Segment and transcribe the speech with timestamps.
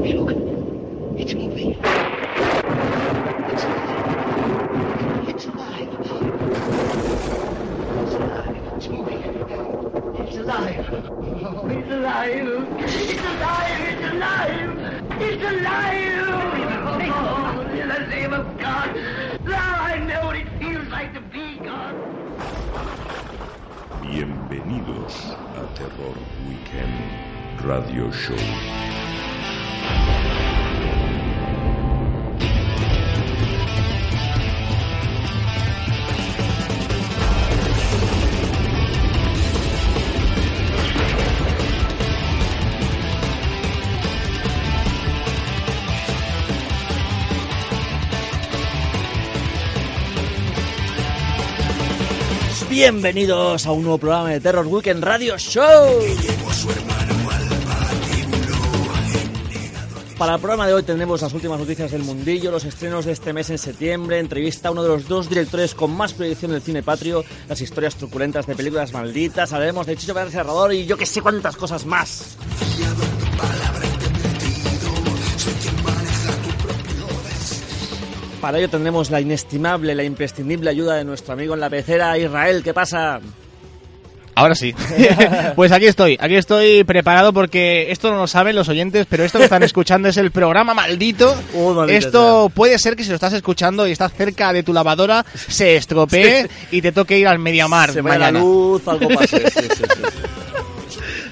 [0.00, 0.30] Look.
[1.20, 1.76] It's moving.
[1.76, 3.98] It's alive.
[5.28, 5.90] It's alive.
[8.00, 8.56] It's alive.
[8.76, 9.20] It's moving.
[10.24, 10.78] It's alive.
[10.80, 12.40] It's alive.
[12.80, 13.80] It's alive.
[13.90, 14.78] It's alive.
[15.20, 16.20] It's alive.
[17.78, 18.96] In the name of God.
[19.44, 21.94] Now I know what it feels like to be God.
[24.00, 26.16] Bienvenidos a Terror
[26.48, 26.96] Weekend
[27.62, 29.59] Radio Show.
[52.82, 56.00] Bienvenidos a un nuevo programa de Terror Weekend Radio Show.
[60.16, 63.34] Para el programa de hoy tendremos las últimas noticias del mundillo, los estrenos de este
[63.34, 66.82] mes en septiembre, entrevista a uno de los dos directores con más proyección del cine
[66.82, 71.04] patrio, las historias truculentas de películas malditas, hablaremos de Chicho Pérez Serrador y yo que
[71.04, 72.38] sé cuántas cosas más.
[78.40, 82.62] Para ello tendremos la inestimable, la imprescindible ayuda de nuestro amigo en la pecera, Israel.
[82.62, 83.20] ¿Qué pasa?
[84.34, 84.74] Ahora sí.
[85.56, 89.36] pues aquí estoy, aquí estoy preparado porque esto no lo saben los oyentes, pero esto
[89.38, 91.36] que están escuchando es el programa maldito.
[91.54, 95.26] Oh, esto puede ser que si lo estás escuchando y estás cerca de tu lavadora,
[95.34, 98.40] se estropee y te toque ir al Mediamar Se vaya la mañana.
[98.40, 99.50] luz, algo pase.
[99.50, 99.84] Sí, sí, sí.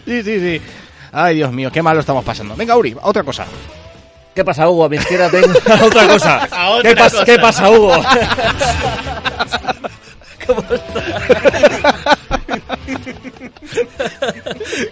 [0.04, 0.62] Sí, sí, sí.
[1.12, 2.56] Ay, Dios mío, qué mal lo estamos pasando.
[2.56, 3.46] Venga, Uri, otra cosa.
[4.38, 4.84] ¿Qué pasa, Hugo?
[4.84, 5.48] A mi izquierda tengo
[5.84, 6.36] otra cosa.
[6.52, 7.24] A otra ¿Qué, pas- cosa.
[7.24, 7.92] ¿Qué pasa, Hugo?
[10.46, 11.04] ¿Cómo estás?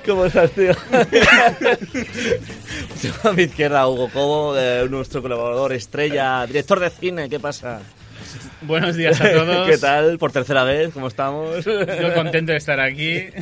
[0.04, 0.72] ¿Cómo estás, tío?
[3.22, 7.28] A mi izquierda, Hugo Cobo, eh, nuestro colaborador estrella, director de cine.
[7.28, 7.78] ¿Qué pasa?
[8.62, 9.68] Buenos días a todos.
[9.68, 10.18] ¿Qué tal?
[10.18, 11.64] Por tercera vez, ¿cómo estamos?
[11.64, 13.24] Yo contento de estar aquí.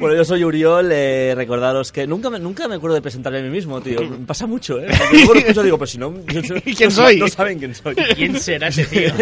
[0.00, 3.42] Bueno, yo soy Uriol, eh, recordaros que nunca me, nunca me acuerdo de presentarme a
[3.42, 4.00] mí mismo, tío.
[4.02, 4.88] Me pasa mucho, ¿eh?
[4.88, 6.14] Porque luego lo escucho y digo, pero si no...
[6.26, 7.18] yo- yo- ¿Quién no- soy?
[7.20, 7.94] No saben quién soy.
[7.94, 9.12] ¿Quién será ese tío?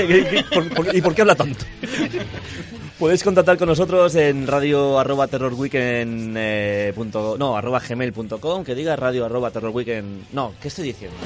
[0.51, 1.67] ¿Por- por- ¿Y por qué habla tanto?
[2.99, 8.97] Podéis contactar con nosotros en radio arroba terrorweekend, eh, punto- no, arroba gmail.com, que diga
[8.97, 10.33] radio arroba terrorweekend...
[10.33, 11.19] No, ¿qué estoy diciendo?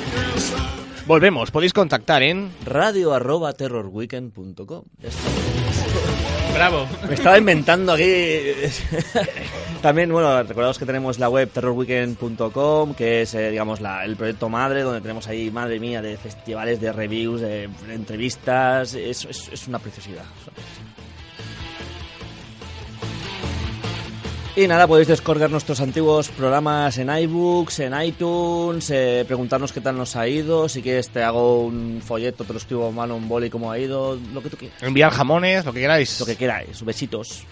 [1.08, 2.50] Volvemos, podéis contactar en...
[2.64, 4.84] Radio arroba terrorweekend.com.
[6.52, 6.86] Bravo.
[7.08, 8.04] Me estaba inventando aquí.
[9.80, 14.48] También, bueno, recordaos que tenemos la web terrorweekend.com, que es, eh, digamos, la- el proyecto
[14.50, 18.92] madre, donde tenemos ahí, madre mía, de festivales, de reviews, de entrevistas.
[18.94, 20.24] Es, es- es una preciosidad.
[24.58, 29.96] Y nada, podéis descargar nuestros antiguos programas en iBooks, en iTunes, eh, preguntarnos qué tal
[29.96, 30.68] nos ha ido.
[30.68, 33.78] Si quieres, te hago un folleto, te lo escribo a mano, un boli, cómo ha
[33.78, 34.82] ido, lo que tú quieras.
[34.82, 36.18] Enviar jamones, lo que queráis.
[36.18, 37.44] Lo que queráis, besitos.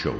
[0.00, 0.14] Show.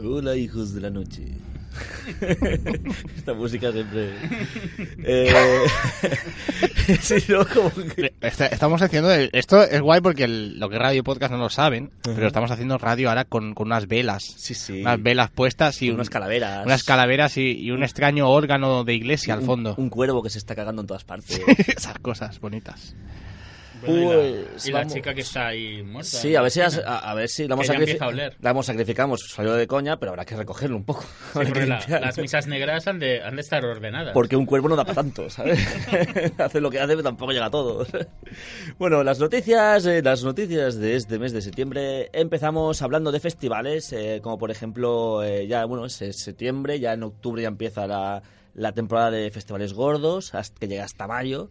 [0.00, 1.36] Hola, hijos de la noche.
[3.16, 4.10] Esta música siempre.
[5.04, 5.32] Eh,
[7.00, 7.46] sí, ¿no?
[7.46, 11.02] Como que- Está- estamos haciendo esto es guay porque el- lo que es radio y
[11.02, 14.80] podcast no lo saben, pero estamos haciendo radio ahora con, con unas velas, Sí, sí.
[14.80, 16.64] unas velas puestas y un- unas calaveras.
[16.66, 19.74] unas calaveras y, y un extraño órgano de iglesia al Un- fondo.
[19.78, 21.40] Un, cuervo que se está cagando en todas partes.
[21.76, 22.94] Esas cosas bonitas.
[23.86, 24.94] Y la- Pues, y la, vamos.
[24.94, 26.10] chica que está ahí muerta.
[26.10, 29.66] Sí, a ver si, a, a ver si la hemos, la hemos sacrificado, salió de
[29.66, 31.04] coña, pero habrá que recogerlo un poco.
[31.32, 34.12] Sí, la- las misas negras han de, han de estar ordenadas.
[34.14, 35.58] Porque un cuervo no da para tanto, ¿sabes?
[36.38, 37.86] hace lo que hace, pero tampoco llega a todo.
[38.78, 42.10] bueno, las noticias, eh, las noticias de este mes de septiembre.
[42.12, 46.92] Empezamos hablando de festivales, eh, como por ejemplo, eh, ya, bueno, es, es septiembre, ya
[46.92, 48.22] en octubre ya empieza la,
[48.54, 51.50] la temporada de festivales gordos, hasta, que llega hasta mayo.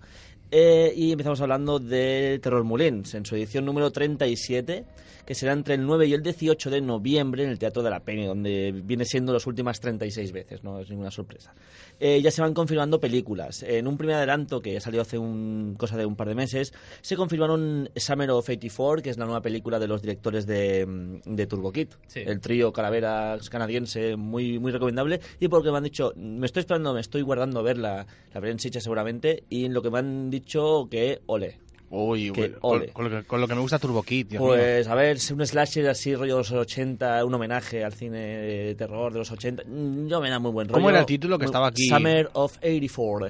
[0.54, 4.84] Eh, y empezamos hablando de Terror Mulins, en su edición número 37,
[5.26, 8.00] que será entre el 9 y el 18 de noviembre en el Teatro de la
[8.02, 11.54] Peña, donde viene siendo las últimas 36 veces, no es ninguna sorpresa.
[12.00, 13.64] Eh, ya se van confirmando películas.
[13.64, 17.16] En un primer adelanto que salió hace un, cosa de un par de meses, se
[17.16, 21.48] confirmaron Summer of 84, que es la nueva película de los directores de, mm, de
[21.48, 22.22] Turbo Kid, Sí.
[22.26, 25.22] el trío Calaveras canadiense, muy, muy recomendable.
[25.40, 28.40] Y porque me han dicho, me estoy esperando, me estoy guardando a ver la, la
[28.40, 31.60] veré en Sitges seguramente, y lo que me han dicho que ole.
[31.94, 34.52] Uy, Que con, con lo que, con lo que me gusta Turbo Kid, Dios mío.
[34.54, 38.76] Pues a ver, un slasher así rollo de los 80, un homenaje al cine de
[38.76, 40.76] terror de los 80, mm, yo me da muy buen rollo.
[40.76, 41.88] ¿Cómo era el título que Muy- estaba aquí?
[41.90, 43.30] Summer of 84,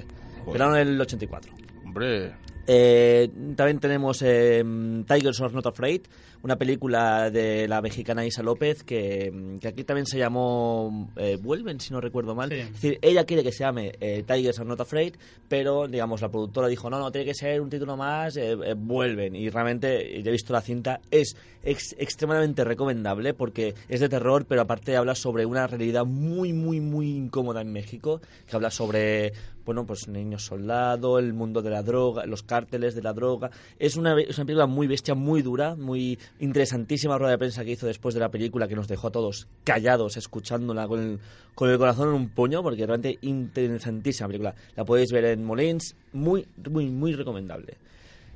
[0.52, 1.52] verano del 84.
[1.84, 2.32] Hombre,
[2.64, 4.62] Eh, también tenemos eh,
[5.08, 6.02] Tigers Are Not Afraid,
[6.42, 11.78] una película de la mexicana Isa López que, que aquí también se llamó eh, Vuelven,
[11.80, 12.50] si no recuerdo mal.
[12.50, 12.56] Sí.
[12.56, 15.14] Es decir, ella quiere que se llame eh, Tigers Are Not Afraid,
[15.48, 18.74] pero digamos la productora dijo no, no, tiene que ser un título más, eh, eh,
[18.76, 19.36] Vuelven.
[19.36, 24.44] Y realmente, ya he visto la cinta, es ex- extremadamente recomendable porque es de terror,
[24.46, 29.32] pero aparte habla sobre una realidad muy, muy, muy incómoda en México, que habla sobre
[29.64, 33.52] bueno, pues niños soldado, el mundo de la droga, los cárteles de la droga.
[33.78, 37.72] Es una, es una película muy bestia, muy dura, muy interesantísima rueda de prensa que
[37.72, 41.18] hizo después de la película que nos dejó a todos callados escuchándola con el,
[41.54, 44.54] con el corazón en un puño, porque realmente interesantísima película.
[44.76, 47.74] La podéis ver en Molins, muy, muy, muy recomendable.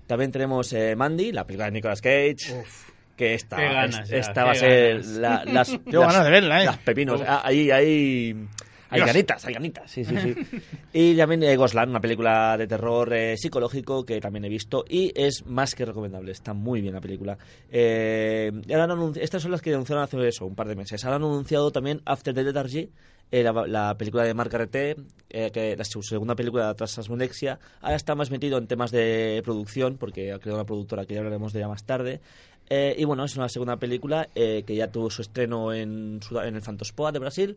[0.07, 2.63] También tenemos eh, Mandy, la película de Nicolas Cage.
[3.17, 5.07] Que esta, Qué ganas es- ya, esta qué va a ser ganas.
[5.17, 6.67] la- las, las- ganas de verla, ¿eh?
[6.67, 7.21] las pepinos.
[7.21, 7.27] Uf.
[7.29, 8.47] Ah, Ahí, ahí,
[8.91, 9.07] hay Dios.
[9.07, 10.35] ganitas, hay ganitas, sí, sí, sí.
[10.93, 15.13] y también eh, Goslan, una película de terror eh, psicológico que también he visto y
[15.15, 17.37] es más que recomendable, está muy bien la película.
[17.71, 21.05] Eh, ahora han anunci- estas son las que anunciaron hace eso, un par de meses.
[21.05, 22.91] Ahora han anunciado también After the Lethargy,
[23.33, 24.97] eh, la, la película de Marc Carreté,
[25.31, 27.59] eh, que la su segunda película tras Asmodexia.
[27.81, 31.21] Ahora está más metido en temas de producción, porque ha creado una productora que ya
[31.21, 32.21] hablaremos de ella más tarde.
[32.69, 36.55] Eh, y bueno, es una segunda película eh, que ya tuvo su estreno en, en
[36.57, 37.57] el Fantospoa de Brasil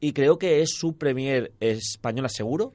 [0.00, 2.74] y creo que es su premier española seguro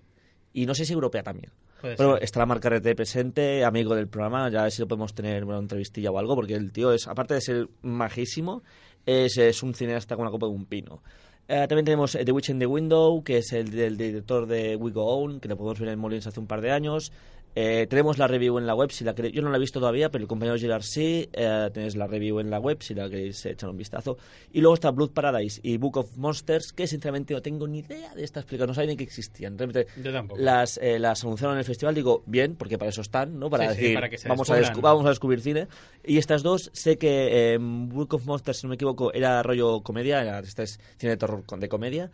[0.54, 1.51] y no sé si europea también.
[1.81, 2.24] Puede Pero ser.
[2.24, 5.57] estará Marc Carreté presente, amigo del programa, ya a ver si lo podemos tener una
[5.57, 8.63] entrevistilla o algo, porque el tío es, aparte de ser majísimo,
[9.06, 11.01] es, es un cineasta con una copa de un pino.
[11.48, 14.75] Eh, también tenemos eh, The Witch in the Window, que es el del director de
[14.75, 17.12] We Go On, que lo podemos ver en Molins hace un par de años.
[17.57, 19.80] Eh, tenemos la review en la web, si la queréis- yo no la he visto
[19.80, 23.10] todavía, pero el compañero Gerard sí, eh, tenéis la review en la web si la
[23.10, 24.18] queréis echar un vistazo.
[24.52, 28.13] Y luego está Blood Paradise y Book of Monsters, que sinceramente no tengo ni idea
[28.13, 29.57] de estas películas, no sabía ni que existían.
[29.57, 30.42] Realmente Yo tampoco.
[30.42, 33.50] las, eh, las anunciaron en el festival, digo, bien, porque para eso están, ¿no?
[33.50, 34.81] Para Sí, sí, decir, para que se vamos, a descubran.
[34.81, 35.68] vamos a descubrir cine.
[36.04, 39.80] Y estas dos, sé que eh, Book of Monsters, si no me equivoco, era rollo
[39.81, 42.12] comedia, era, este es cine de terror de comedia.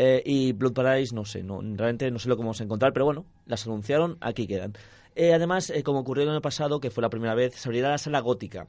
[0.00, 2.92] Eh, y Blood Paradise, no sé, no, realmente no sé lo que vamos a encontrar,
[2.92, 4.74] pero bueno, las anunciaron, aquí quedan.
[5.16, 7.90] Eh, además, eh, como ocurrió el año pasado, que fue la primera vez, se abrirá
[7.90, 8.64] la sala gótica.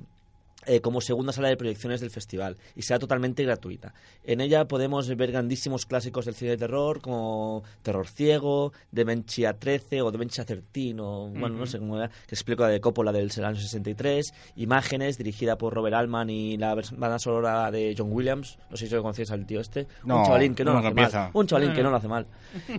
[0.65, 3.93] Eh, como segunda sala de proyecciones del festival y será totalmente gratuita.
[4.23, 10.01] En ella podemos ver grandísimos clásicos del cine de terror como Terror Ciego, Dementia 13
[10.01, 13.31] o Dementia 13 o bueno, no sé cómo era, que explico la de Coppola del
[13.43, 18.77] año 63, Imágenes dirigida por Robert Altman y la banda sonora de John Williams, no
[18.77, 20.89] sé si lo conocéis al tío este, No, un chavalín que no, no, lo hace
[20.89, 21.19] empieza.
[21.19, 22.25] mal, un chavalín que no lo hace mal.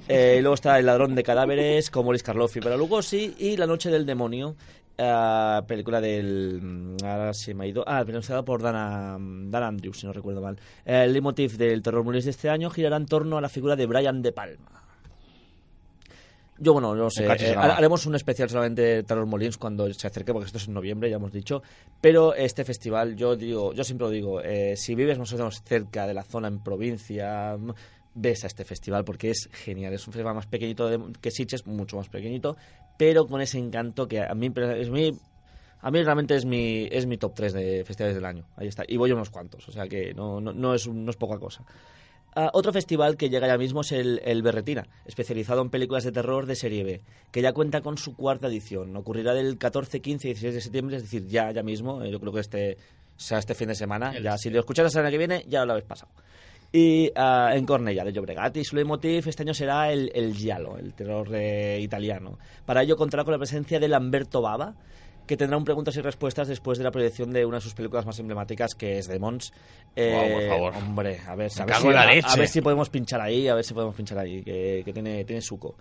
[0.09, 3.57] Eh, y luego está El ladrón de cadáveres con Boris Karloff y Bela Lugosi y
[3.57, 4.57] La noche del demonio
[4.99, 10.01] eh, película del mm, ahora se me ha ido ah pronunciada por Dana, Dan Andrews
[10.01, 13.07] si no recuerdo mal Eh, el leitmotiv del terror Mullis de este año girará en
[13.07, 14.77] torno a la figura de Brian De Palma
[16.63, 17.25] yo, bueno, no sé.
[17.25, 20.75] Eh, haremos un especial solamente de Terror Molins cuando se acerque, porque esto es en
[20.75, 21.63] noviembre, ya hemos dicho.
[22.03, 25.63] Pero este festival, yo digo, yo siempre lo digo, eh, si vives más o menos
[25.65, 27.71] cerca de la zona en provincia, mm,
[28.15, 29.95] ves a este festival porque es genial.
[29.95, 32.59] Es un festival más pequeñito de- que Sitges, mucho más pequeñito,
[33.01, 35.11] pero con ese encanto que a mí es mi
[35.81, 38.45] a mí realmente es mi, es mi top 3 de festivales del año.
[38.57, 38.85] Ahí está.
[38.87, 39.67] Y voy a unos cuantos.
[39.67, 41.65] O sea que no, no, no es, no es poca cosa.
[42.37, 46.13] Ah, otro festival que llega ya mismo es el, el Berretina, especializado en películas de
[46.13, 47.01] terror de serie B,
[47.33, 48.95] que ya cuenta con su cuarta edición.
[48.95, 52.03] Ocurrirá del 14, 15 y 16 de septiembre, es decir, ya, ya mismo.
[52.03, 52.77] Eh, Yo creo que este
[53.17, 54.13] sea este fin de semana.
[54.15, 56.13] El- Ya, si lo escucháis la semana que viene, ya lo habéis pasado.
[56.73, 58.57] Y ah, en Cornella, de Llobregat.
[58.57, 62.39] Y su leitmotiv este año será el, el giallo, el terror eh, italiano.
[62.65, 64.75] Para ello contará con la presencia de Lamberto Bava,
[65.27, 68.07] que tendrá un preguntas y respuestas después de la proyección de una de sus películas
[68.07, 69.53] más emblemáticas, que es Demons.
[69.97, 70.75] Eh, Guau, por favor.
[70.77, 74.19] Hombre, a ver, a si, ver si podemos pinchar ahí, a ver si podemos pinchar
[74.19, 75.75] ahí, que, que tiene, tiene suco.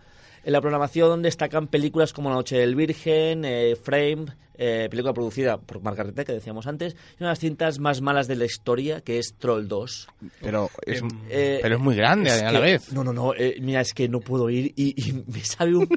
[0.43, 4.25] En la programación destacan películas como La Noche del Virgen, eh, Frame,
[4.61, 8.27] eh, película producida por Margarete, que decíamos antes, y una de las cintas más malas
[8.27, 10.07] de la historia, que es Troll 2.
[10.41, 12.91] Pero es, Eh, pero es muy grande es a que- la vez.
[12.93, 13.33] No, no, no.
[13.61, 15.87] mira, es que no puedo ir y, y me sabe un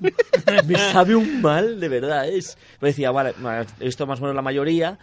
[0.66, 2.28] me sabe un mal, de verdad.
[2.28, 3.34] Es, me decía, vale,
[3.80, 4.98] he visto más o menos la mayoría,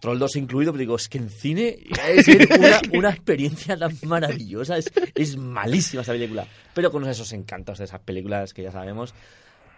[0.00, 1.78] Troll 2 incluido, pero digo, es que en cine
[2.08, 4.78] es una, una experiencia tan maravillosa.
[4.78, 6.46] Es, es malísima esa película.
[6.74, 9.14] Pero con esos encantos de esas películas que ya sabemos.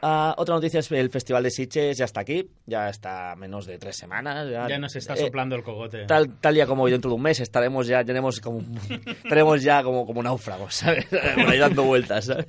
[0.04, 3.78] Ah, otra noticia es el Festival de Sitges ya está aquí, ya está menos de
[3.78, 4.50] tres semanas.
[4.50, 6.06] Ya, Ya nos está eh, soplando el cogote.
[6.06, 8.62] tal, tal día como hoy, dentro de un mes, estaremos ya, tenemos como,
[9.28, 11.06] tenemos ya como, como náufragos, ¿sabes?
[11.34, 12.46] Por ahí dando vueltas, ¿sabes?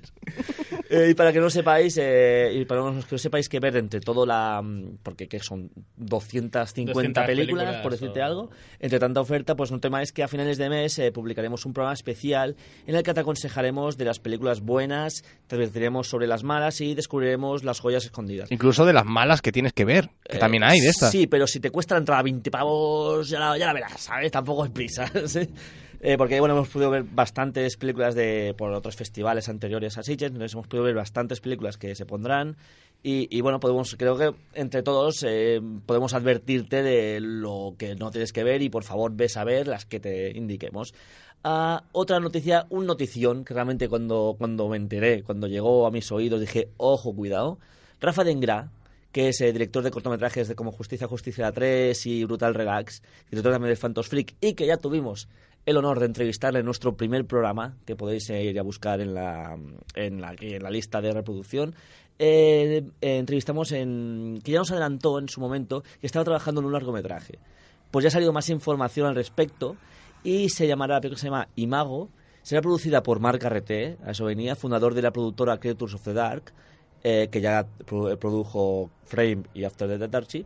[0.89, 3.99] Eh, y para que no sepáis, eh, y para que no sepáis que ver entre
[3.99, 4.59] todo la...
[4.63, 8.49] mm, Porque ¿qué son 250 200 películas, películas por decirte o- algo.
[8.79, 11.93] Entre tanta oferta, pues no temáis que a finales de mes eh, publicaremos un programa
[11.93, 12.55] especial
[12.87, 16.95] en el que te aconsejaremos de las películas buenas, te advertiremos sobre las malas y
[16.95, 18.51] descubriremos las joyas escondidas.
[18.51, 21.11] Incluso de las malas que tienes que ver, que Eh, también hay de estas.
[21.11, 24.31] Sí, pero si te cuesta la entrada 20 pavos, ya la, ya la verás, ¿sabes?
[24.31, 25.47] Tampoco es prisa, ¿sí?
[26.05, 30.27] Eh, porque, bueno, hemos podido ver bastantes películas de por otros festivales anteriores a Sitges,
[30.31, 32.57] entonces hemos podido ver bastantes películas que se pondrán
[33.01, 38.11] y, y, bueno, podemos, creo que entre todos eh, podemos advertirte de lo que no
[38.11, 40.93] tienes que ver y por favor ves a ver las que te indiquemos.
[41.43, 46.39] Otra noticia, un notición que realmente cuando, cuando me enteré, cuando llegó a mis oídos
[46.39, 47.59] dije, ojo, cuidado.
[47.99, 48.71] Rafa Dengra,
[49.11, 53.51] que es eh, director de cortometrajes de como Justicia, Justicia 3 y Brutal Relax, director
[53.51, 55.27] también de Phantos Freak, y que ya tuvimos
[55.65, 59.13] el honor de entrevistarle en nuestro primer programa, que podéis eh, ir a buscar en
[59.13, 59.57] la,
[59.95, 61.75] en la, lista de reproducción.
[62.19, 64.39] Eh, entrevistamos en.
[64.43, 67.37] que ya nos adelantó en su momento que estaba trabajando en un largometraje.
[67.91, 69.77] Pues ya ha salido más información al respecto
[70.23, 72.09] y se llamará, la película se llama Imago.
[72.41, 76.13] Será producida por Marc Carreté, a eso venía, fundador de la productora Creatures of the
[76.13, 76.51] Dark,
[77.03, 80.45] eh, que ya pro- produjo Frame y After the Death Archie.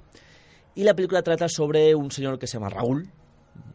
[0.75, 3.10] Y la película trata sobre un señor que se llama Raúl,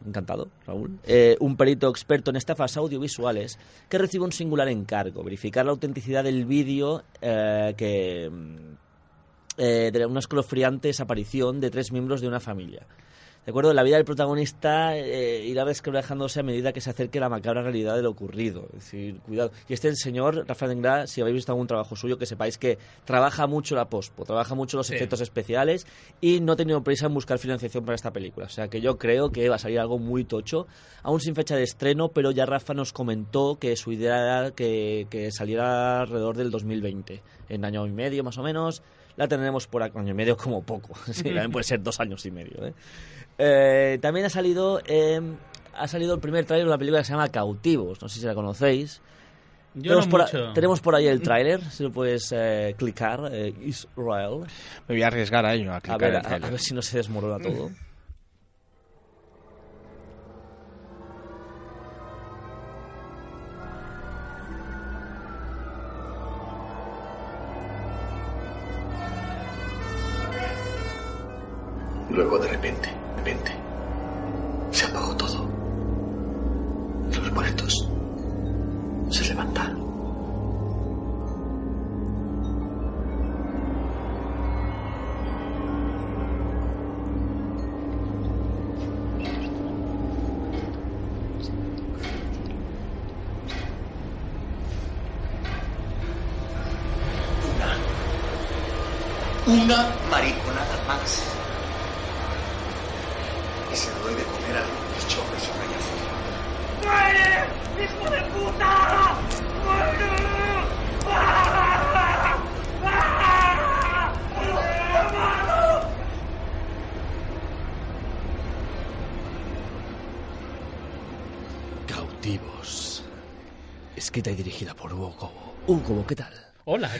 [0.07, 5.65] encantado, Raúl, eh, un perito experto en estafas audiovisuales que recibe un singular encargo, verificar
[5.65, 8.55] la autenticidad del vídeo eh, mm,
[9.57, 12.87] eh, de una escalofriante desaparición de tres miembros de una familia.
[13.45, 13.73] ¿De acuerdo?
[13.73, 17.95] La vida del protagonista eh, irá descabrejándose a medida que se acerque la macabra realidad
[17.97, 18.67] de lo ocurrido.
[18.77, 19.51] Es decir, cuidado.
[19.67, 23.45] Y este señor, Rafael Dengra, si habéis visto algún trabajo suyo, que sepáis que trabaja
[23.45, 24.95] mucho la pospo, trabaja mucho los Sí.
[24.95, 25.85] efectos especiales
[26.21, 28.45] y no ha tenido prisa en buscar financiación para esta película.
[28.45, 30.65] O sea que yo creo que va a salir algo muy tocho,
[31.01, 35.05] aún sin fecha de estreno, pero ya Rafa nos comentó que su idea era que,
[35.09, 38.81] que saliera alrededor del 2020, en año y medio más o menos.
[39.15, 40.93] La tendremos por año y medio como poco.
[41.13, 42.65] Sí, también puede ser dos años y medio.
[42.65, 42.73] ¿eh?
[43.37, 45.19] Eh, también ha salido eh,
[45.75, 48.01] ha salido el primer tráiler de una película que se llama Cautivos.
[48.01, 49.01] No sé si la conocéis.
[49.75, 50.53] Yo tenemos, no por, mucho.
[50.53, 54.41] tenemos por ahí el tráiler, si lo puedes eh, clicar, eh, Israel.
[54.87, 56.45] Me voy a arriesgar a ello, a A clicar ver, el a, trailer.
[56.47, 57.71] a ver si no se desmorona todo.
[72.09, 72.89] Luego de repente,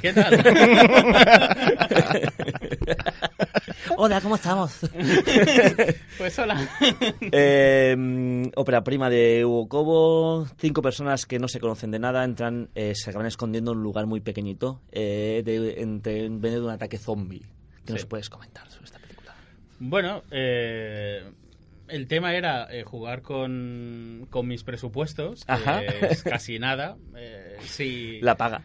[0.03, 0.35] ¿qué tal?
[3.97, 4.79] Hola, ¿cómo estamos?
[6.17, 6.67] pues hola.
[7.31, 7.95] Eh,
[8.55, 10.45] ópera prima de Hugo Cobo.
[10.57, 13.83] Cinco personas que no se conocen de nada entran, eh, se acaban escondiendo en un
[13.83, 17.45] lugar muy pequeñito eh, de, entre, en medio de un ataque zombie.
[17.85, 19.35] ¿Qué nos puedes comentar sobre esta película?
[19.79, 21.23] Bueno, eh,
[21.87, 25.81] el tema era eh, jugar con, con mis presupuestos, que Ajá.
[25.83, 26.97] es casi nada.
[27.15, 28.63] Eh, sí, La paga.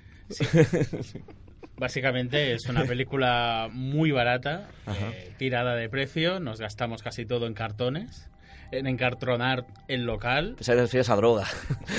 [1.77, 7.55] Básicamente es una película muy barata, eh, tirada de precio, nos gastamos casi todo en
[7.55, 8.29] cartones,
[8.73, 10.55] en encartronar el local.
[10.57, 11.47] Pues te refieres a droga.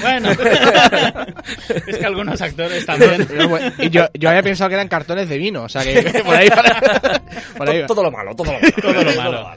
[0.01, 0.31] Bueno,
[1.87, 3.25] es que algunos actores también.
[3.79, 6.49] Y yo, yo había pensado que eran cartones de vino, o sea que por ahí,
[7.57, 7.87] por ahí va.
[7.87, 8.71] todo lo malo, todo lo malo.
[8.81, 9.55] Todo lo malo.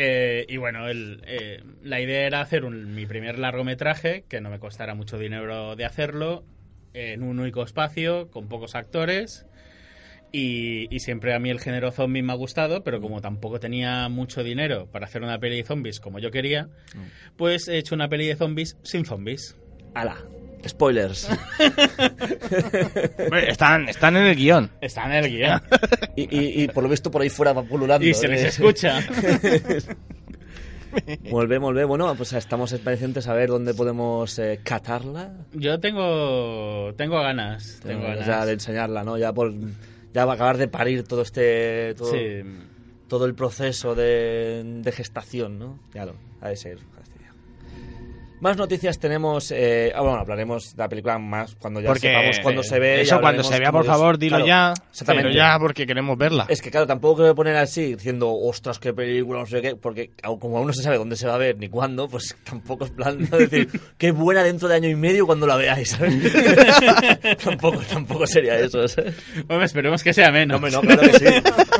[0.00, 4.50] Eh, y bueno, el, eh, la idea era hacer un- mi primer largometraje, que no
[4.50, 6.44] me costara mucho dinero de hacerlo,
[6.94, 9.46] en un único espacio, con pocos actores.
[10.30, 14.08] Y, y siempre a mí el género zombie me ha gustado, pero como tampoco tenía
[14.10, 16.68] mucho dinero para hacer una peli de zombies como yo quería,
[17.36, 19.56] pues he hecho una peli de zombies sin zombies.
[19.94, 20.18] Ala,
[20.68, 21.30] spoilers.
[23.18, 24.70] Hombre, Están, están en el guion.
[24.82, 25.62] Está en el guion.
[26.16, 28.04] Y, y, y por lo visto por ahí fuera va pululando.
[28.04, 28.48] y se les ¿eh?
[28.48, 28.98] escucha.
[31.30, 31.58] Molt bé.
[31.84, 35.32] Bueno, pues estamos expectantes a ver dónde podemos eh, catarla.
[35.52, 37.80] Yo tengo, tengo ganas.
[37.82, 38.26] Tengo Eh, ganas.
[38.26, 39.18] ya de enseñarla, ¿no?
[39.18, 39.52] Ya por
[40.14, 42.42] ya va a acabar de parir todo este todo, Sí.
[43.08, 45.78] todo el proceso de, de gestación, ¿no?
[45.92, 46.78] Claro, ha de ser.
[48.40, 49.50] Más noticias tenemos.
[49.50, 53.00] Eh, ah, bueno, hablaremos de la película más cuando ya Porque sepamos cuándo se ve.
[53.00, 54.74] Eso cuando se vea, por Dios- favor, dilo Claro, ya.
[54.90, 55.28] Exactamente.
[55.30, 56.46] Dilo ya porque queremos verla.
[56.48, 60.10] Es que claro, tampoco quiero poner así diciendo, ostras, qué película, no sé qué, porque
[60.40, 62.90] como aún no se sabe dónde se va a ver ni cuándo, pues tampoco es
[62.90, 63.68] plan de decir,
[63.98, 66.14] qué buena dentro de año y medio cuando la veáis, ¿sabes?
[67.44, 69.14] tampoco, tampoco sería eso, ¿sabes?
[69.46, 70.56] Bueno, esperemos que sea No, menos.
[70.56, 71.24] hombre, no, claro que sí,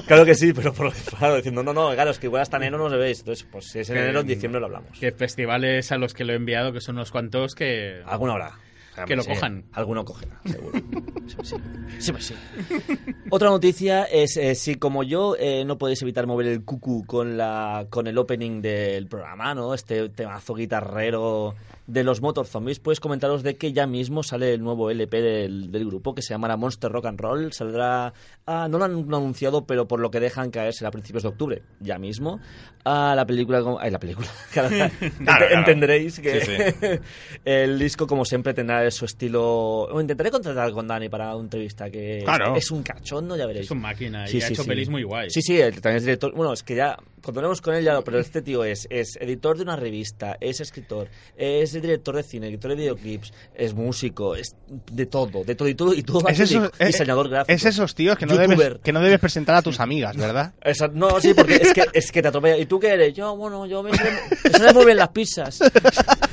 [0.07, 2.79] claro que sí, pero por, claro, diciendo, no, no, claro, es que igual hasta enero
[2.79, 4.99] no se veis, entonces, pues si es en enero, en diciembre lo hablamos.
[4.99, 8.03] Que festivales a los que lo he enviado, que son unos cuantos, que...
[8.07, 8.59] Alguna hora.
[9.07, 9.65] Que lo cojan.
[9.73, 10.81] Alguno cogerá, seguro.
[11.29, 11.57] Sí, sí.
[11.99, 12.35] Sí, pues sí.
[13.31, 17.37] Otra noticia es eh, si como yo eh, no podéis evitar mover el cucu con
[17.37, 19.75] la con el opening del programa, ¿no?
[19.75, 21.55] Este temazo guitarrero
[21.87, 25.71] de los Motor Zombies, pues comentaros de que ya mismo sale el nuevo LP del,
[25.71, 27.53] del grupo que se llamará Monster Rock and Roll.
[27.53, 28.15] Saldrá,
[28.49, 31.29] ah, no lo han anunciado, pero por lo que dejan caer será a principios de
[31.29, 32.41] octubre, ya mismo.
[32.85, 34.71] Ah, la película, ay, la película, Claro,
[35.25, 35.47] claro.
[35.51, 36.87] entenderéis que Sí, sí.
[37.45, 39.43] el disco, como siempre, tendrá su estilo.
[39.83, 42.57] O intentaré contratar con Dani para una entrevista, que es- Claro.
[42.57, 43.67] es, un cachondo, ya veréis.
[43.67, 45.33] Es un máquina y Sí, ha sí, hecho pelis muy guays.
[45.33, 46.33] Sí, sí, también es director.
[46.35, 49.17] Bueno, es que ya, cuando hablemos con él, ya lo- pero este tío es, es
[49.21, 54.35] editor de una revista, es escritor, es director de cine, editor de videoclips, es músico,
[54.35, 54.55] es
[54.93, 56.83] de todo, de todo y todo, y todo Es, eso- magnífico.
[56.83, 57.53] eh, diseñador gráfico.
[57.55, 58.69] es esos tíos que no, youtuber.
[58.69, 60.53] debes, que no debes presentar a tus amigas, ¿verdad?
[60.63, 62.57] Esa- no, sí, porque es que, es que te atropella.
[62.57, 63.15] ¿Y tú qué eres?
[63.15, 65.59] Yo, bueno, yo me, me salen muy bien las pizzas.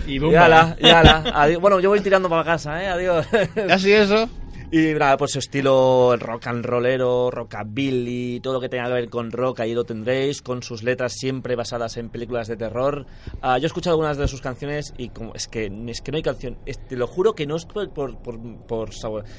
[0.08, 1.24] Y Y ala, y ala.
[1.34, 1.60] Adiós.
[1.60, 2.88] Bueno, yo voy tirando para casa, ¿eh?
[2.88, 3.26] Adiós.
[3.72, 4.30] Así eso.
[4.72, 9.32] Y nada, pues estilo rock and rollero, rockabilly, todo lo que tenga que ver con
[9.32, 13.06] rock, ahí lo tendréis, con sus letras siempre basadas en películas de terror.
[13.42, 16.18] Ah, yo he escuchado algunas de sus canciones y como es que es que no
[16.18, 18.90] hay canción, es- te lo juro que no es por, por, por,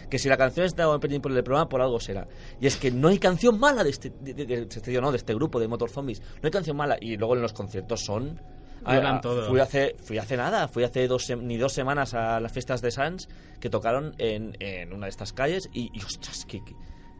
[0.09, 2.29] que si la canción está en por el programa por algo será.
[2.61, 5.19] Y es que no hay canción mala de este, de, de- de este no, de
[5.19, 8.41] este grupo de Motor Zombies, no hay canción mala y luego en los conciertos son
[9.49, 12.91] Fui hace, fui hace nada, fui hace dos, ni dos semanas a las fiestas de
[12.91, 13.29] Sans
[13.61, 16.75] que tocaron en, en una de estas calles y, y, ostras, qué, qué,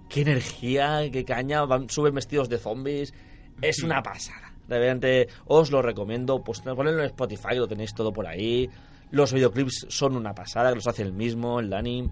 [0.09, 3.13] qué energía, qué caña, van, suben vestidos de zombies,
[3.61, 4.53] es una pasada.
[4.69, 8.69] Realmente os lo recomiendo, pues ponedlo en Spotify, lo tenéis todo por ahí.
[9.11, 12.11] Los videoclips son una pasada, que los hace el mismo, el Dani.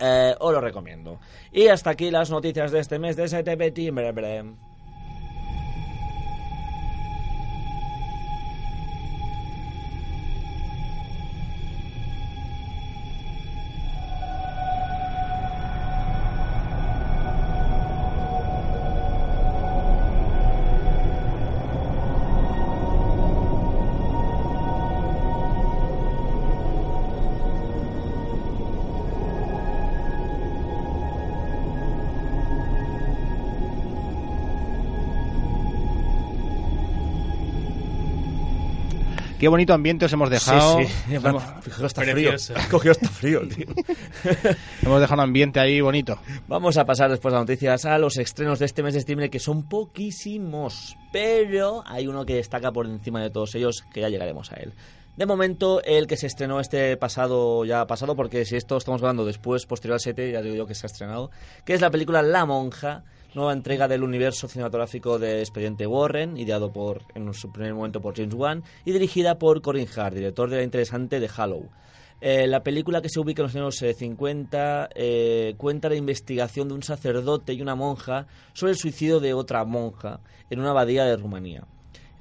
[0.00, 1.20] Eh, os lo recomiendo.
[1.52, 4.12] Y hasta aquí las noticias de este mes de STP Timbre.
[39.40, 40.80] Qué bonito ambiente os hemos dejado.
[40.80, 41.14] Sí, sí.
[41.14, 41.42] Hemos,
[41.82, 42.32] hasta frío.
[42.70, 43.68] Cogió hasta frío, tío.
[44.82, 46.18] hemos dejado un ambiente ahí bonito.
[46.46, 49.30] Vamos a pasar después de las noticias a los estrenos de este mes de septiembre,
[49.30, 54.10] que son poquísimos, pero hay uno que destaca por encima de todos ellos, que ya
[54.10, 54.74] llegaremos a él.
[55.16, 59.24] De momento, el que se estrenó este pasado, ya pasado, porque si esto estamos hablando
[59.24, 61.30] después, posterior al 7, ya digo yo que se ha estrenado,
[61.64, 66.72] que es la película La Monja, nueva entrega del universo cinematográfico de Expediente Warren, ideado
[66.72, 70.56] por, en su primer momento por James Wan, y dirigida por Corin Hart, director de
[70.58, 71.68] la interesante de Hollow.
[72.22, 76.68] Eh, la película que se ubica en los años eh, 50 eh, cuenta la investigación
[76.68, 81.04] de un sacerdote y una monja sobre el suicidio de otra monja en una abadía
[81.06, 81.64] de Rumanía.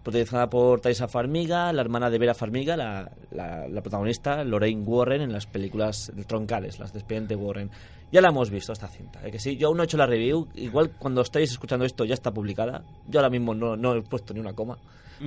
[0.04, 5.22] protagonizada por Taisa Farmiga, la hermana de Vera Farmiga, la, la- la protagonista, Lorraine Warren,
[5.22, 7.70] en las películas troncales, las de Expediente Warren.
[8.12, 9.32] Ya la hemos visto esta cinta, ¿eh?
[9.32, 12.16] que sí, yo aún no he hecho la review, igual cuando estáis escuchando esto ya
[12.16, 14.80] está publicada, yo ahora mismo no, no he puesto ni una coma,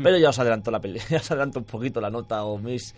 [0.03, 2.95] pero ya os adelanto la peli, ya os adelanto un poquito la nota o mis,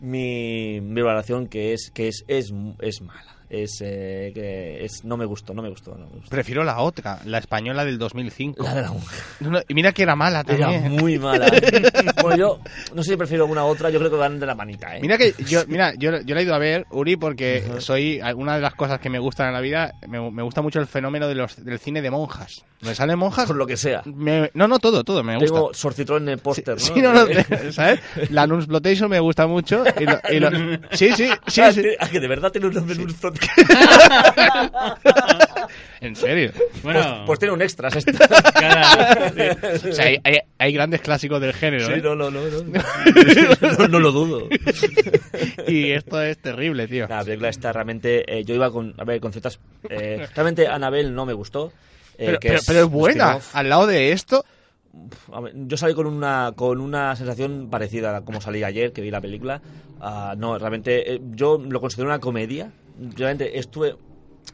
[0.00, 5.16] mi, mi valoración que es que es, es, es mala, es, eh, que es no
[5.16, 6.30] me gustó, no me gustó, no me gustó.
[6.30, 8.62] Prefiero la otra, la española del 2005.
[8.62, 8.92] La de la.
[9.40, 10.92] No, y mira que era mala Era también.
[10.96, 11.46] muy mala.
[12.22, 12.60] bueno, yo
[12.94, 15.00] no sé si prefiero una u otra, yo creo que van de la manita, ¿eh?
[15.00, 18.56] Mira que yo, mira, yo, yo la he ido a ver, Uri, porque soy una
[18.56, 21.28] de las cosas que me gustan en la vida, me, me gusta mucho el fenómeno
[21.28, 22.64] de los, del cine de monjas.
[22.82, 23.46] ¿Me salen monjas?
[23.46, 24.02] Por lo que sea.
[24.04, 25.46] Me- no, no, todo, todo, me gusta.
[25.46, 26.80] Tengo sorcitrón en el póster, ¿no?
[26.80, 27.26] Sí, no, no,
[27.72, 28.00] ¿sabes?
[28.30, 29.82] La Nunsplotation me gusta mucho.
[29.98, 30.50] Y lo- y lo-
[30.92, 31.82] sí, sí, sí, Ah, sí.
[31.82, 32.94] que- ah, que de verdad tiene un nombre
[36.00, 36.52] en serio.
[36.82, 38.12] Bueno, Pues, pues tiene un extras esto.
[38.54, 39.32] cada-
[39.88, 42.00] O sea, hay, hay- hay grandes clásicos del género, Sí, ¿eh?
[42.02, 42.62] no, no, no, no.
[43.78, 44.48] No, no lo dudo.
[45.66, 47.06] Y esto es terrible, tío.
[47.08, 48.24] La película está realmente.
[48.38, 48.94] eh, yo iba con.
[48.98, 49.58] A ver, con ciertas.
[49.88, 51.72] eh, realmente Annabelle no me gustó.
[52.18, 53.38] eh, Pero, que pero, es pero es buena.
[53.52, 54.44] Al lado de esto,
[55.32, 59.02] A ver, yo salí con una con una sensación parecida a como salí ayer que
[59.02, 59.60] vi la película.
[60.00, 62.72] Ah, no realmente eh, yo lo considero una comedia.
[62.98, 63.96] Realmente estuve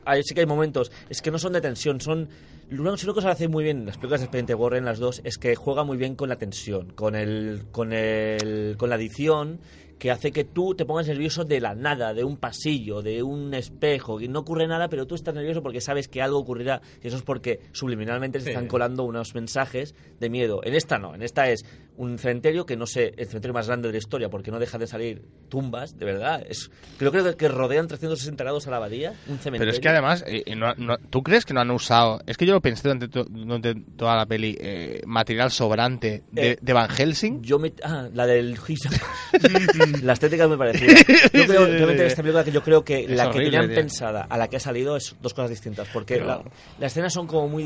[0.04, 2.28] ahí sí que hay momentos es que no son de tensión son
[2.70, 5.36] lo que se hace muy bien en las películas de Expediente Warren las dos es
[5.36, 9.60] que juega muy bien con la tensión con el con el con la adición
[10.02, 13.54] que hace que tú te pongas nervioso de la nada, de un pasillo, de un
[13.54, 17.06] espejo, que no ocurre nada, pero tú estás nervioso porque sabes que algo ocurrirá y
[17.06, 18.50] eso es porque subliminalmente se Sí.
[18.50, 20.60] están colando unos mensajes de miedo.
[20.64, 21.64] En esta no, en esta es
[21.96, 24.78] un cementerio que no sé, el cementerio más grande de la historia porque no deja
[24.78, 26.42] de salir tumbas, de verdad.
[26.48, 29.58] Es, creo que, que rodean 360 grados a la abadía, un cementerio.
[29.58, 32.20] Pero es que además, eh, eh, no- no- ¿tú crees que no han usado?
[32.26, 36.52] Es que yo lo pensé durante, to- durante toda la peli, eh, material sobrante de,
[36.52, 37.42] Eh, de Van Helsing.
[37.42, 38.56] Yo me, ah, la del
[40.02, 40.88] La estética me parecía.
[41.32, 43.74] Yo creo, realmente esta película que yo creo que Es la horrible, que tenían tío.
[43.76, 45.88] pensada a la que ha salido es dos cosas distintas.
[45.92, 46.42] Porque Pero- la-
[46.78, 47.64] las escenas son como muy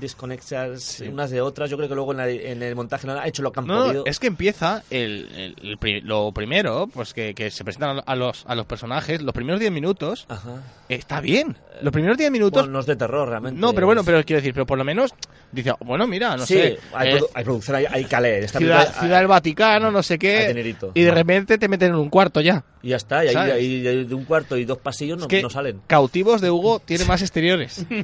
[0.00, 1.70] desconexas unas de otras.
[1.70, 3.66] Yo creo que luego en, la- en el montaje no han hecho lo que han
[3.74, 8.02] No, es que empieza el, el- el pri- lo primero, pues que, que se presentan
[8.04, 10.62] a los, a los personajes, los primeros 10 minutos, Ajá.
[10.88, 11.56] está bien.
[11.82, 12.62] Los primeros 10 minutos...
[12.62, 13.60] Bueno, no es de terror realmente.
[13.60, 15.14] no, pero bueno, pero quiero decir, pero por lo menos
[15.52, 18.40] dice, bueno, mira, no sí, sé, hay, eh, hay producción, hay, hay calé.
[18.40, 21.94] Esta ciudad, película- ciudad del Vaticano, no sé qué, y de repente te meten en
[21.96, 22.64] un cuarto ya.
[22.82, 25.50] Y ya está, y ahí, de un cuarto y dos pasillos no, Es que no
[25.50, 25.80] salen.
[25.86, 27.84] Cautivos de Hugo tiene más exteriores.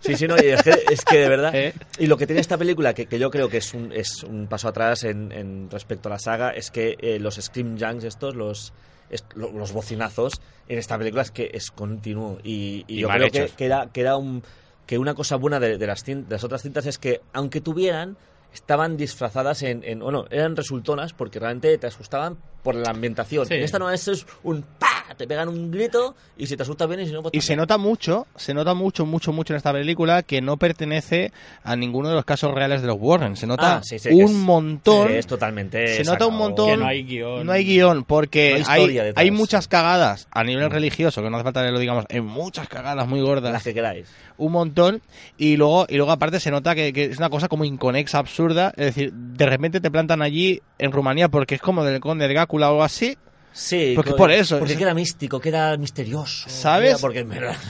[0.00, 1.50] Sí, sí, no, es que, es que de verdad.
[1.54, 1.72] ¿Eh?
[1.98, 4.46] Y lo que tiene esta película, que, que yo creo que es un, es un
[4.48, 8.34] paso atrás en, en respecto a la saga, es que eh, los Scream Junks, estos,
[8.34, 8.72] los,
[9.10, 12.38] es- lo- los bocinazos, en esta película es que es continuo.
[12.42, 13.56] Y, y Y yo creo que, hechos.
[13.56, 14.42] que era, que era un.
[14.86, 17.60] Que una cosa buena de, de las, cin- de las otras cintas es que, aunque
[17.62, 18.18] tuvieran,
[18.52, 23.46] estaban disfrazadas en, en- Bueno, eran resultonas porque realmente te asustaban por la ambientación.
[23.46, 23.54] Sí.
[23.54, 24.88] En esta no, esto es un ¡pa!
[25.16, 27.54] Te pegan un grito y si te asustas bien y si no, pues Y se
[27.56, 31.30] nota mucho, se nota mucho, mucho, mucho en esta película que no pertenece
[31.62, 33.36] a ninguno de los casos reales de los Warren.
[33.36, 35.10] Se nota Ah, sí, sí, que un es- montón.
[35.12, 35.94] Es totalmente.
[35.94, 36.70] se nota un montón.
[36.70, 37.46] Que no hay guion.
[37.46, 41.44] No hay guion, porque No hay hay, muchas cagadas a nivel religioso, que no hace
[41.44, 43.52] falta que lo digamos, hay muchas cagadas muy gordas.
[43.52, 44.08] Las que queráis.
[44.36, 45.00] un montón
[45.38, 48.72] y luego y luego aparte se nota que, que es una cosa como inconexa absurda
[48.76, 52.34] es decir de repente te plantan allí en Rumanía porque es como del conde de
[52.34, 53.16] Gácula o algo así
[53.56, 56.48] Sí, Porque por eso, Porque queda místico, queda misterioso.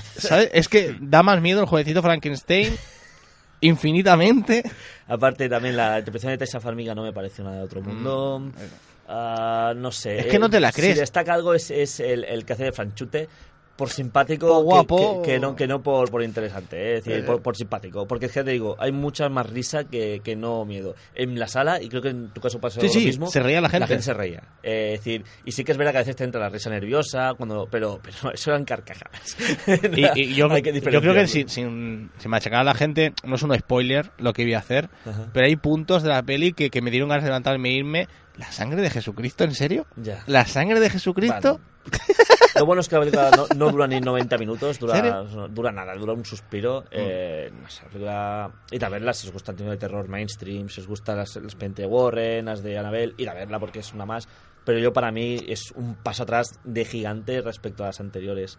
[0.16, 0.49] ¿Sabes?
[0.55, 2.75] Es que da más miedo el jovencito Frankenstein
[3.61, 4.62] infinitamente
[5.09, 8.51] Aparte, también la interpretación de Tessa Farmiga no me pareció nada de otro mundo.
[9.07, 10.14] Ah, no sé.
[10.14, 10.94] Mm, Es que no te la Eh, crees.
[10.94, 13.29] Si destaca algo es, es el, el que hace de Franchute.
[13.76, 15.22] Por simpático Por guapo.
[15.22, 17.26] Que, que no, que no por, por interesante, eh, es decir, Eh.
[17.26, 18.06] por, por simpático.
[18.06, 20.94] Porque es que te digo, hay mucha más risa que, que no miedo.
[21.14, 23.40] En la sala, y creo que en tu caso pasó Sí, lo sí, mismo, se
[23.40, 24.00] reía la gente.
[24.00, 24.42] se reía.
[24.62, 26.70] Eh, es decir, y sí que es verdad que a veces te entra la risa
[26.70, 29.37] nerviosa, cuando pero, pero eso eran carcajadas.
[29.96, 33.42] y, y yo, yo creo que sin, sin, sin machacar a la gente no es
[33.42, 35.28] un spoiler lo que iba a hacer Ajá.
[35.32, 38.08] pero hay puntos de la peli que, que me dieron ganas de levantarme e irme
[38.37, 39.44] ¿la sangre de Jesucristo?
[39.44, 39.87] ¿en serio?
[39.97, 40.23] Ya.
[40.27, 41.61] ¿la sangre de Jesucristo?
[42.57, 45.94] Lo bueno es que la película no, no dura ni 90 minutos, dura, no, nada,
[45.97, 46.85] dura un suspiro.
[46.90, 48.51] Eh, no sé, la película.
[48.70, 51.37] Ir a verla si os gusta el cine de terror mainstream, si os gusta las,
[51.37, 54.29] las Pente Warren, las de Annabelle, ir a verla porque es una más.
[54.64, 58.59] Pero yo, para mí, es un paso atrás de gigante respecto a las anteriores.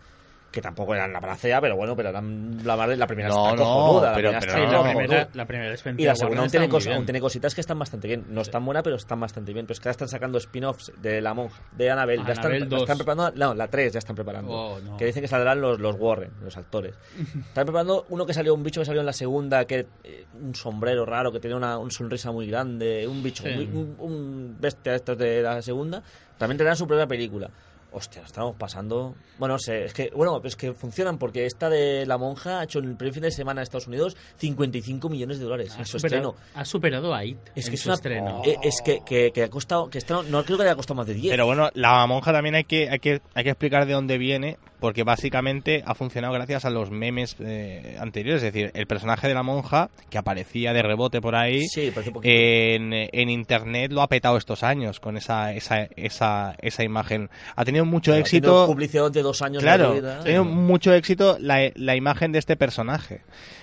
[0.56, 4.10] Que tampoco eran la panacea, pero bueno, pero eran la, primera No, está no, cojonuda,
[4.12, 4.98] la pero- primera pero está Sí, no, la, cojonuda.
[5.04, 7.78] primera, la primera es Y la segunda aún tiene, cos- aún tiene cositas que están
[7.78, 8.26] bastante bien.
[8.30, 9.65] No están buenas, pero están bastante bien.
[9.65, 12.24] Pero es que ahora están sacando spin-offs de la monja, de Annabelle.
[12.26, 13.06] Ya están, Annabelle la están 2.
[13.06, 13.32] preparando.
[13.46, 14.52] No, la 3 ya están preparando.
[14.52, 14.96] Oh, no.
[14.96, 16.96] Que dicen que saldrán los, los Warren, los actores.
[17.50, 20.56] Están preparando uno que salió, un bicho que salió en la segunda, que eh, un
[20.56, 23.06] sombrero raro, que tiene una, una sonrisa muy grande.
[23.08, 23.50] Un bicho, Sí.
[23.54, 26.02] muy- un, un bestia de estos de la segunda.
[26.38, 27.50] También tendrán su propia película.
[27.97, 29.15] Hostia, nos estamos pasando.
[29.39, 32.63] Bueno, no sé, es que, bueno, es que funcionan porque esta de La Monja ha
[32.65, 35.79] hecho en el primer fin de semana en Estados Unidos 55 millones de dólares Ha
[35.79, 36.60] en su superado, estreno.
[36.60, 37.95] ha superado a It Es en que es su una.
[37.95, 38.41] estreno.
[38.45, 39.89] eh, Es que, que, que ha costado.
[39.89, 41.31] Que esto no creo que le haya costado más de 10.
[41.31, 44.58] Pero bueno, la monja también hay que, hay que, hay que explicar de dónde viene,
[44.81, 48.43] porque básicamente ha funcionado gracias a los memes eh, anteriores.
[48.43, 52.91] Es decir, el personaje de la monja, que aparecía de rebote por ahí, sí, en,
[52.93, 57.29] en internet lo ha petado estos años con esa, esa, esa, esa imagen.
[57.55, 58.52] Ha tenido mucho Claro, éxito.
[58.52, 60.19] tiene publicidad de dos años Claro, de vida.
[60.19, 63.21] ha tenido mucho éxito la, la imagen de este personaje.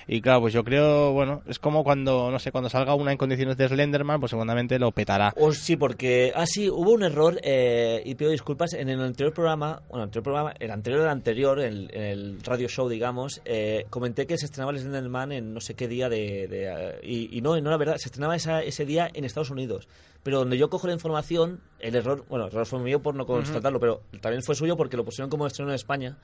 [0.08, 3.18] Y claro, pues yo creo, bueno, es como cuando, no sé, cuando salga una en
[3.18, 5.32] condiciones de Slenderman, pues seguramente lo petará.
[5.36, 6.32] O sí, porque.
[6.34, 8.72] Ah, sí, hubo un error, eh, y pido disculpas.
[8.74, 12.42] En el anterior programa, bueno, el anterior programa, el anterior del anterior, el, en el
[12.42, 16.08] radio show, digamos, eh, comenté que se estrenaba el Slenderman en no sé qué día
[16.08, 16.48] de.
[16.48, 19.50] de, eh, y, y no, no era verdad, se estrenaba esa- ese día en Estados
[19.50, 19.86] Unidos.
[20.22, 23.26] Pero donde yo cojo la información, el error, bueno, el error fue mío por no
[23.26, 26.16] constatarlo, pero también fue suyo porque lo pusieron como estreno en España.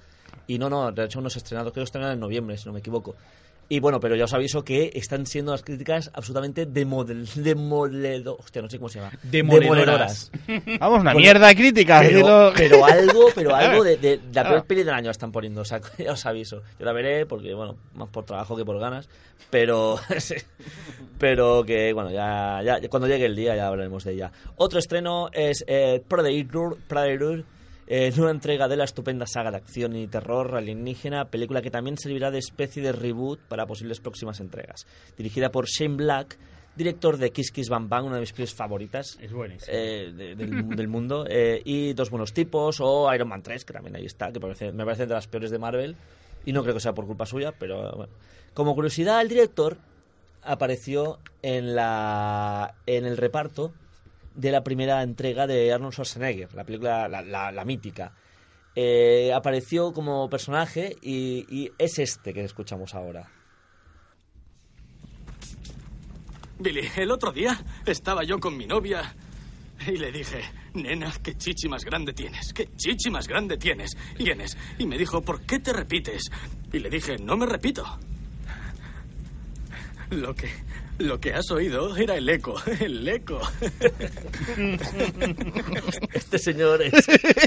[0.46, 2.66] Y no, no, de hecho no se ha estrenado, creo que estrenan en noviembre, si
[2.66, 3.16] no me equivoco.
[3.70, 8.62] Y bueno, pero ya os aviso que están siendo las críticas absolutamente demodel, demoledo, hostia,
[8.62, 9.12] no sé cómo se llama.
[9.22, 10.30] Demoledoras.
[10.80, 12.06] Vamos, una Bueno, mierda de críticas.
[12.08, 14.48] Pero, pero algo, pero algo de, de- de la Claro.
[14.50, 16.62] peor peli del año están poniendo, o sea, ya os aviso.
[16.78, 19.08] Yo la veré porque, bueno, más por trabajo que por ganas,
[19.50, 20.36] pero sí.
[21.18, 24.32] pero que, bueno, ya, ya cuando llegue el día ya hablaremos de ella.
[24.56, 27.44] Otro estreno es eh, Predator, Predator
[27.88, 31.96] eh, nueva entrega de la estupenda saga de acción y terror alienígena, película que también
[31.98, 34.86] servirá de especie de reboot para posibles próximas entregas.
[35.16, 36.38] Dirigida por Shane Black,
[36.76, 39.32] director de Kiss Kiss Bang Bang, una de mis pelis favoritas Es
[39.68, 41.24] eh, de- del, del mundo.
[41.28, 44.70] eh, y Dos Buenos Tipos, o Iron Man 3, que también ahí está, que parece-
[44.72, 45.96] me parecen de las peores de Marvel.
[46.44, 48.12] Y no creo que sea por culpa suya, pero bueno.
[48.54, 49.76] Como curiosidad, el director
[50.42, 53.72] apareció en, la, en el reparto
[54.38, 58.14] de la primera entrega de Arnold Schwarzenegger, la película, la, mítica.
[58.72, 63.28] Eh, apareció como personaje y, y es este que escuchamos ahora.
[66.60, 69.12] Billy, el otro día estaba yo con mi novia
[69.86, 70.40] y le dije,
[70.74, 73.96] nena, qué chichi más grande tienes, qué chichi más grande tienes.
[74.16, 74.56] Tienes.
[74.78, 76.30] Y me dijo, ¿por qué te repites?
[76.72, 77.84] Y le dije, no me repito.
[80.10, 80.48] Lo que,
[80.98, 83.40] lo que has oído era el eco, el eco.
[86.12, 86.92] Este señor es,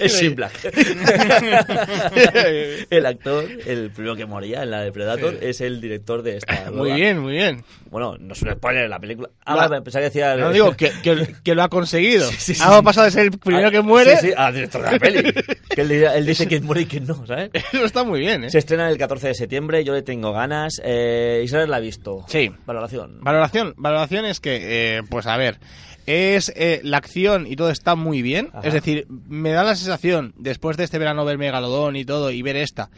[0.02, 0.54] es Shane Black.
[2.90, 6.66] el actor, el primero que moría en la de Predator, es el director de esta.
[6.72, 6.96] Muy nueva.
[6.96, 7.64] bien, muy bien.
[7.90, 9.30] Bueno, no es un spoiler la película.
[9.46, 10.36] Ah, La- pensaba que decía.
[10.38, 12.28] No digo que, que, que lo ha conseguido.
[12.30, 12.64] Sí, sí, sí.
[12.66, 14.18] Ha pasado de ser el primero Ah, que muere.
[14.18, 15.34] Sí, sí, al director de la peli.
[15.70, 17.50] que él, dice quién muere y quién no, ¿sabes?
[17.54, 18.50] Eso está muy bien, ¿eh?
[18.50, 20.82] Se estrena el 14 de septiembre, yo le tengo ganas.
[20.84, 22.26] Eh, Israel la ha visto.
[22.28, 22.52] Sí.
[22.66, 23.20] Valoración.
[23.22, 23.41] Valoración,
[23.78, 25.60] valoración es que, eh, pues a ver,
[26.06, 28.50] es eh, la acción y todo está muy bien.
[28.54, 28.68] Ajá.
[28.68, 32.42] Es decir, me da la sensación, después de este verano ver Megalodón y todo, y
[32.42, 32.90] ver esta,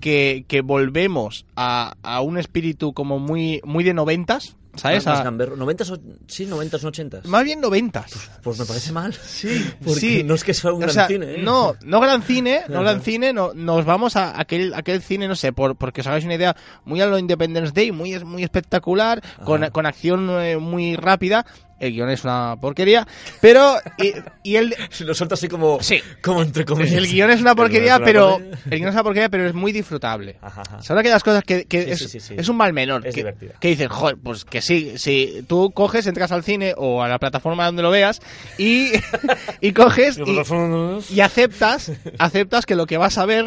[0.00, 5.04] que, que volvemos a, a un espíritu como muy, muy de noventas, ¿sabes?
[5.06, 5.56] Más A- gamberro.
[5.56, 8.12] 90 o- sí, 90 o 80 más bien noventas.
[8.42, 9.12] Pues me parece mal.
[9.26, 10.22] Sí, Porque sí.
[10.24, 11.34] no es que sea un O gran sea, cine.
[11.34, 11.42] ¿eh?
[11.42, 15.34] No, no gran cine, no gran cine, no, nos vamos a aquel, aquel cine, no
[15.36, 19.22] sé, por, porque os hagáis una idea, muy a lo Independence Day, muy, muy espectacular,
[19.44, 21.44] con, con acción eh, muy rápida.
[21.82, 23.06] El guion es una porquería,
[23.40, 23.74] pero.
[23.98, 24.12] Y,
[24.44, 25.82] y el, lo suelto así como.
[25.82, 26.00] Sí.
[26.22, 26.92] Como entre comillas.
[26.92, 28.38] el guion es una porquería, El pero.
[28.70, 30.36] El guion es una porquería, pero es muy disfrutable.
[30.40, 30.82] Ajá, ajá.
[30.82, 33.04] Son aquellas cosas que, que Sí, es, sí, es un mal menor.
[33.06, 33.54] Es que, divertida.
[33.58, 37.18] que dicen, joder, pues que sí, si tú coges, entras al cine o a la
[37.18, 38.20] plataforma donde lo veas
[38.58, 38.92] y,
[39.60, 43.46] y coges y, y aceptas, aceptas que lo que vas a ver,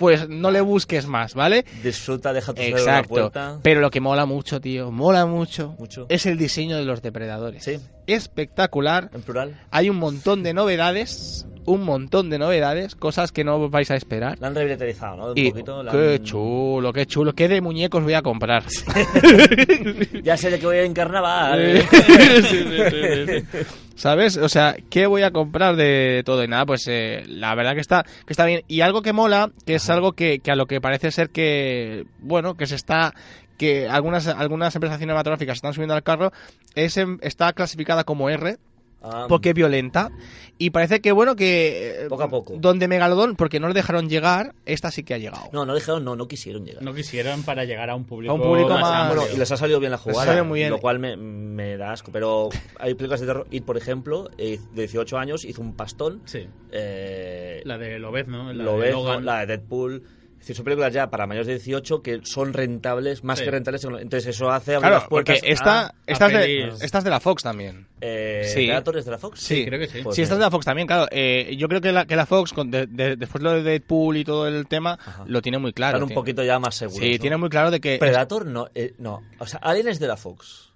[0.00, 1.66] pues no le busques más, ¿vale?
[1.82, 3.08] Disfruta, deja tu cerebro en la Exacto.
[3.10, 3.58] puerta.
[3.62, 6.06] Pero lo que mola mucho, tío, mola mucho, Mucho.
[6.08, 7.62] es el diseño de los depredadores.
[7.62, 7.78] Sí.
[8.06, 9.10] Espectacular.
[9.14, 9.60] En plural.
[9.70, 14.38] Hay un montón de novedades, un montón de novedades, cosas que no vais a esperar.
[14.40, 15.26] La han revitalizado, ¿no?
[15.32, 15.82] Un Y poquito.
[15.82, 17.32] la qué han- chulo, qué chulo.
[17.34, 18.64] ¿Qué de muñecos voy a comprar?
[20.22, 21.82] Ya sé de qué voy en carnaval.
[21.90, 21.98] Sí,
[22.42, 23.66] sí, sí, sí.
[23.94, 24.36] ¿Sabes?
[24.38, 26.42] O sea, ¿qué voy a comprar de todo?
[26.44, 28.62] Y nada, pues eh, la verdad que está, que está bien.
[28.68, 32.06] Y algo que mola, que es algo que, que a lo que parece ser que,
[32.20, 33.14] bueno, que se está
[33.60, 36.32] que algunas algunas empresas cinematográficas están subiendo al carro,
[36.74, 38.56] es en- está clasificada como R,
[39.02, 40.10] Ah, porque es violenta.
[40.58, 42.02] Y parece que, bueno, que...
[42.04, 42.54] eh, Poco a poco.
[42.58, 45.48] Donde Megalodón, porque no le dejaron llegar, esta sí que ha llegado.
[45.54, 46.82] No, no dijeron, no, no quisieron llegar.
[46.82, 49.08] No quisieron para llegar a un público, A un público más-.
[49.08, 50.68] Bueno, y les ha salido bien la jugada, muy bien.
[50.70, 52.12] lo cual me, me da asco.
[52.12, 53.46] Pero hay películas de terror.
[53.50, 56.20] It, por ejemplo, eh, de 18 años, hizo un pastón.
[56.26, 56.46] Sí.
[56.70, 60.02] Eh, La de Lobezno, la lo de la de Deadpool.
[60.40, 63.44] Es decir, son películas ya para mayores de 18 que son rentables, más Sí.
[63.44, 63.84] que rentables.
[63.84, 67.04] Entonces eso hace abrir Claro, las puertas porque esta, a- esta, es de, esta es
[67.04, 67.86] de la Fox también.
[68.00, 68.64] eh, Sí.
[68.66, 69.38] Predator es de la Fox.
[69.38, 70.00] Sí, creo que sí.
[70.02, 70.46] Pues sí, esta es de mira.
[70.46, 71.06] la Fox también, claro.
[71.10, 74.16] Eh, yo creo que la, que la Fox, con de- de- después lo de Deadpool
[74.16, 75.24] y todo el tema, Ajá.
[75.26, 75.98] lo tiene muy claro.
[75.98, 77.00] Están un Tiene- poquito ya más seguros.
[77.04, 77.18] Sí, ¿no?
[77.18, 77.98] tiene muy claro de que...
[77.98, 79.20] Predator no, eh, no.
[79.38, 80.68] O sea, Alien es de la Fox.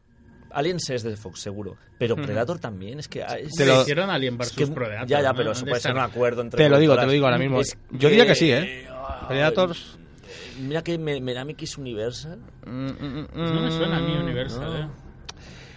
[0.50, 1.77] Aliens es de Fox, seguro.
[1.98, 3.22] Pero Predator también, es que...
[3.24, 5.09] ah, es- Te lo- hicieron Alien es vs que- Predator.
[5.09, 5.35] Ya, ya, ¿no?
[5.37, 7.38] pero eso ¿Dónde puede ser un acuerdo entre Te lo digo, te lo digo ahora
[7.38, 7.61] mismo.
[7.61, 8.87] Es Yo diría que sí, ¿eh?
[9.29, 9.99] Predators...
[10.61, 12.38] Mira que me, me da X Universal.
[12.67, 14.79] mm, mm, Pues no me suena a mí mm, Universal, no.
[14.79, 14.88] ¿eh?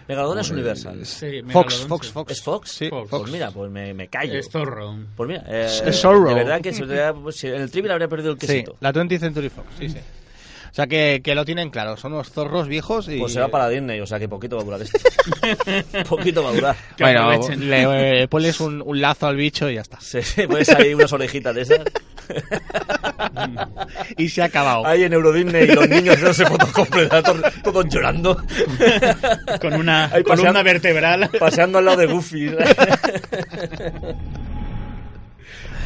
[0.07, 1.05] Megalodon es Universal.
[1.05, 2.13] Sí, Fox, Fox, sí.
[2.13, 2.31] Fox.
[2.31, 2.71] ¿Es Fox?
[2.71, 3.09] Sí, Fox.
[3.09, 4.39] Pues mira, pues me, me callo.
[4.39, 4.95] Es Zorro.
[5.15, 6.29] Pues mira, eh, Es Zorro.
[6.29, 6.83] de verdad que si,
[7.21, 8.77] pues, en el trivial habría perdido el Sí, quesito.
[8.79, 9.97] la 20th Century Fox, sí, sí.
[10.71, 13.19] O sea que, que lo tienen claro, son unos zorros viejos y...
[13.19, 14.99] Pues se va para Disney, o sea que poquito va a durar esto.
[16.09, 16.75] poquito va a durar.
[16.95, 17.69] Que Bueno, aprovechen.
[17.69, 19.99] le eh, pones un, un lazo al bicho y ya está.
[19.99, 21.79] Sí, pones ahí unas orejitas de esas.
[24.17, 24.85] Y se ha acabado.
[24.85, 28.35] Ahí en Euro Disney y los niños haciéndose fotos con Predator, todos llorando.
[29.61, 31.29] Con una Ahí columna paseando- vertebral.
[31.39, 32.51] Paseando al lado de Goofy.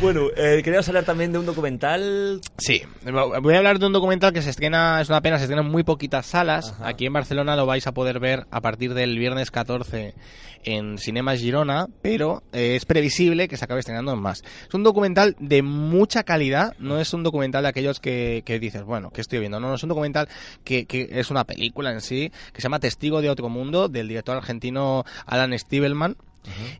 [0.01, 2.41] bueno, eh, queríamos hablar también de un documental.
[2.57, 5.61] Sí, voy a hablar de un documental que se estrena, es una pena, se estrena
[5.61, 6.71] en muy poquitas salas.
[6.71, 6.87] Ajá.
[6.87, 10.15] Aquí en Barcelona lo vais a poder ver a partir del viernes 14
[10.63, 14.43] en Cinemas Girona, pero eh, es previsible que se acabe estrenando en más.
[14.67, 18.83] Es un documental de mucha calidad, no es un documental de aquellos que, que dices,
[18.83, 19.59] bueno, que estoy viendo?
[19.59, 20.27] No, no, es un documental
[20.63, 24.07] que, que es una película en sí, que se llama Testigo de otro mundo, del
[24.07, 25.53] director argentino Alan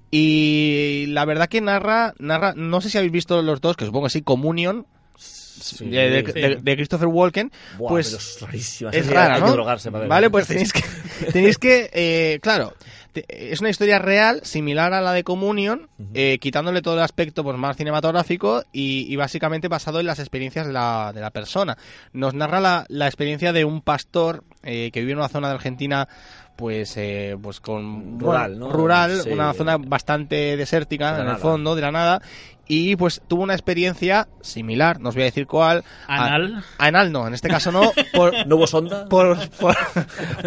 [0.10, 4.08] Y la verdad que narra, narra, no sé si habéis visto los dos, que supongo
[4.08, 4.86] que sí, Communion,
[5.18, 6.40] Sí, de, de- sí.
[6.42, 8.90] de- de Christopher Walken, Buah, pues es rarísima.
[8.90, 9.52] es Hay rara, ¿no?
[9.52, 9.92] drogarse.
[9.92, 10.82] Vale, pues tenéis que,
[11.32, 12.74] tenéis que, eh, claro,
[13.14, 17.58] es una historia real, similar a la de Communion, eh, quitándole todo el aspecto pues,
[17.58, 21.78] más cinematográfico y, y básicamente basado en las experiencias de la, de la persona.
[22.12, 25.56] Nos narra la, la experiencia de un pastor eh, que vive en una zona de
[25.56, 26.08] Argentina
[26.56, 28.72] pues eh, pues con Rural, bueno, ¿no?
[28.74, 29.30] rural Sí.
[29.32, 32.22] una zona bastante desértica De en el fondo de la nada
[32.68, 36.64] y pues tuvo una experiencia similar no os voy a decir cuál a- Anal.
[36.78, 39.06] anal no en este caso no por, ¿No hubo sonda?
[39.10, 39.76] por, por,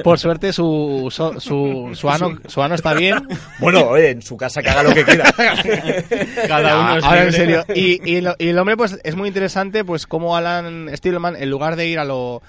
[0.04, 3.16] por suerte su, su, su, su ano, su ano está bien.
[3.58, 5.24] Bueno, oye, en su casa que haga lo que quiera.
[6.48, 7.64] Cada uno es Ahora en serio.
[7.74, 11.50] Y, y, lo- y el hombre pues es muy interesante pues como Alan Stillman en
[11.50, 12.42] lugar de ir a lo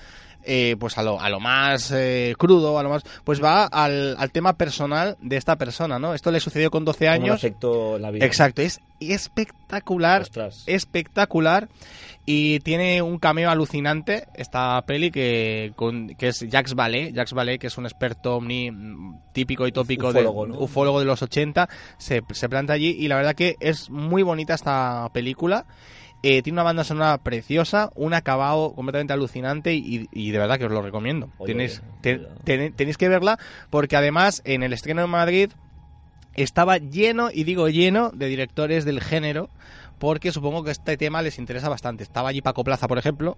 [0.46, 4.16] eh, pues a lo, a lo más eh, crudo, a lo más pues va al,
[4.18, 6.14] al tema personal de esta persona, ¿no?
[6.14, 7.36] Esto le sucedió con 12 Cómo le años.
[7.36, 8.26] afectó la vida.
[8.26, 10.64] Exacto, es espectacular, Ostras.
[10.66, 11.68] espectacular
[12.26, 17.60] y tiene un cameo alucinante esta peli que, con- que es Jacques Vallée, Jacques Vallée
[17.60, 20.60] que es un experto omni mm, típico y tópico Ufólogo, de ¿no?
[20.60, 24.54] ufólogo de los 80, se, se planta allí y la verdad que es muy bonita
[24.56, 25.66] esta película.
[26.28, 30.66] Eh, tiene una banda sonora preciosa, un acabado completamente alucinante y, y de verdad que
[30.66, 31.30] os lo recomiendo.
[31.38, 31.84] Oye, tenéis,
[32.44, 33.38] ten- tenéis que verla
[33.70, 35.52] porque además en el estreno en Madrid
[36.34, 39.50] estaba lleno, y digo lleno, de directores del género,
[40.00, 42.04] porque supongo que este tema les interesa bastante.
[42.04, 43.38] Estaba allí Paco Plaza, por ejemplo,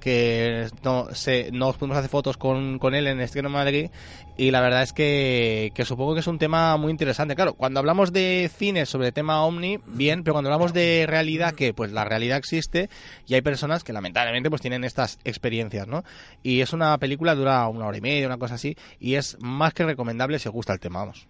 [0.00, 3.90] que no, se, nos pudimos hacer fotos con, con él en el estreno en Madrid,
[4.36, 7.34] y la verdad es que, que supongo que es un tema muy interesante.
[7.34, 11.74] Claro, cuando hablamos de cine sobre tema Omni, bien, pero cuando hablamos de realidad, que
[11.74, 12.88] pues la realidad existe,
[13.26, 16.04] y hay personas que lamentablemente pues tienen estas experiencias, ¿no?
[16.42, 19.74] Y es una película, dura una hora y media, una cosa así, y es más
[19.74, 21.28] que recomendable si os gusta el tema, vamos.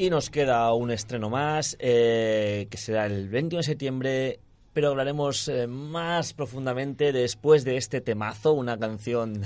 [0.00, 4.40] Y nos queda un estreno más, eh, que será el 21 de septiembre,
[4.72, 9.42] pero hablaremos eh, más profundamente después de este temazo, una canción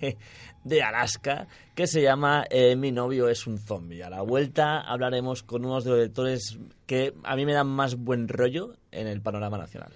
[0.64, 4.02] de Alaska, que se llama eh, Mi novio es un zombie.
[4.02, 7.96] A la vuelta hablaremos con unos de los directores que a mí me dan más
[7.96, 9.94] buen rollo en el panorama nacional.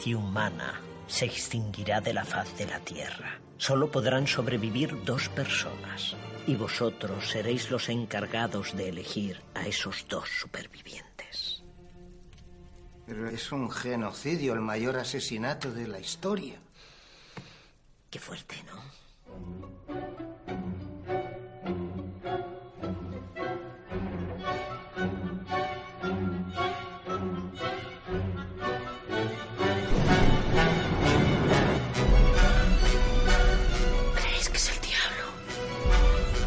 [0.00, 3.38] Especie humana se extinguirá de la faz de la Tierra.
[3.58, 6.16] Solo podrán sobrevivir dos personas.
[6.46, 11.62] Y vosotros seréis los encargados de elegir a esos dos supervivientes.
[13.04, 16.58] Pero es un genocidio, el mayor asesinato de la historia.
[18.08, 20.29] Qué fuerte, ¿no?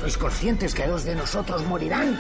[0.04, 2.20] ¿Sois conscientes que dos de nosotros morirán?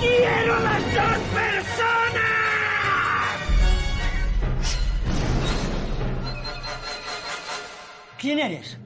[0.00, 2.20] ¡Quiero a las dos personas!
[8.18, 8.78] ¿Quién eres?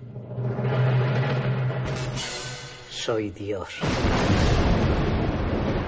[2.90, 3.78] Soy Dios.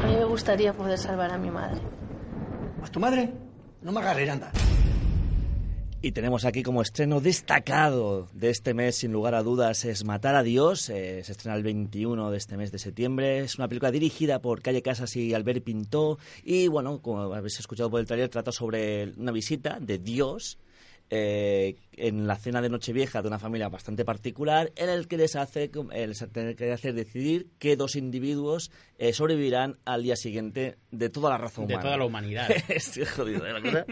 [0.03, 1.83] A mí me gustaría poder salvar a mi madre.
[2.83, 3.35] ¿A tu madre?
[3.83, 4.51] No me agarres, anda.
[6.07, 10.37] Y tenemos aquí como estreno destacado de este mes, sin lugar a dudas, es Matar
[10.37, 10.89] a Dios.
[10.89, 13.41] Eh, se estrena el 21 de este mes de septiembre.
[13.41, 16.21] Es una película dirigida por Calle Casas y Albert Pintó.
[16.45, 20.59] Y bueno, como habéis escuchado por el trailer, trata sobre una visita de Dios
[21.11, 25.37] eh, en la cena de Nochevieja de una familia bastante particular, en el que les
[25.37, 26.27] hace, les
[26.57, 31.61] que hacer decidir qué dos individuos eh, sobrevivirán al día siguiente de toda la raza
[31.63, 31.83] De humana.
[31.83, 32.49] toda la humanidad.
[32.69, 33.53] Estoy jodido, ¿eh?
[33.53, 33.87] la cosa.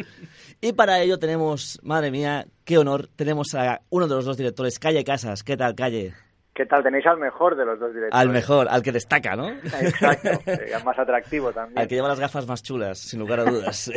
[0.60, 4.78] Y para ello tenemos, madre mía, qué honor, tenemos a uno de los dos directores,
[4.78, 5.42] Calle Casas.
[5.42, 6.14] ¿Qué tal, Calle?
[6.54, 6.84] ¿Qué tal?
[6.84, 8.14] Tenéis al mejor de los dos directores.
[8.14, 9.50] Al mejor, al que destaca, ¿no?
[9.50, 10.28] Exacto,
[10.76, 11.78] al más atractivo también.
[11.78, 13.90] Al que lleva las gafas más chulas, sin lugar a dudas.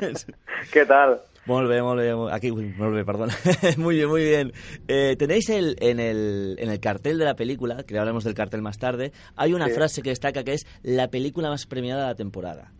[0.72, 1.20] ¿Qué tal?
[1.46, 2.12] Molt bé, molt bé.
[2.14, 3.30] molt- Aquí, uy, molt bé, perdón.
[3.78, 4.52] muy bien, muy bien.
[4.88, 8.62] Eh, tenéis el, en, el, en el cartel de la película, que hablaremos del cartel
[8.62, 9.72] más tarde, hay una Sí.
[9.74, 12.72] frase que destaca que es la película más premiada de la temporada.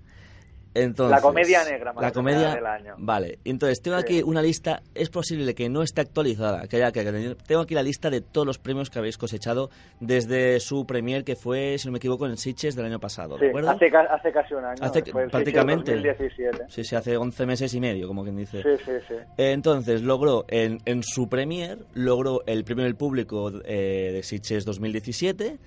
[0.73, 2.95] Entonces, La comedia negra más La comedia del año.
[2.99, 4.03] Vale, entonces tengo Sí.
[4.05, 7.03] aquí una lista, es posible que no esté actualizada, que haya que
[7.47, 11.35] tengo aquí la lista de todos los premios que habéis cosechado desde su premier que
[11.35, 13.71] fue, si no me equivoco, en Sitges del año pasado, Sí, ¿de acuerdo?
[13.71, 14.79] hace, hace casi un año.
[14.83, 15.97] Hace fue el prácticamente.
[15.97, 16.65] sitio 2017.
[16.69, 18.63] Sí, sí, hace 11 meses y medio, como quien dice.
[18.63, 19.15] Sí, sí, sí.
[19.39, 25.59] Entonces, logró en, en su premier, logró el premio del público eh, de Sitges 2017,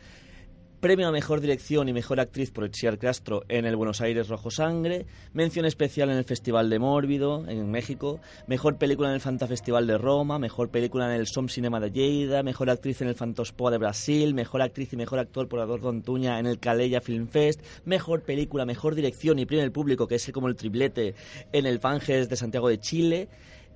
[0.84, 4.52] premio a Mejor Dirección y Mejor Actriz por Itziar Castro en el Buenos Aires Rojo
[4.52, 9.88] Sangre, mención especial en el Festival de Mórbido, en México, Mejor Película en el Fantafestival
[9.88, 13.72] de Roma, Mejor Película en el Som Cinema de Lleida, Mejor Actriz en el Fantospoa
[13.72, 17.62] de Brasil, Mejor Actriz y Mejor Actor por Adolfo Antuña en el Calella Film Fest,
[17.86, 21.16] Mejor Película, Mejor Dirección y Premio del Público, que es como el triplete,
[21.54, 23.30] en el Fanges de Santiago de Chile,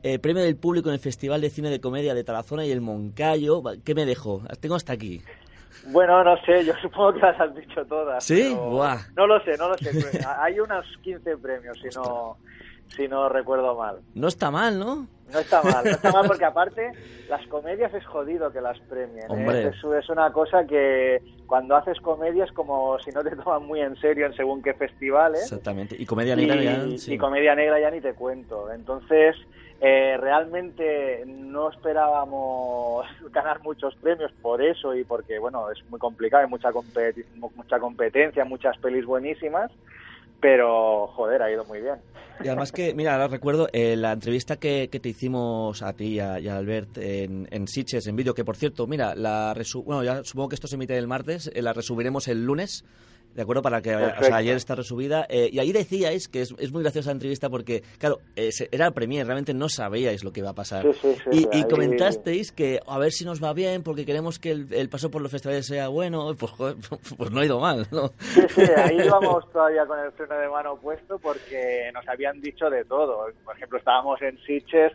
[0.03, 2.81] eh, premio del público en el Festival de Cine de Comedia de Tarazona y el
[2.81, 3.63] Moncayo.
[3.85, 4.43] ¿Qué me dejo?
[4.59, 5.21] Tengo hasta aquí.
[5.85, 8.23] Bueno, no sé, yo supongo que las has dicho todas.
[8.23, 8.53] ¿Sí?
[8.53, 8.97] Buah.
[9.15, 9.91] No lo sé, no lo sé.
[10.39, 12.37] Hay unos 15 premios, si no,
[12.95, 13.99] si no recuerdo mal.
[14.15, 15.07] No está mal, ¿no?
[15.31, 16.91] No está mal, no está mal porque aparte
[17.29, 19.29] las comedias es jodido que las premien.
[19.29, 19.73] ¿eh?
[19.73, 23.95] Es, es una cosa que cuando haces comedias como si no te toman muy en
[23.97, 25.43] serio en según qué festivales.
[25.43, 25.95] Exactamente.
[25.99, 27.13] Y comedia negra y, ya, sí.
[27.13, 28.71] y comedia negra ya ni te cuento.
[28.71, 29.35] Entonces,
[29.79, 36.43] eh, realmente no esperábamos ganar muchos premios por eso y porque, bueno, es muy complicado,
[36.43, 37.25] hay mucha, competi-
[37.55, 39.71] mucha competencia, muchas pelis buenísimas,
[40.39, 41.95] pero, joder, ha ido muy bien.
[42.43, 46.13] Y además que, mira, ahora recuerdo eh, la entrevista que, que te hicimos a ti
[46.15, 49.55] y a, y a Albert en, en Sitges, en vídeo, que por cierto, mira, la
[49.55, 52.83] resu- bueno, ya supongo que esto se emite el martes, eh, la resubiremos el lunes.
[53.37, 53.61] ¿De acuerdo?
[53.61, 55.27] Para que, o sea, ayer está resubida.
[55.29, 58.87] eh, y ahí decíais que es, es muy graciosa la entrevista porque, claro, eh, era
[58.87, 60.81] el premier, realmente no sabíais lo que iba a pasar.
[60.81, 64.49] Sí, sí, sí, y, comentasteis que a ver si nos va bien porque queremos que
[64.49, 66.33] el, el paso por los festivales sea bueno.
[66.35, 66.77] Pues, joder,
[67.17, 68.07] pues no ha ido mal, ¿no?
[68.17, 72.71] Sí, sí, ahí íbamos todavía con el freno de mano puesto porque nos habían dicho
[72.71, 73.27] de todo.
[73.45, 74.93] Por ejemplo, estábamos en Sitges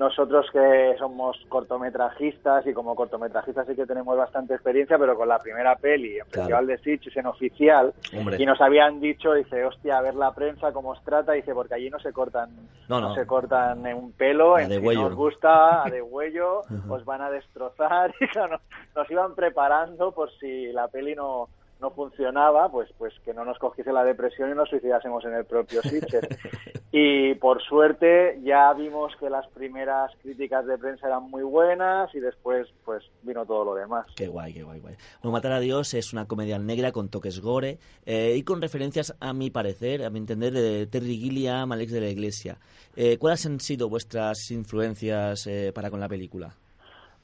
[0.00, 5.38] nosotros que somos cortometrajistas y como cortometrajistas sí que tenemos bastante experiencia, pero con la
[5.38, 6.30] primera peli en Claro.
[6.48, 8.36] Festival de Sitges en oficial, Hombre.
[8.38, 11.74] y nos habían dicho, dice, hostia, a ver la prensa cómo os trata, dice, porque
[11.74, 12.48] allí no se cortan,
[12.88, 13.14] No, no.
[13.14, 17.20] se cortan un pelo, A en si no os gusta, a de huello, os van
[17.20, 18.60] a destrozar, y claro, nos,
[18.96, 21.48] nos iban preparando por si la peli no
[21.80, 25.44] no funcionaba, pues pues que no nos cogiese la depresión y nos suicidásemos en el
[25.44, 26.28] propio Sitges.
[26.92, 32.18] Y por suerte ya vimos que las primeras críticas de prensa eran muy buenas y
[32.18, 34.06] después pues vino todo lo demás.
[34.16, 34.96] Qué guay, qué guay, guay.
[35.22, 39.14] Bueno, Matar a Dios es una comedia negra con toques gore eh, y con referencias,
[39.20, 42.58] a mi parecer, a mi entender, de Terry Gilliam, Alex de la Iglesia.
[42.96, 46.56] Eh, ¿Cuáles han sido vuestras influencias eh, para con la película?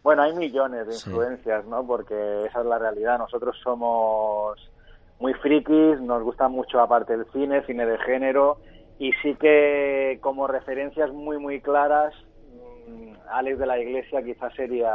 [0.06, 1.10] Bueno, hay millones de Sí.
[1.10, 1.84] influencias, ¿no?
[1.84, 3.18] Porque esa es la realidad.
[3.18, 4.56] Nosotros somos
[5.18, 8.58] muy frikis, nos gusta mucho aparte el cine, cine de género,
[9.00, 12.14] y sí que como referencias muy, muy claras,
[12.86, 14.94] mm, Alex de la Iglesia quizás sería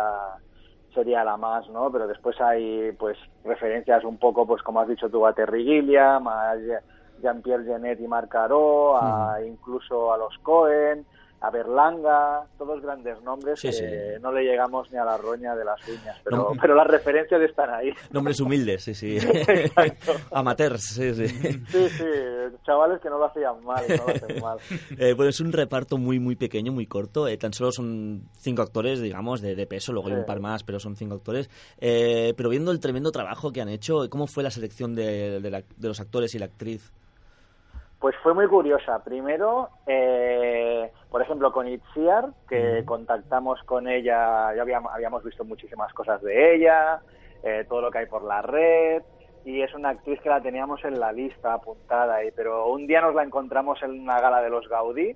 [0.93, 1.91] sería la más, ¿no?
[1.91, 6.25] Pero después hay, pues, referencias un poco, pues, como has dicho tú, a Terry Gilliam,
[6.29, 6.81] a Je-
[7.21, 11.05] Jean-Pierre Genet y Marc Caro, a incluso a los Cohen,
[11.41, 13.85] a Berlanga, todos grandes nombres Sí, que sí.
[14.21, 16.51] no le llegamos ni a la roña de las uñas, pero, No.
[16.61, 17.91] pero las referencias están ahí.
[18.11, 19.17] Nombres humildes, sí, sí.
[20.31, 21.27] Amateurs, sí, sí.
[21.27, 22.03] Sí, sí,
[22.65, 24.59] chavales que no lo hacían mal, no lo hacen mal.
[24.97, 27.27] Eh, bueno, es un reparto muy, muy pequeño, muy corto.
[27.27, 29.93] eh, tan solo son cinco actores, digamos, de, de peso.
[29.93, 31.49] Luego hay un par más, pero son cinco actores.
[31.79, 35.49] Eh, pero viendo el tremendo trabajo que han hecho, ¿cómo fue la selección de, de
[35.49, 36.91] la- de los actores y la actriz?
[38.01, 39.03] Pues fue muy curiosa.
[39.03, 45.93] Primero, eh, por ejemplo, con Itziar, que contactamos con ella, ya habíamos, habíamos visto muchísimas
[45.93, 46.99] cosas de ella,
[47.43, 49.03] eh, todo lo que hay por la red,
[49.45, 53.01] y es una actriz que la teníamos en la lista apuntada ahí, pero un día
[53.01, 55.15] nos la encontramos en una gala de los Gaudí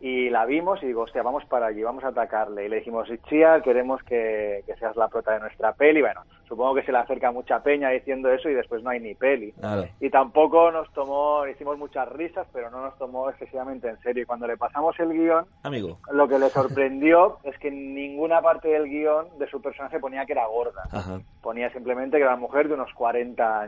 [0.00, 2.66] y la vimos y digo, hostia, vamos para allí, vamos a atacarle.
[2.66, 6.00] Y le dijimos, Itziar, queremos que, que seas la prota de nuestra peli.
[6.00, 9.14] Bueno, supongo que se le acerca mucha peña diciendo eso y después no hay ni
[9.14, 9.52] peli.
[9.52, 9.84] Claro.
[10.00, 14.22] Y tampoco nos tomó, hicimos muchas risas, pero no nos tomó excesivamente en serio.
[14.22, 15.98] Y cuando le pasamos el guion, Amigo.
[16.12, 20.26] lo que le sorprendió es que en ninguna parte del guion de su personaje ponía
[20.26, 20.82] que era gorda.
[20.92, 21.20] Ajá.
[21.42, 23.63] Ponía simplemente que era una mujer de unos 40 años.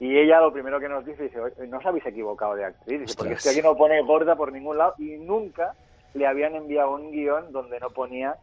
[0.00, 3.00] Y ella lo primero que nos dice, dice, "Oye, no os habéis equivocado de actriz,
[3.00, 5.74] Dice, porque es que aquí no pone gorda por ningún lado y nunca
[6.14, 8.36] le habían enviado un guion donde no ponía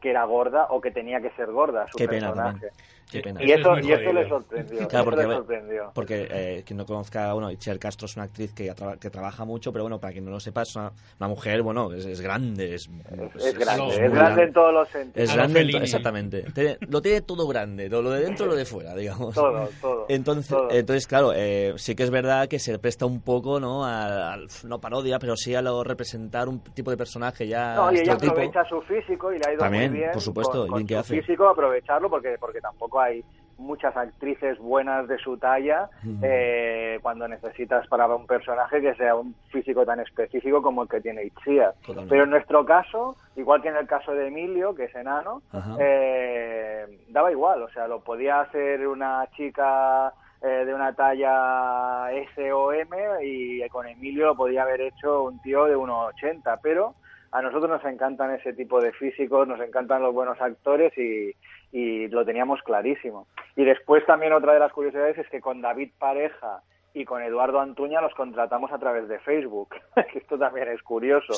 [0.00, 2.52] que era gorda o que tenía que ser gorda su Qué pena personaje.
[2.52, 2.72] también.
[3.10, 3.42] Qué pena.
[3.42, 4.86] Y eso, y eso le sorprendió.
[4.88, 5.90] Claro, eso porque, le sorprendió.
[5.94, 9.44] porque eh, quien no conozca, bueno, Itziar Castro es una actriz que, traba- que trabaja
[9.44, 12.20] mucho, pero bueno, para quien no lo sepa, es una, una mujer, bueno, es, es
[12.20, 15.28] grande, es, Es grande, es grande gran- en todos los sentidos.
[15.28, 16.42] Es grande, en exactamente.
[16.54, 19.34] Tiene- lo tiene todo grande, todo lo de dentro y lo de fuera, digamos.
[19.34, 20.68] Todo, todo, Entonces, todo.
[20.70, 23.84] entonces claro, eh, sí que es verdad que se presta un poco, ¿no?
[23.84, 27.92] A, al- no parodia, pero sí a lo representar un tipo de personaje ya No,
[27.92, 30.10] y ella aprovecha su físico y le ha ido También, bien.
[30.12, 31.20] por supuesto, con, el con bien que hace.
[31.20, 33.24] físico aprovecharlo porque porque tampoco hay
[33.60, 35.88] muchas actrices buenas de su talla
[36.22, 41.00] eh, cuando necesitas para un personaje que sea un físico tan específico como el que
[41.00, 41.74] tiene Itziar.
[42.08, 45.42] Pero en nuestro caso, igual que en el caso de Emilio, que es enano,
[45.78, 50.12] eh, daba igual, o sea, lo podía hacer una chica
[50.42, 55.40] eh, de una talla S o M y con Emilio lo podía haber hecho un
[55.42, 56.94] tío de 1,80, pero
[57.32, 61.34] a nosotros nos encantan ese tipo de físicos, nos encantan los buenos actores y,
[61.72, 63.26] y lo teníamos clarísimo.
[63.56, 66.62] Y después también otra de las curiosidades es que con David Pareja
[66.92, 69.74] y con Eduardo Antuña los contratamos a través de Facebook.
[70.14, 71.34] Esto también es curioso.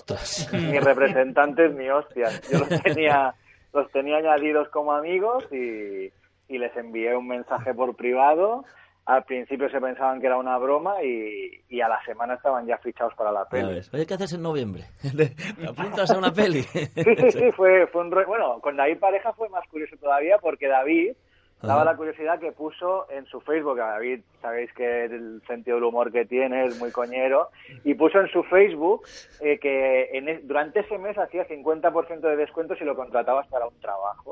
[0.53, 2.40] Ni representantes ni hostias.
[2.51, 3.34] Yo los tenía,
[3.72, 6.11] los tenía añadidos como amigos y,
[6.49, 8.64] y les envié un mensaje por privado.
[9.05, 12.78] Al principio se pensaban que era una broma y, y a la semana estaban ya
[12.78, 13.80] fichados para la peli.
[13.92, 14.84] Oye, ¿qué haces en noviembre?
[15.16, 16.62] ¿Te apuntas a una peli?
[16.72, 16.86] Sí,
[17.18, 18.12] sí, sí, fue, fue un...
[18.12, 21.14] re- Bueno, con David Pareja fue más curioso todavía porque David
[21.62, 25.84] daba la curiosidad que puso en su Facebook, a David sabéis que el sentido del
[25.84, 27.48] humor que tiene es muy coñero,
[27.84, 29.02] y puso en su Facebook
[29.40, 33.66] eh, que en es- durante ese mes hacía 50% de descuento si lo contratabas para
[33.68, 34.30] un trabajo.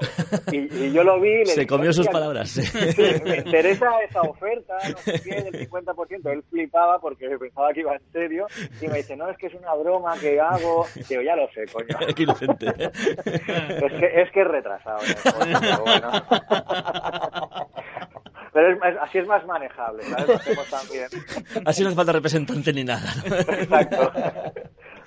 [0.51, 2.51] Y, y yo lo vi y le Se dije, comió sus "Hostia, palabras.
[2.51, 2.63] sí.
[3.25, 6.33] Me interesa esa oferta, no sé qué, del 50%.
[6.33, 8.47] Él flipaba porque pensaba que iba en serio
[8.81, 10.87] y me dice, no, es que es una broma que hago.
[11.09, 11.87] Digo, ya lo sé, coño.
[12.17, 12.67] Qué inocente.
[13.27, 14.99] Es que es, que es retrasado.
[14.99, 15.61] ¿no?
[15.61, 16.11] Pero bueno.
[18.53, 20.03] Pero es- es- así es más manejable.
[21.65, 23.13] Así no hace falta representante ni nada.
[23.25, 24.13] Exacto.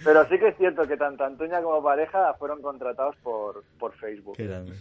[0.04, 4.36] Pero sí que es cierto que tanto Antoña como pareja fueron contratados por, por Facebook.
[4.38, 4.74] Qué grande.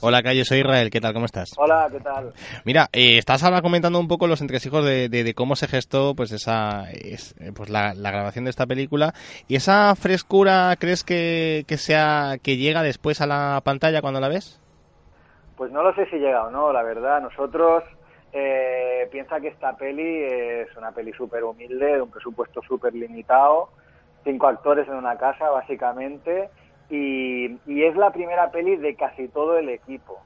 [0.00, 0.90] Hola, Calle, soy Israel.
[0.90, 1.12] ¿Qué tal?
[1.14, 1.50] ¿Cómo estás?
[1.56, 2.32] Hola, ¿qué tal?
[2.64, 6.14] Mira, eh, estás ahora comentando un poco los entresijos de, de, de cómo se gestó
[6.16, 9.14] pues esa es, pues la, la, grabación de esta película
[9.46, 14.28] y esa frescura crees que, que sea que llega después a la pantalla cuando la
[14.28, 14.60] ves?
[15.58, 17.20] Pues no lo sé si llega o no, la verdad.
[17.20, 17.82] Nosotros
[18.32, 23.68] eh, piensa que esta peli es una peli súper humilde, de un presupuesto súper limitado,
[24.22, 26.48] cinco actores en una casa básicamente,
[26.88, 30.20] y, y, es la primera peli de casi todo el equipo.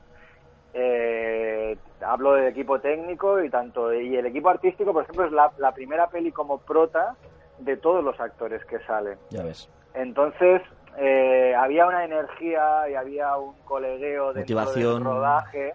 [0.74, 5.50] Eh, hablo del equipo técnico y tanto y el equipo artístico, por ejemplo, es la,
[5.56, 7.16] la primera peli como prota
[7.58, 9.16] de todos los actores que salen.
[9.30, 9.68] Ya ves.
[9.94, 10.60] Entonces,
[10.98, 14.94] eh, había una energía y había un colegueo dentro Motivación.
[14.94, 15.74] del rodaje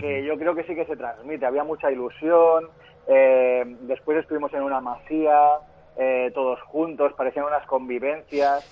[0.00, 1.46] que yo creo que sí que se transmite.
[1.46, 2.68] Había mucha ilusión.
[3.06, 5.58] Eh, después estuvimos en una masía,
[5.96, 8.64] eh, todos juntos, parecían unas convivencias.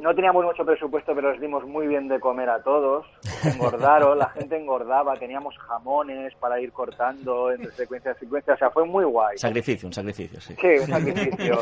[0.00, 3.06] No teníamos mucho presupuesto, pero les dimos muy bien de comer a todos.
[3.44, 8.54] Engordaron, la gente engordaba, teníamos jamones para ir cortando entre secuencia a secuencia.
[8.54, 9.36] O sea, fue muy guay.
[9.38, 10.54] Sacrificio, un sacrificio, sí.
[10.60, 11.58] Sí, un sacrificio.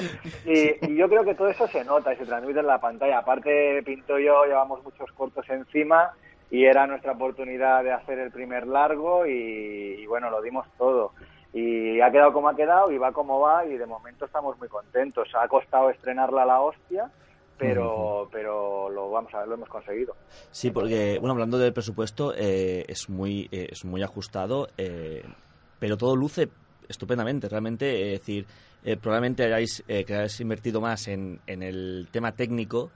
[0.47, 3.19] y, y, yo creo que todo eso se nota y se transmite en la pantalla.
[3.19, 6.13] Aparte, Pinto y yo llevamos muchos cortos encima
[6.51, 11.13] y era nuestra oportunidad de hacer el primer largo y, y bueno, lo dimos todo
[11.53, 14.69] y ha quedado como ha quedado y va como va y de momento estamos muy
[14.69, 15.29] contentos.
[15.35, 17.11] Ha costado estrenarla a la hostia,
[17.61, 18.29] pero, uh -huh.
[18.33, 20.17] pero lo vamos a ver, lo hemos conseguido.
[20.51, 25.23] Sí, porque, bueno, hablando del presupuesto, eh, es, muy, eh, es muy ajustado, eh,
[25.79, 26.49] pero todo luce
[26.89, 28.47] estupendamente, realmente, es decir,
[28.83, 32.91] eh, probablemente hayáis, que hayáis invertido más en, en el tema técnico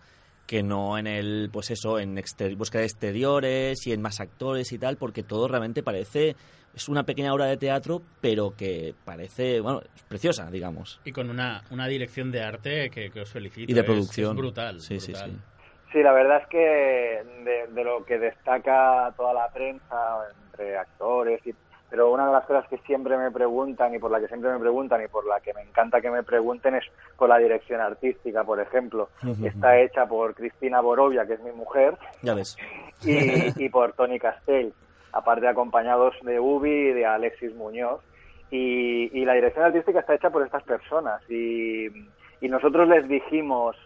[0.47, 4.73] que no en el, pues eso, en exter búsqueda de exteriores y en más actores
[4.73, 6.37] y tal, porque todo realmente parece
[6.75, 11.01] es una pequeña obra de teatro, pero que parece, bueno, es preciosa, digamos.
[11.05, 13.71] Y con una, una dirección de arte que, que os felicito.
[13.71, 14.31] Y de es, producción.
[14.31, 14.81] Es brutal.
[14.81, 15.17] Sí, brutal.
[15.17, 15.39] sí, sí.
[15.93, 21.41] Sí, la verdad es que de, de, lo que destaca toda la prensa, entre actores,
[21.47, 21.55] y,
[21.89, 24.59] pero una de las cosas que siempre me preguntan y por la que siempre me
[24.59, 26.83] preguntan y por la que me encanta que me pregunten es
[27.17, 29.09] por la dirección artística, por ejemplo.
[29.23, 29.47] Uh -huh.
[29.47, 32.57] Está hecha por Cristina Borovia, que es mi mujer, ya ves.
[33.05, 34.73] Y, y por Tony Castell
[35.15, 38.01] aparte acompañados de Ubi y de Alexis Muñoz.
[38.51, 41.23] Y, la dirección artística está hecha por estas personas.
[41.31, 41.87] Y,
[42.41, 43.77] y, nosotros les dijimos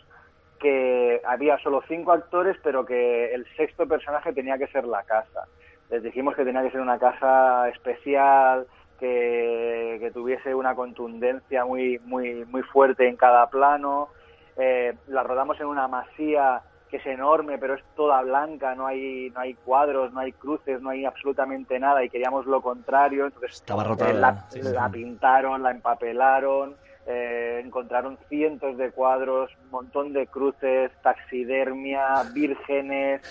[0.59, 5.47] que había solo cinco actores, pero que el sexto personaje tenía que ser la casa.
[5.91, 8.67] Les dijimos que tenía que ser una casa especial,
[8.99, 14.09] que, que tuviese una contundencia muy, muy, muy fuerte en cada plano.
[14.57, 19.31] Eh, la rodamos en una masía que es enorme, pero es toda blanca, no hay,
[19.31, 23.27] no hay cuadros, no hay cruces, no hay absolutamente nada y queríamos lo contrario.
[23.27, 24.13] Entonces Estaba rotada.
[24.13, 24.93] la, sí, la sí.
[24.93, 26.77] pintaron, la empapelaron,
[27.07, 33.23] eh, encontraron cientos de cuadros, un montón de cruces, taxidermia, vírgenes,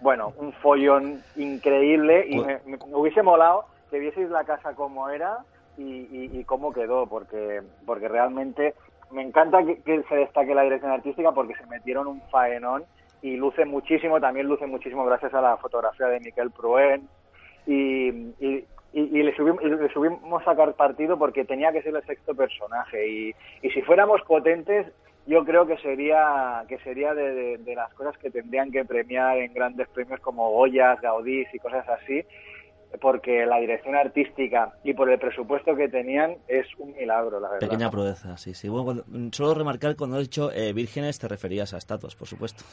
[0.00, 5.08] bueno, un follón increíble y me, me, me hubiese molado que vieseis la casa como
[5.08, 5.38] era
[5.76, 8.74] y, y, y cómo quedó, porque, porque realmente
[9.10, 12.84] me encanta que, que, se destaque la dirección artística porque se metieron un faenón
[13.22, 17.08] y luce muchísimo, también luce muchísimo gracias a la fotografía de Miquel Proen
[17.66, 18.08] y,
[18.40, 22.34] y, y, le subimos, le subimos, a sacar partido porque tenía que ser el sexto
[22.34, 23.34] personaje y,
[23.68, 24.86] si fuéramos potentes
[25.26, 29.88] yo creo que sería que sería de, las cosas que tendrían que premiar en grandes
[29.88, 32.24] premios como Goyas, Gaudís y cosas así
[33.00, 37.68] porque la dirección artística y por el presupuesto que tenían es un milagro, la verdad.
[37.68, 38.68] Pequeña proeza, sí, sí.
[38.68, 39.02] Bueno,
[39.32, 42.64] solo remarcar cuando has dicho eh, vírgenes te referías a estatuas, por supuesto.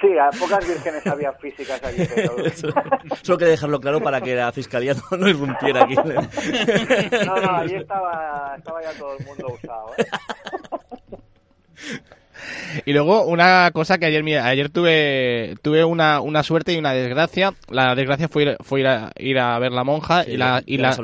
[0.00, 2.08] Sí, a pocas vírgenes había físicas allí.
[2.14, 2.36] Pero...
[3.22, 5.94] solo quería dejarlo claro para que la fiscalía no, no irrumpiera aquí.
[5.94, 9.92] no, no, allí estaba, estaba ya todo el mundo usado.
[9.98, 10.06] ¿eh?
[12.86, 16.92] Y luego una cosa que ayer mira, ayer tuve tuve una, una suerte y una
[16.92, 17.54] desgracia.
[17.68, 20.62] La desgracia fue ir, fue ir, a, ir a ver la monja sí, y la
[20.66, 20.96] y la,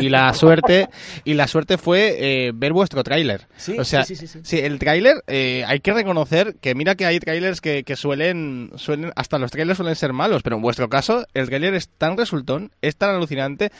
[0.00, 0.88] y la suerte
[1.24, 3.46] y la suerte fue eh, ver vuestro tráiler.
[3.56, 3.76] ¿Sí?
[3.78, 7.84] O sea, sí, el tráiler eh, hay que reconocer que mira que hay tráilers que,
[7.84, 11.74] que suelen suelen hasta los trailers suelen ser malos, pero en vuestro caso el tráiler
[11.74, 13.70] es tan resultón, es tan alucinante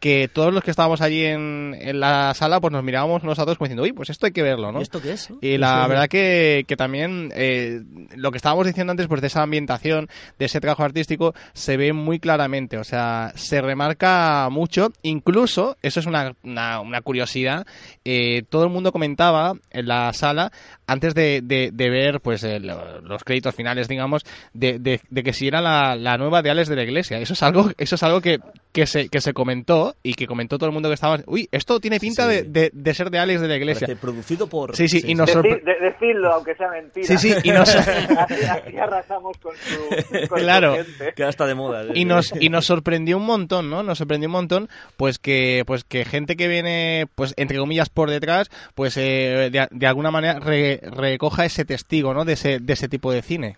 [0.00, 3.66] que todos los que estábamos allí en, en la sala pues nos mirábamos nosotros como
[3.66, 4.80] diciendo, "Uy, pues esto hay que verlo", ¿no?
[4.80, 5.28] ¿Y esto qué es?
[5.40, 7.82] Y la verdad que, que también eh,
[8.14, 11.92] lo que estábamos diciendo antes, pues de esa ambientación, de ese trabajo artístico, se ve
[11.92, 17.66] muy claramente, o sea, se remarca mucho, incluso, eso es una, una, una curiosidad,
[18.04, 20.52] eh, todo el mundo comentaba en la sala
[20.90, 25.22] antes de, de, de ver pues eh, lo- los créditos finales, digamos, de, de- de
[25.22, 27.18] que si era la, la nueva de Alex de la Iglesia.
[27.18, 28.38] Eso es algo, eso es algo que,
[28.72, 31.18] que, se, que se comentó y que comentó todo el mundo que estaba.
[31.26, 32.28] Uy, esto tiene pinta Sí.
[32.30, 33.86] de, de- de ser de Alex de la Iglesia.
[33.86, 34.74] Parece producido por...
[34.76, 37.06] Sí, sí, y nos sorpre- Deci- de- decidlo, aunque sea mentira.
[37.06, 40.74] Sí, sí, y nos- así, así arrasamos con su, con su Claro.
[40.74, 41.12] gente.
[41.14, 41.84] Que ahora está de moda.
[41.94, 45.84] y nos y nos sorprendió un montón no nos sorprendió un montón pues que pues
[45.84, 50.38] que gente que viene pues entre comillas por detrás pues eh, de, de alguna manera
[50.40, 53.56] re- recoja ese testigo no de ese de ese tipo de cine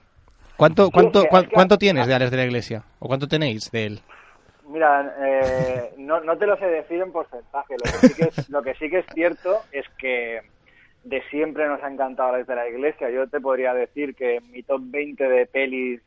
[0.57, 4.03] cuánto cuánto tienes de Alex de la Iglesia o cuánto tenéis de él
[4.73, 7.75] Mira, eh, no, no te lo sé decir en porcentaje.
[7.75, 10.41] Lo que, sí que es, lo que sí que es cierto es que
[11.05, 13.11] de siempre nos ha encantado Alex de la Iglesia.
[13.11, 16.01] Yo te podría decir que en mi top 20 de pelis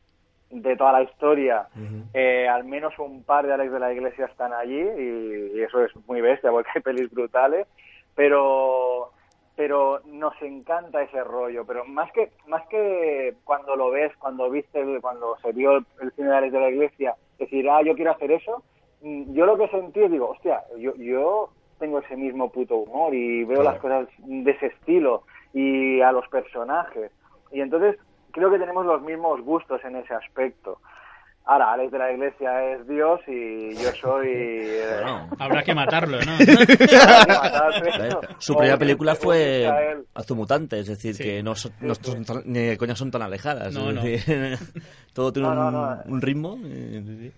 [0.50, 1.68] de toda la historia,
[2.12, 5.84] eh, al menos un par de Alex de la Iglesia están allí y, y eso
[5.84, 7.68] es muy bestia porque hay pelis brutales.
[8.16, 9.12] Pero
[9.56, 14.84] pero nos encanta ese rollo, pero más que más que cuando lo ves, cuando viste,
[15.00, 18.12] cuando se vio el, el cine de Alex de la Iglesia, decir, ah, yo quiero
[18.12, 18.62] hacer eso,
[19.00, 23.14] mm, yo lo que sentí es, digo, hostia, yo, yo tengo ese mismo puto humor
[23.14, 27.10] y veo las cosas de ese estilo y a los personajes.
[27.52, 27.96] Y entonces
[28.32, 30.78] creo que tenemos los mismos gustos en ese aspecto.
[31.48, 34.26] Ahora, Alex de la Iglesia es Dios y yo soy...
[34.30, 35.00] eh,
[35.38, 36.36] Habrá que matarlo, ¿no?
[38.38, 39.68] Su primera película fue
[40.14, 43.72] Azumutante, es decir, que no, son, no son tan- ni de coña son tan alejadas.
[43.72, 44.02] No, no.
[45.14, 46.02] todo tiene No, no, un, no.
[46.14, 46.56] un ritmo.
[46.64, 47.32] eh, sí, sí.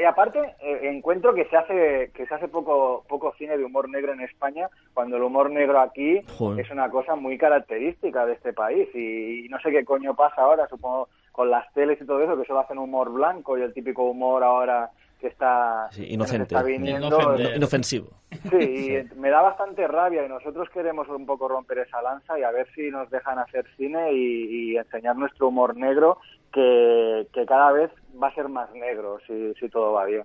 [0.00, 3.88] Y aparte, eh, encuentro que se hace que se hace poco poco cine de humor
[3.88, 6.64] negro en España, cuando el humor negro aquí Joder.
[6.66, 8.88] es una cosa muy característica de este país.
[8.94, 11.08] Y, y no sé qué coño pasa ahora, supongo,
[11.38, 14.42] con las teles y todo eso, que solo hacen humor blanco y el típico humor
[14.42, 16.42] ahora que está, Sí, que nos inocente.
[16.56, 17.36] está viniendo.
[17.54, 18.08] Inofensivo.
[18.50, 22.42] Sí, y me da bastante rabia y nosotros queremos un poco romper esa lanza y
[22.42, 26.18] a ver si nos dejan hacer cine y, y enseñar nuestro humor negro
[26.52, 30.24] que, que cada vez va a ser más negro si, si todo va bien.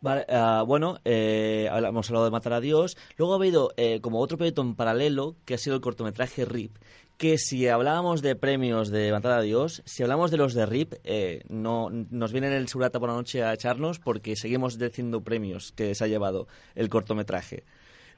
[0.00, 2.98] Vale, ah, bueno, eh, hemos hablado de Matar a Dios.
[3.16, 6.76] Luego ha habido eh, como otro proyecto en paralelo, que ha sido el cortometraje RIP.
[7.18, 10.94] Que si hablábamos de premios de Matar a Dios, si hablamos de los de RIP,
[11.04, 15.72] eh, no, nos viene el Surata por la noche a echarnos porque seguimos diciendo premios
[15.72, 17.62] que se ha llevado el cortometraje.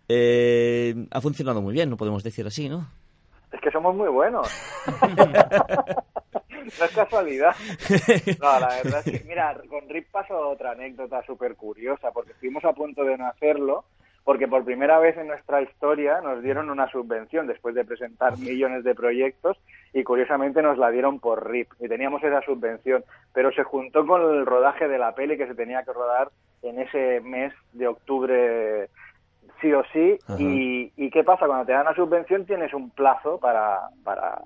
[0.09, 2.89] Eh, ha funcionado muy bien, no podemos decir así, ¿no?
[3.53, 4.49] Es que somos muy buenos.
[6.79, 7.55] no es casualidad.
[8.41, 12.65] No, la verdad es que, mira, con Rip pasó otra anécdota súper curiosa, porque estuvimos
[12.65, 13.85] a punto de no hacerlo,
[14.27, 18.83] porque por primera vez en nuestra historia nos dieron una subvención después de presentar millones
[18.83, 19.57] de proyectos
[19.93, 24.21] y curiosamente nos la dieron por RIP y teníamos esa subvención, pero se juntó con
[24.23, 26.31] el rodaje de la peli que se tenía que rodar
[26.63, 28.89] en ese mes de octubre
[29.61, 30.19] sí o sí.
[30.39, 31.47] Y, ¿Y qué pasa?
[31.47, 34.41] Cuando te dan la subvención tienes un plazo para, para,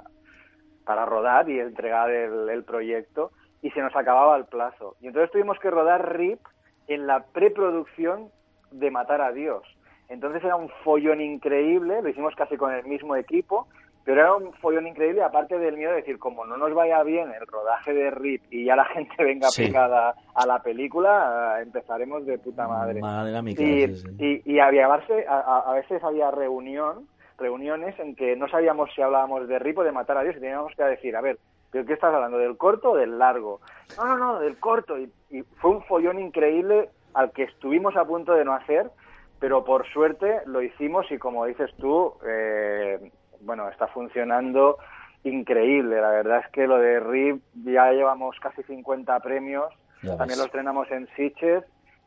[0.84, 3.30] para rodar y entregar el, el proyecto
[3.62, 4.96] y se nos acababa el plazo.
[5.00, 6.40] Y entonces tuvimos que rodar RIP
[6.86, 8.28] en la preproducción
[8.70, 9.62] de Matar a Dios.
[10.08, 13.68] Entonces era un follón increíble, lo hicimos casi con el mismo equipo,
[14.04, 17.30] pero era un follón increíble, aparte del miedo de decir, como no nos vaya bien
[17.32, 19.66] el rodaje de RIP y ya la gente venga Sí.
[19.66, 23.00] pegada a la película, empezaremos de puta madre.
[23.00, 23.62] Mala dinámica.
[23.62, 24.42] Y, sí, sí.
[24.44, 24.94] y, y había, a,
[25.28, 27.06] a- a veces había reunión,
[27.38, 30.40] reuniones en que no sabíamos si hablábamos de RIP o de matar a Dios y
[30.40, 31.38] teníamos que decir, a ver,
[31.70, 32.36] ¿pero qué estás hablando?
[32.38, 33.60] ¿Del corto o del largo?
[33.96, 34.98] No, no, no, del corto.
[34.98, 38.90] Y, y fue un follón increíble al que estuvimos a punto de no hacer,
[39.38, 44.76] pero por suerte lo hicimos y como dices tú, eh, bueno, está funcionando
[45.24, 46.00] increíble.
[46.00, 50.38] La verdad es que lo de RIP ya llevamos casi 50 premios, Ya también ves.
[50.38, 51.64] lo estrenamos en Sitges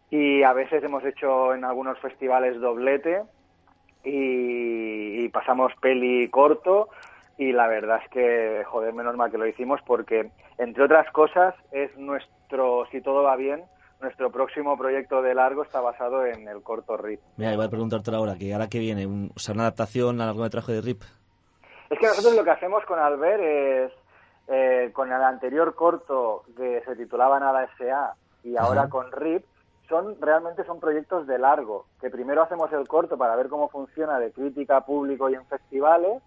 [0.09, 3.23] y a veces hemos hecho en algunos festivales doblete
[4.03, 6.89] y, y pasamos peli corto
[7.37, 10.29] y la verdad es que, joder, menos mal que lo hicimos porque,
[10.59, 13.63] entre otras cosas, es nuestro, si todo va bien,
[14.03, 17.19] nuestro próximo proyecto de largo está basado en el corto RIP.
[17.37, 20.27] Mira, iba a preguntarte ahora, que ahora que viene, un, o sea, una adaptación al
[20.27, 21.01] largometraje de RIP.
[21.89, 23.91] Es que nosotros lo que hacemos con Albert es,
[24.47, 28.13] eh, con el anterior corto que se titulaba Nada S.A.
[28.43, 28.89] y ahora Ajá.
[28.89, 29.45] con RIP,
[29.87, 34.19] son realmente son proyectos de largo, que primero hacemos el corto para ver cómo funciona
[34.19, 36.21] de crítica, público y en festivales,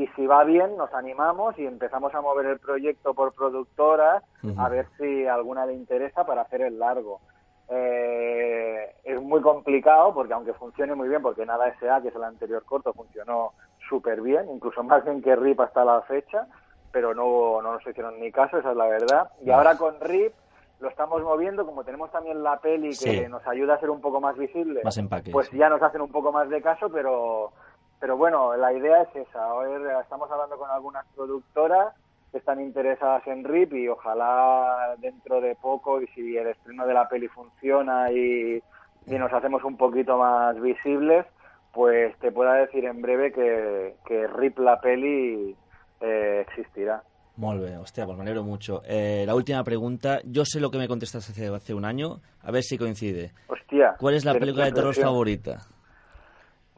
[0.00, 4.22] y si va bien nos animamos y empezamos a mover el proyecto por productoras
[4.56, 7.20] a ver si alguna le interesa para hacer el largo.
[7.68, 12.24] Eh, es muy complicado porque aunque funcione muy bien, porque Nada S.A., que es el
[12.24, 13.52] anterior corto, funcionó
[13.90, 16.46] súper bien, incluso más bien que RIP hasta la fecha,
[16.92, 19.30] pero no, no nos hicieron ni caso, esa es la verdad.
[19.44, 20.32] Y ahora con RIP
[20.80, 23.28] lo estamos moviendo, como tenemos también la peli que Sí.
[23.28, 25.30] nos ayuda a ser un poco más visible, Más empaque.
[25.30, 25.58] pues sí.
[25.58, 27.52] ya nos hacen un poco más de caso, pero
[28.00, 29.54] pero bueno, la idea es esa.
[29.54, 29.70] Hoy
[30.00, 31.94] estamos hablando con algunas productoras
[32.32, 36.94] que están interesadas en RIP y ojalá dentro de poco, y si el estreno de
[36.94, 38.62] la peli funciona y,
[39.06, 41.26] y nos hacemos un poquito más visibles,
[41.72, 45.54] pues te pueda decir en breve que, que RIP la peli
[46.00, 47.02] eh, existirá.
[47.36, 48.82] Molt bé, hostia, pues me alegro mucho.
[48.84, 52.50] Eh, la última pregunta, yo sé lo que me contestaste hace, hace un año, a
[52.50, 53.32] ver si coincide.
[53.48, 53.96] Hostia.
[53.98, 55.58] ¿Cuál es la película de terror favorita?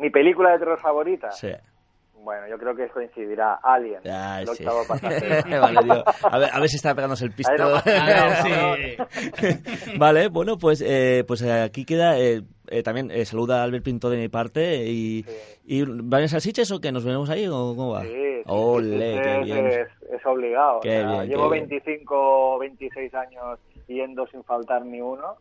[0.03, 1.31] ¿Mi película de terror favorita?
[1.31, 1.49] Sí.
[2.25, 3.61] Bueno, yo creo que coincidirá.
[3.63, 4.65] Alien, Ay, el sí.
[5.61, 6.03] vale.
[6.23, 7.53] A ver, a ver si está pegándose el pisto.
[7.57, 8.43] No nada,
[9.99, 12.19] vale, bueno, pues, eh, pues aquí queda.
[12.19, 14.85] eh, eh, también eh, saluda a Albert Pinto de mi parte.
[14.87, 15.25] ¿Y,
[15.65, 18.03] y ¿van a salchiches o que nos vemos ahí o cómo va?
[18.03, 19.67] Sí, sí, Ole, sí, qué es, bien.
[19.67, 20.81] es- es obligado.
[20.81, 21.69] Qué O sea, bien, llevo qué bien.
[21.69, 25.37] 25, 26 años yendo sin faltar ni uno.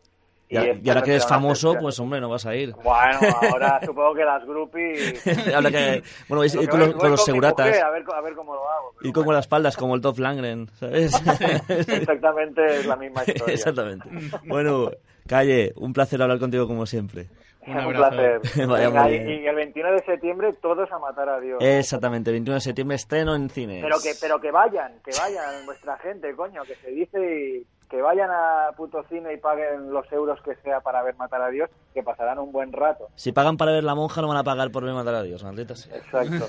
[0.48, 0.56] Y,
[0.88, 2.74] ahora que eres famoso, pues hombre, no vas a ir.
[2.74, 3.18] Bueno,
[3.50, 5.26] ahora supongo que las groupies...
[5.54, 7.66] Ahora que- bueno, Lo que con voy- los, voy con los seguratas.
[7.68, 8.94] mujer, a, ver, a ver cómo lo hago.
[9.00, 11.14] Y con las espaldas, como el Top Langren, ¿sabes?
[11.68, 13.54] Exactamente es la misma historia.
[13.54, 14.08] Exactamente.
[14.44, 14.90] Bueno,
[15.26, 17.28] Calle, un placer hablar contigo como siempre.
[17.66, 18.40] Un, placer.
[18.68, 21.58] Vaya, Venga, muy y, el 21 de septiembre todos a matar a Dios.
[21.60, 23.82] Exactamente, 21 de septiembre estreno en cines.
[23.82, 28.00] Pero que, pero que vayan, que vayan vuestra gente, coño, que se dice y que
[28.00, 31.68] vayan a puto cine y paguen los euros que sea para ver matar a Dios,
[31.92, 33.08] que pasarán un buen rato.
[33.16, 35.44] Si pagan para ver la monja, no van a pagar por ver matar a Dios,
[35.44, 35.98] maldita sea.
[35.98, 36.46] Exacto.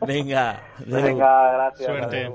[0.06, 0.62] Venga.
[0.86, 1.86] Venga, gracias.
[1.86, 2.32] Suerte.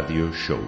[0.00, 0.58] Radio Show.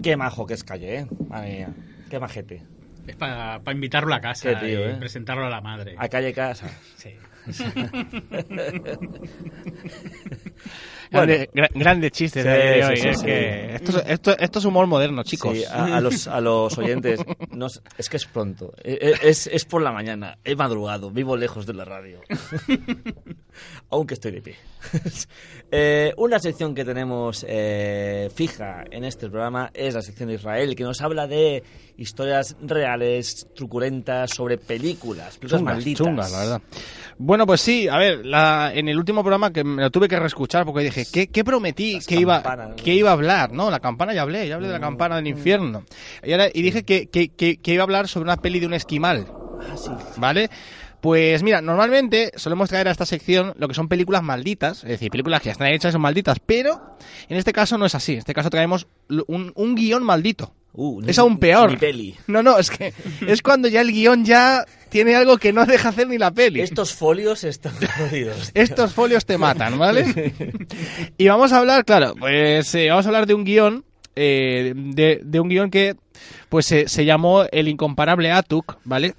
[0.00, 1.06] Qué majo que es Calle, ¿eh?
[1.28, 1.74] Madre mía,
[2.08, 2.62] qué majete.
[3.08, 4.96] Es para invitarlo a casa tío, y ¿eh?
[5.00, 5.96] presentarlo a la madre.
[5.98, 6.68] A Calle Casa.
[6.96, 7.16] Sí.
[11.10, 13.24] Grande- gra- grandes chistes Sí, de hoy, sí, es sí.
[13.24, 15.56] que esto, es- esto, esto es humor moderno, chicos.
[15.70, 17.20] A, a los, a los oyentes,
[17.50, 21.10] no es es que es pronto, e- e- es, es por la mañana, he madrugado,
[21.10, 22.20] vivo lejos de la radio,
[23.90, 24.56] aunque estoy de pie.
[25.70, 30.74] Eh, una sección que tenemos eh, fija en este programa es la sección de Israel,
[30.74, 31.62] que nos habla de
[31.98, 36.06] historias reales, truculentas, sobre películas, películas Chungas, malditas.
[36.06, 36.62] chungas, la verdad.
[37.18, 40.18] Bueno, pues sí, a ver, la- en el último programa que me lo tuve que
[40.18, 42.42] reescuchar porque dije, ¿qué, qué prometí que iba,
[42.76, 43.52] que iba a hablar?
[43.52, 45.84] No, la campana ya hablé, ya hablé de la campana del infierno.
[46.22, 48.66] Y, ahora- y dije que, que- que- que iba a hablar sobre una peli de
[48.66, 49.26] un esquimal.
[50.16, 50.50] ¿Vale?
[51.00, 55.10] Pues mira, normalmente solemos traer a esta sección lo que son películas malditas, es decir,
[55.10, 56.96] películas que ya están hechas y son malditas, pero
[57.28, 58.14] en este caso no es así.
[58.14, 58.88] En este caso traemos
[59.28, 60.52] un, un guion maldito.
[60.80, 61.72] Uh, es aún peor.
[61.72, 62.14] Mi peli.
[62.28, 62.94] No, no, es que
[63.26, 66.60] es cuando ya el guion ya tiene algo que no deja hacer ni la peli.
[66.60, 68.52] Estos folios están jodidos.
[68.54, 70.32] Estos folios te matan, ¿vale?
[71.18, 75.20] Y vamos a hablar, claro, pues eh, vamos a hablar de un guion, eh, de,
[75.24, 75.96] de un guion que
[76.48, 79.14] pues se- se llamó El incomparable Atuk, ¿vale?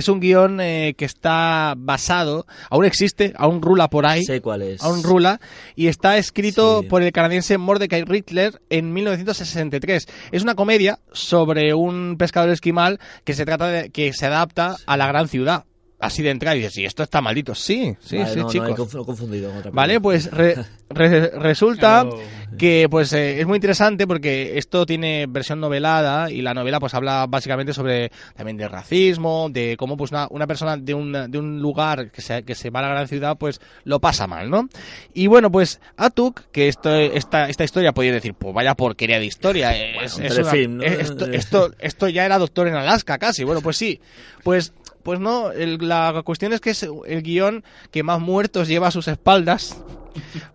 [0.00, 4.24] Es un guion eh, que está basado, aún existe, aún rula por ahí.
[4.24, 4.82] Sé cuál es.
[4.82, 5.42] Aún rula.
[5.76, 6.86] Y está escrito Sí.
[6.86, 10.08] por el canadiense Mordecai Rittler en 1963.
[10.32, 14.96] Es una comedia sobre un pescador esquimal que se trata de que se adapta a
[14.96, 15.64] la gran ciudad.
[16.00, 17.54] Así de entrada y dices, sí, esto está maldito.
[17.54, 18.94] Sí, sí, Vale, sí, no, no, chicos.
[18.94, 20.56] lo he confundido con otra Vale, pues re-
[20.88, 22.18] re- resulta Claro.
[22.58, 26.94] que pues eh, es muy interesante porque esto tiene versión novelada y la novela pues
[26.94, 31.38] habla básicamente sobre también de racismo, de cómo pues una, una persona de un, de
[31.38, 34.48] un lugar que se, que se va a la gran ciudad pues lo pasa mal,
[34.48, 34.68] ¿no?
[35.12, 39.26] Y bueno, pues Atuk, que esto, esta, esta historia podía decir, pues vaya porquería de
[39.26, 40.82] historia, es, un es una- telefilm, ¿no?
[40.84, 44.00] esto, esto, esto ya era Doctor en Alaska casi, bueno, pues sí,
[44.42, 44.72] pues
[45.02, 48.90] pues no, el- la cuestión es que es el guion que más muertos lleva a
[48.90, 49.76] sus espaldas.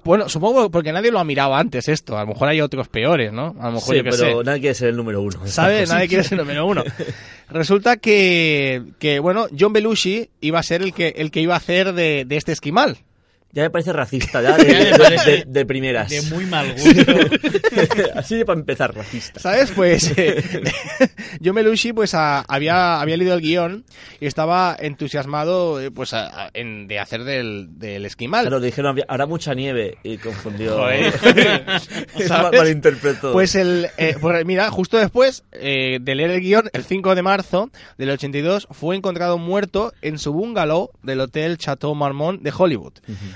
[0.03, 2.17] Bueno, supongo porque nadie lo ha mirado antes esto.
[2.17, 3.55] A lo mejor hay otros peores, ¿no?
[3.59, 4.43] A lo mejor Sí, yo que pero sé.
[4.43, 5.47] nadie quiere ser el número uno.
[5.47, 5.85] ¿Sabe?
[5.87, 6.83] Nadie quiere ser el número uno.
[7.49, 11.57] Resulta que, que, bueno, John Belushi iba a ser el que, el que iba a
[11.57, 12.97] hacer de, de este esquimal.
[13.55, 16.09] Ya me parece racista, ya de, de- de- de primeras.
[16.09, 17.11] De muy mal gusto.
[18.15, 19.39] Así de para empezar, racista.
[19.39, 19.71] ¿Sabes?
[19.71, 20.43] Pues eh,
[21.43, 23.85] John Belushi pues a- había, había leído el guion
[24.19, 28.41] y estaba entusiasmado eh, pues a- a- en, de hacer del, del esquimal.
[28.47, 30.77] Claro, dijeron, había- hará mucha nieve y confundió.
[30.77, 31.13] Joder.
[31.23, 31.81] Mal-
[32.27, 32.59] ¿Sabes?
[32.59, 33.31] Malinterpretó.
[33.31, 37.21] Pues el, eh, pues mira, justo después eh, de leer el guion, el 5 de
[37.21, 42.93] marzo del 82, fue encontrado muerto en su bungalow del Hotel Chateau Marmont de Hollywood.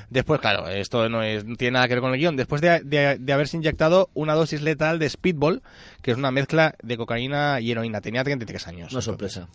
[0.10, 2.36] Después, claro, esto no, es, no tiene nada que ver con el guion.
[2.36, 5.62] Después de, de- de haberse inyectado una dosis letal de Speedball,
[6.02, 8.02] que es una mezcla de cocaína y heroína.
[8.02, 8.92] Tenía 33 años.
[8.92, 9.48] Una sorpresa.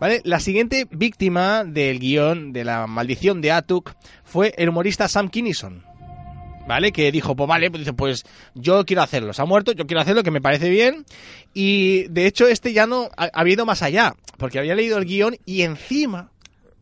[0.00, 0.20] ¿Vale?
[0.24, 3.92] La siguiente víctima del guion de la maldición de Atuk
[4.24, 5.84] fue el humorista Sam Kinison.
[6.66, 6.90] ¿Vale?
[6.92, 8.24] Que dijo, pues vale, pues dice, pues
[8.54, 9.32] yo quiero hacerlo.
[9.32, 11.04] Se ha muerto, yo quiero hacerlo, que me parece bien.
[11.54, 15.04] Y de hecho, este ya no ha, había ido más allá, porque había leído el
[15.04, 16.30] guion y encima,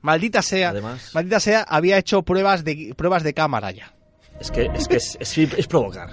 [0.02, 1.10] maldita sea, Además.
[1.14, 3.92] maldita sea, había hecho pruebas de pruebas de cámara ya.
[4.40, 6.10] Es que es, que es, es, es provocar.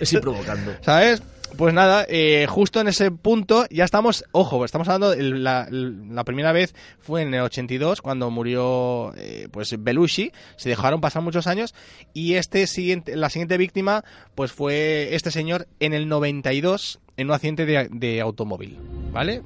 [0.00, 0.72] Es ir provocando.
[0.82, 1.22] ¿Sabes?
[1.56, 6.52] Pues nada, eh, justo en ese punto ya estamos, ojo, estamos hablando, la, la primera
[6.52, 11.74] vez fue en el 82 cuando murió eh, pues Belushi, se dejaron pasar muchos años
[12.12, 17.32] y este siguiente, la siguiente víctima pues fue este señor en el 92 en un
[17.34, 18.78] accidente de, de automóvil,
[19.12, 19.42] ¿vale?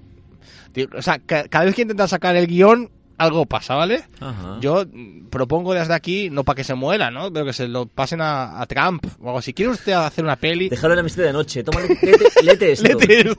[0.97, 4.02] O sea, ca- cada vez que intentan sacar el guion algo pasa, ¿vale?
[4.18, 4.56] Ajá.
[4.60, 4.84] Yo
[5.30, 7.30] propongo desde aquí, no para que se muera, ¿no?
[7.30, 9.42] Pero que se lo pasen a, a Trump o algo.
[9.42, 10.70] Si quiere usted hacer una peli...
[10.70, 11.62] Dejarlo en la amistad de noche.
[11.62, 12.88] Toma, lete, lete esto.
[12.88, 13.36] Lete.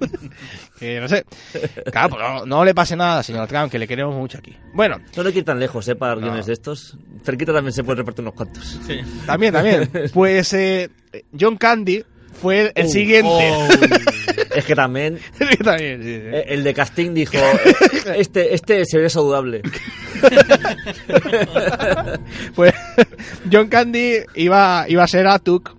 [0.80, 1.26] que no sé.
[1.92, 4.56] Claro, pues no, no le pase nada, señor Trump, que le queremos mucho aquí.
[4.76, 5.96] Bueno, No hay que ir tan lejos, ¿eh?
[5.96, 6.96] Para guiones de estos.
[7.24, 8.80] Cerquita también se puede repartir unos cuantos.
[8.86, 9.00] Sí.
[9.26, 9.90] también, también.
[10.14, 10.90] Pues eh,
[11.38, 13.30] John Candy fue el Uh, siguiente.
[13.30, 13.68] oh.
[14.56, 15.20] es que también.
[15.64, 16.22] También, sí, sí.
[16.26, 17.38] eh, El de casting dijo:
[18.16, 19.62] Este, este se ve saludable.
[22.56, 22.74] Pues
[23.52, 25.76] John Candy iba, iba a ser Atuk.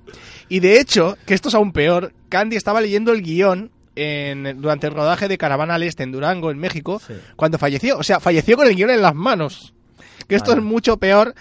[0.48, 4.86] Y de hecho, que esto es aún peor, Candy estaba leyendo el guion en, durante
[4.86, 7.14] el rodaje de Caravana al Este en Durango, en México, Sí.
[7.36, 7.98] cuando falleció.
[7.98, 9.72] O sea, falleció con el guion en las manos.
[10.28, 11.34] Que esto es mucho peor.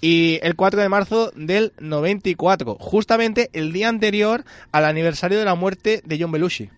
[0.00, 5.54] Y el 4 de marzo del 94, justamente el día anterior al aniversario de la
[5.56, 6.70] muerte de John Belushi.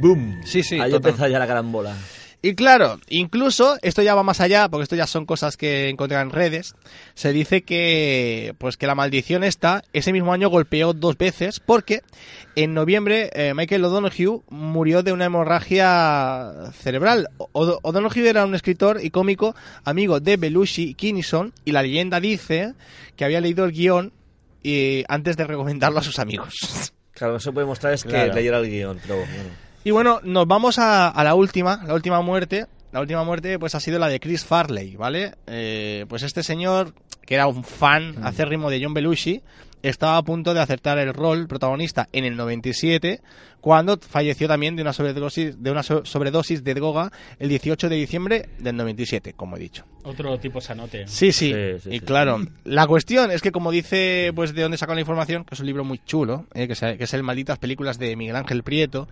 [0.00, 0.40] ¡Boom!
[0.44, 1.10] Sí, sí, Ahí total.
[1.12, 1.94] empieza ya la carambola.
[2.48, 6.16] Y claro, incluso esto ya va más allá, porque esto ya son cosas que encontré
[6.20, 6.74] en redes.
[7.14, 12.02] Se dice que pues que la maldición esta ese mismo año golpeó dos veces porque
[12.54, 17.28] en noviembre eh, Michael O'Donoghue murió de una hemorragia cerebral.
[17.38, 17.48] O-
[17.82, 22.74] O'Donoghue era un escritor y cómico amigo de Belushi y Kinison y la leyenda dice
[23.16, 24.12] que había leído el guion
[24.62, 26.92] y antes de recomendarlo a sus amigos.
[27.12, 28.34] Claro, que se puede mostrar es que Claro.
[28.34, 29.65] leyera el guion, pero bueno.
[29.86, 32.66] Y bueno, nos vamos a, a la última, la última muerte.
[32.90, 35.34] La última muerte pues ha sido la de Chris Farley, ¿vale?
[35.46, 36.92] Eh, pues este señor,
[37.24, 39.42] que era un fan acérrimo de John Belushi,
[39.82, 43.20] estaba a punto de acertar el rol protagonista en el 97,
[43.60, 47.94] cuando falleció también de una sobredosis de, una so- sobredosis de droga el 18 de
[47.94, 49.84] diciembre del 97, como he dicho.
[50.02, 51.06] Otro tipo sanote.
[51.06, 52.04] Sí, sí, Sí, sí, y sí.
[52.04, 55.60] claro, la cuestión es que como dice, pues de dónde sacó la información, que es
[55.60, 58.62] un libro muy chulo, eh, que, se- que es el Malditas Películas de Miguel Ángel
[58.64, 59.06] Prieto,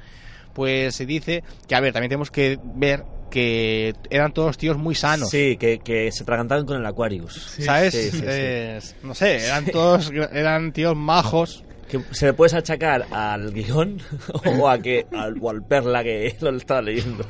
[0.54, 4.94] pues se dice que, a ver, también tenemos que ver que eran todos tíos muy
[4.94, 5.28] sanos.
[5.30, 7.34] Sí, que, que se tragantaban con el Aquarius.
[7.58, 7.92] ¿Sabes?
[7.92, 8.24] Sí, sí, sí.
[8.26, 11.64] Eh, no sé, eran todos, eran tíos majos.
[11.88, 14.00] Que se le puedes achacar al guion
[14.58, 17.26] o a que al, o al perla que lo estaba leyendo.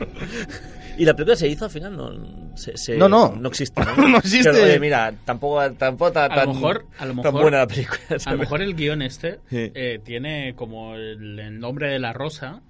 [0.96, 3.34] Y la película se hizo al final, no, se- se- No, no.
[3.36, 3.82] no existe.
[3.96, 4.52] No existe.
[4.52, 7.58] Pero, oye, mira, tampoco, tampoco tan, A lo tan- mejor, a lo tan mejor, buena
[7.58, 7.98] la película.
[8.10, 8.38] a lo ¿sabes?
[8.40, 9.72] mejor el guion este Sí.
[9.74, 12.60] eh, tiene como el, el nombre de la rosa.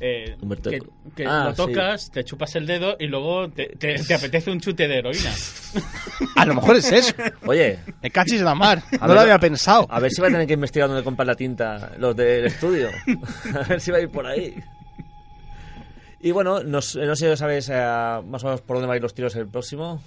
[0.00, 0.70] Eh, Humberto
[1.16, 4.60] que Ah, lo tocas, te chupas el dedo y luego te, te- te apetece un
[4.60, 5.32] chute de heroína.
[6.36, 7.14] A lo mejor es eso.
[7.46, 8.82] Oye, Me cachis la mar.
[8.92, 9.86] A No ver, lo había pensado.
[9.90, 12.88] a ver si va a tener que investigar dónde comprar la tinta los del estudio.
[13.54, 14.54] A ver si va a ir por ahí.
[16.20, 17.74] Y bueno, no, sé- no sé si sabes eh,
[18.26, 20.00] más o menos por dónde va a ir los tiros el próximo.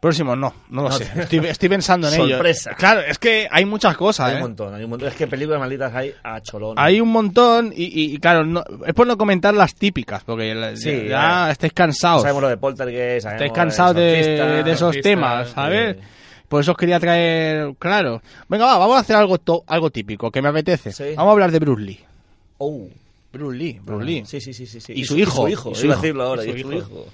[0.00, 1.08] Próximo, no, no lo No sé.
[1.16, 2.36] Estoy, estoy pensando en ello.
[2.36, 2.74] Sorpresa.
[2.74, 4.36] Claro, es que hay muchas cosas, Hay ¿eh?
[4.36, 5.08] un montón, hay un montón.
[5.08, 6.74] Es que películas malditas hay a cholón.
[6.78, 10.54] Hay un montón y, y- y, claro, no- es por no comentar las típicas, porque
[10.54, 11.08] la- Sí, ya,
[11.46, 11.50] ya.
[11.50, 12.22] estáis cansados.
[12.22, 15.96] Sabemos lo de Poltergeist, Estáis cansados de, Exorcista, de esos temas, ¿sabes?
[15.96, 16.02] sí.
[16.48, 18.20] Por eso os quería traer, claro.
[18.48, 20.90] Venga, va, vamos a hacer algo, to- algo típico, que me apetece.
[20.92, 21.04] Sí.
[21.16, 22.00] Vamos a hablar de Bruce Lee.
[22.58, 22.88] Oh.
[23.32, 24.22] Bruce Lee, Bruce Lee.
[24.26, 24.92] Sí, sí, sí, sí, sí.
[24.96, 26.62] Y su hijo, su hijo, y su iba a hijo, decirlo ahora, y su y
[26.62, 26.78] su hijo.
[26.78, 27.06] hijo.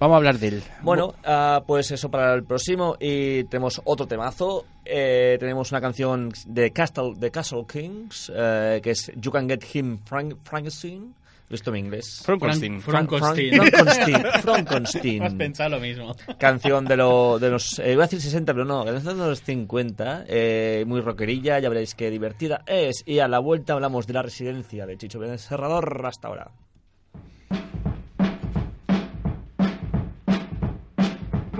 [0.00, 0.62] Vamos a hablar de él.
[0.82, 2.96] Bueno, ah, pues eso para el próximo.
[2.98, 4.64] Y tenemos otro temazo.
[4.84, 9.62] Eh, tenemos una canción de Castle, de Castle Kings, eh, que es You Can Get
[9.74, 11.14] Him Frank, Frankenstein.
[11.50, 12.22] Visto en inglés.
[12.24, 12.80] Frankenstein.
[12.80, 13.52] Frank- Frankenstein.
[13.56, 14.22] Frank- Frankenstein.
[14.42, 15.22] Frankenstein.
[15.24, 16.14] Has pensado lo mismo.
[16.38, 17.78] Canción de, lo, de los.
[17.80, 20.24] eh, iba a decir 60, pero no, canción de los 50.
[20.28, 23.02] eh, muy rockerilla, ya veréis qué divertida es.
[23.04, 26.52] Y a la vuelta hablamos de la residencia de Chicho Pérez Serrador hasta ahora.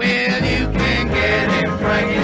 [0.00, 2.19] Well, you can get him Frankenstein.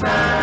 [0.00, 0.39] Frankenstein.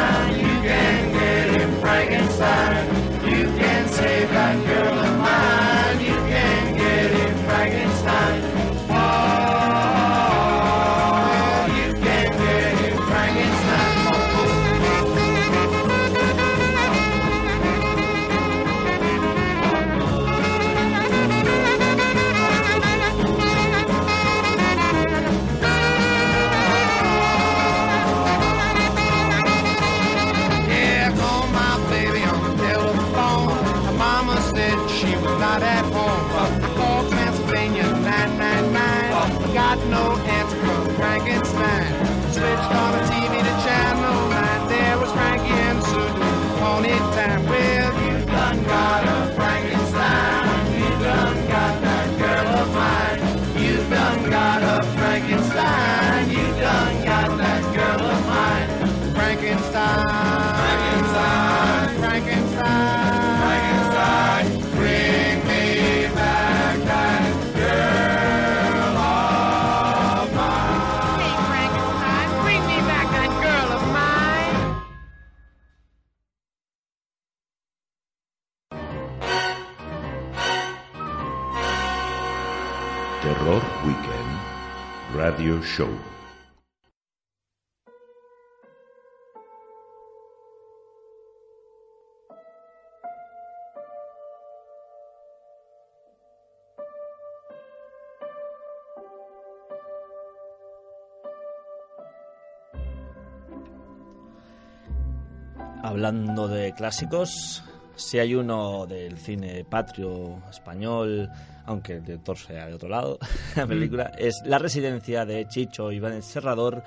[105.83, 107.63] Hablando de clásicos,
[107.95, 111.29] si hay uno del cine patrio español,
[111.67, 113.19] aunque el director sea de otro lado,
[113.55, 116.81] la película, es La residencia de Chicho Iván Serrador,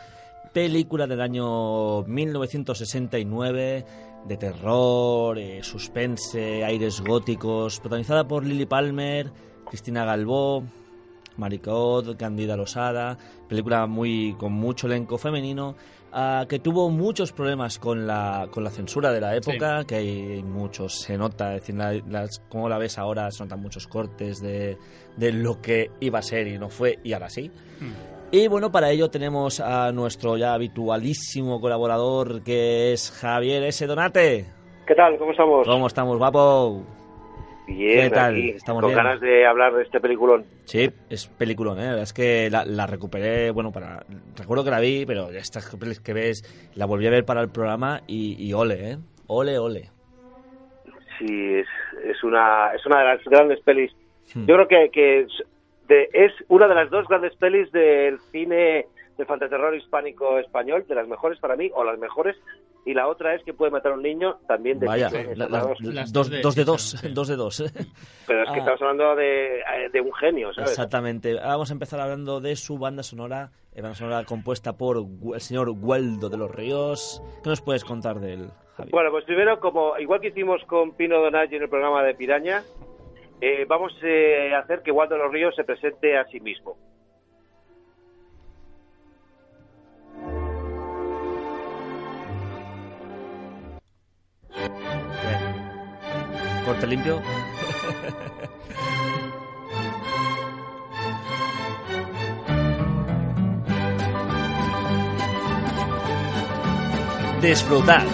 [0.52, 3.84] película del año 1969
[4.26, 9.30] de terror, eh, suspense, aires góticos, protagonizada por Lily Palmer,
[9.68, 10.64] Cristina Galbó,
[11.36, 13.16] Maricot, Candida Losada,
[13.48, 15.76] película muy con mucho elenco femenino,
[16.12, 20.42] ah, que tuvo muchos problemas con la, con la censura de la época, que hay
[20.42, 24.40] muchos, se nota, es decir, la- las- como la ves ahora, se notan muchos cortes
[24.40, 24.76] de,
[25.16, 27.50] de lo que iba a ser y no fue, y ahora sí.
[28.32, 33.86] Y bueno, para ello tenemos a nuestro ya habitualísimo colaborador, que es Javier S.
[33.86, 34.46] Donate.
[34.86, 35.18] ¿Qué tal?
[35.18, 35.66] ¿Cómo estamos?
[35.66, 36.84] ¿Cómo estamos, guapo?
[37.76, 38.32] Bien, ¿Qué tal?
[38.34, 38.96] aquí, Estamos con bien.
[39.04, 40.44] ganas de hablar de este peliculón.
[40.64, 42.02] Sí, es peliculón, ¿eh?
[42.02, 44.04] Es que la, la recuperé, bueno, para
[44.36, 46.42] recuerdo que la vi, pero estas pelis que ves,
[46.74, 48.98] la volví a ver para el programa y, y ole, ¿eh?
[49.28, 49.90] Ole, ole.
[51.18, 51.66] Sí, es,
[52.04, 53.92] es, una, es una de las grandes pelis.
[54.34, 54.46] Hmm.
[54.46, 55.28] Yo creo que, que es,
[55.86, 58.86] de- es una de las dos grandes pelis del cine
[59.20, 62.36] del fantaterror hispánico español, de las mejores para mí, o las mejores.
[62.86, 65.48] Y la otra es que puede matar a un niño también de Vaya, Disney, la-
[65.48, 65.80] la- dos.
[65.82, 67.62] la- dos, dos de dos, dos de dos.
[68.26, 68.58] Pero es que Ah.
[68.58, 70.70] estamos hablando de, eh, de un genio, ¿sabes?
[70.70, 71.32] Exactamente.
[71.38, 74.96] Ahora vamos a empezar hablando de su banda sonora, eh, banda sonora compuesta por
[75.34, 77.22] el señor Gueldo de los Ríos.
[77.44, 78.48] ¿Qué nos puedes contar de él,
[78.78, 78.90] Javi?
[78.90, 82.62] Bueno, pues primero, como igual que hicimos con Pino Donaggi en el programa de Piraña,
[83.42, 86.78] eh, vamos eh, a hacer que Waldo de los Ríos se presente a sí mismo.
[96.64, 97.20] Corte limpio.
[107.40, 108.04] Disfrutar.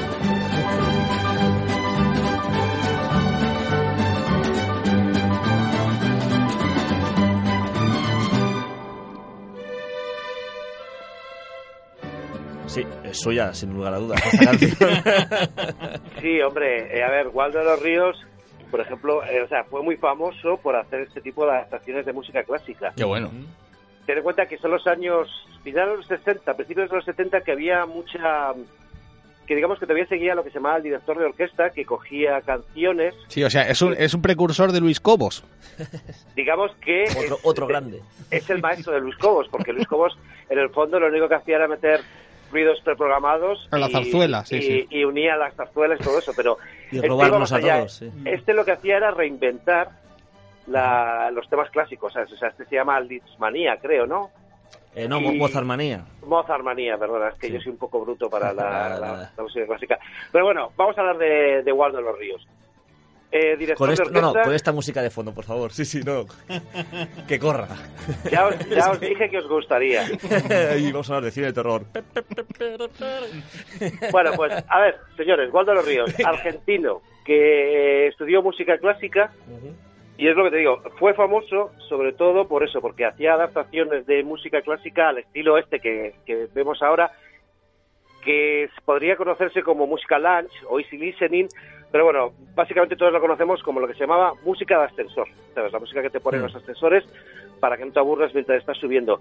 [12.67, 14.21] Sí, es suya, sin lugar a dudas.
[16.21, 18.17] Sí, hombre, eh, a ver, Waldo de los Ríos,
[18.71, 22.13] por ejemplo, eh, o sea, fue muy famoso por hacer este tipo de adaptaciones de
[22.13, 22.93] música clásica.
[22.97, 23.31] Qué bueno.
[24.07, 25.29] Ten en cuenta que son los años
[25.65, 28.53] finales de los 60, principios de los 70, que había mucha
[29.47, 32.41] que digamos que todavía seguía lo que se llamaba el director de orquesta, que cogía
[32.41, 35.45] canciones, Sí, o sea, es un, es un precursor de Luis Cobos.
[36.35, 38.01] digamos que Otro, otro grande.
[38.33, 40.19] es el maestro de Luis Cobos, porque Luis Cobos
[40.51, 42.01] en el fondo lo único que hacía era meter
[42.51, 44.87] ruidos preprogramados A la y- zarzuela, sí, y, sí.
[44.91, 46.59] y unía las zarzuelas y todo eso, pero
[46.91, 47.77] Y este robarnos a allá.
[47.79, 48.11] todos, sí.
[48.25, 49.91] Este lo que hacía era reinventar
[50.67, 52.33] la- los temas clásicos, ¿sabes?
[52.33, 54.31] o sea, este se llama Litzmanía, creo, ¿no?
[54.95, 56.05] Eh, no, Y- Mo- Mozartmanía.
[56.25, 59.99] Mozartmanía, perdona, es que yo soy un poco bruto para la, música clásica.
[60.33, 62.47] Pero bueno, vamos a hablar de, de Waldo de los Ríos.
[63.37, 65.71] Eh, director Con de esto, no, no, orquesta, con esta música de fondo, por favor.
[65.71, 66.25] Sí, sí, no.
[67.29, 67.69] que corra.
[68.31, 70.05] ya, os, ya os dije que os gustaría.
[70.79, 71.83] y vamos a hablar de cine de terror.
[74.11, 79.33] Bueno, pues a ver, señores, Waldo de los Ríos, argentino, que estudió música clásica
[80.17, 84.07] y es lo que te digo, fue famoso sobre todo por eso, porque hacía adaptaciones
[84.07, 87.13] de música clásica al estilo este que, que vemos ahora,
[88.25, 91.49] que podría conocerse como música lunch o easy listening,
[91.93, 95.73] pero bueno, básicamente todos lo conocemos como lo que se llamaba música de ascensor, ¿sabes?
[95.73, 96.45] La música que te ponen Mm.
[96.45, 97.05] los ascensores
[97.61, 99.21] para que no te aburras mientras estás subiendo.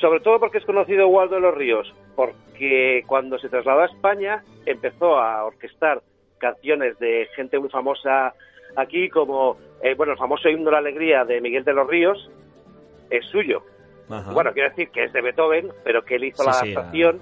[0.00, 4.42] Sobre todo porque es conocido Waldo de los Ríos, porque cuando se trasladó a España
[4.66, 6.00] empezó a orquestar
[6.38, 8.34] canciones de gente muy famosa
[8.76, 12.30] aquí, como eh, bueno el famoso himno de la alegría de Miguel de los Ríos,
[13.10, 13.62] es suyo.
[14.08, 14.32] Ajá.
[14.32, 17.20] Bueno, quiero decir que es de Beethoven, pero que él hizo Sí, la sí, adaptación.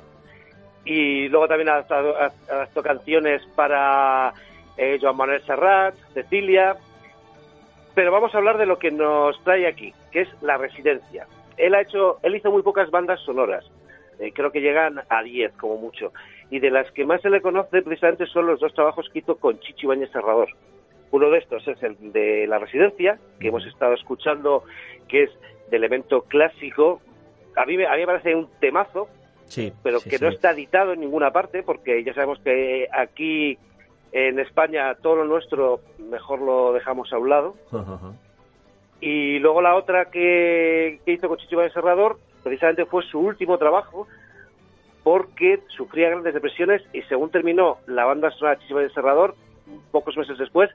[0.91, 2.17] Y luego también ha adaptado,
[2.49, 4.33] adaptó canciones para
[4.79, 6.77] eh, Joan Manuel Serrat, Cecilia.
[7.95, 11.27] Pero vamos a hablar de lo que nos trae aquí, que es la residencia.
[11.59, 13.65] Él ha hecho, él hizo muy pocas bandas sonoras.
[14.19, 16.13] Eh, creo que llegan a 10 como mucho.
[16.51, 19.37] Y de las que más se le conoce precisamente son los dos trabajos que hizo
[19.37, 20.49] con Chichi Bañez Serrador.
[21.11, 24.65] Uno de estos es el de La Residencia, que hemos estado escuchando,
[25.07, 25.31] que es
[25.71, 27.03] de elemento clásico.
[27.57, 29.09] A mí, me- a mí me parece un temazo,
[29.49, 30.25] Sí, pero sí, que sí.
[30.25, 33.59] no está editado en ninguna parte, porque ya sabemos que aquí
[34.13, 37.55] en España todo lo nuestro mejor lo dejamos a un lado.
[39.01, 43.59] Y luego la otra que, que hizo con Chicho Ibañez Serrador, precisamente fue su último
[43.59, 44.07] trabajo,
[45.05, 49.35] porque sufría grandes depresiones y según terminó la banda sonora de Chicho Ibañez Serrador,
[49.91, 50.71] pocos meses después,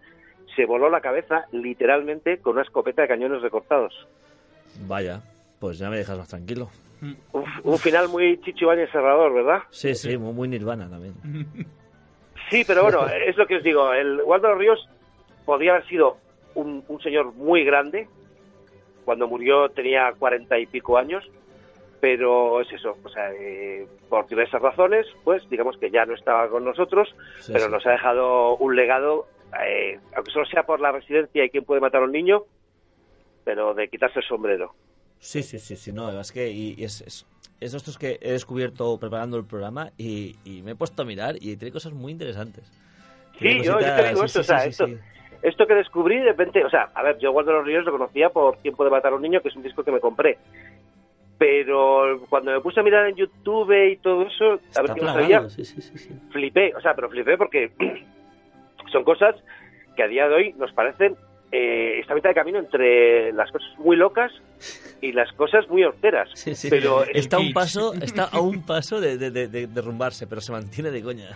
[0.56, 4.08] se voló la cabeza literalmente con una escopeta de cañones recortados.
[4.88, 5.22] Vaya,
[5.60, 6.70] pues ya me dejas más tranquilo.
[7.34, 9.60] Un, un final muy Chicho Ibañez Serrador, ¿verdad?
[9.70, 11.14] Sí, sí, muy, muy nirvana también.
[12.50, 13.92] Sí, pero bueno, es lo que os digo.
[13.94, 14.88] El Waldo Ríos
[15.46, 16.18] podía haber sido
[16.56, 18.08] un, un señor muy grande.
[19.06, 21.24] Cuando murió tenía cuarenta y pico años.
[22.00, 26.50] Pero es eso, o sea, eh, por diversas razones, pues digamos que ya no estaba
[26.50, 27.08] con nosotros,
[27.40, 27.72] Sí, pero sí.
[27.72, 29.26] nos ha dejado un legado,
[29.66, 32.44] eh, aunque solo sea por la residencia y quién puede matar a un niño,
[33.46, 34.74] pero de quitarse el sombrero.
[35.24, 37.26] Sí, sí, sí, sí, no, es que y, y es, es,
[37.62, 41.06] es de estos que he descubierto preparando el programa y, y me he puesto a
[41.06, 42.70] mirar y tiene cosas muy interesantes.
[43.40, 44.86] Sí, yo, yo te digo sí, esto, sí, o sea, sí, esto,
[45.42, 47.94] esto que descubrí de repente, o sea, a ver, yo Waldo de los Ríos lo
[47.94, 50.38] conocía por Quién puede matar a un niño, que es un disco que me compré.
[51.38, 55.14] Pero cuando me puse a mirar en YouTube y todo eso, a ver qué no
[55.14, 55.48] sabía,
[56.32, 57.72] flipé, o sea, pero flipé porque
[58.92, 59.38] son cosas
[59.96, 61.16] que a día de hoy nos parecen
[61.56, 64.32] eh, esta mitad de camino entre las cosas muy locas
[65.02, 66.30] y las cosas muy horteras.
[66.34, 66.68] Sí, sí.
[66.70, 70.42] Pero está a un paso, está a un paso de, de, de- de derrumbarse, pero
[70.42, 71.30] se mantiene de coña.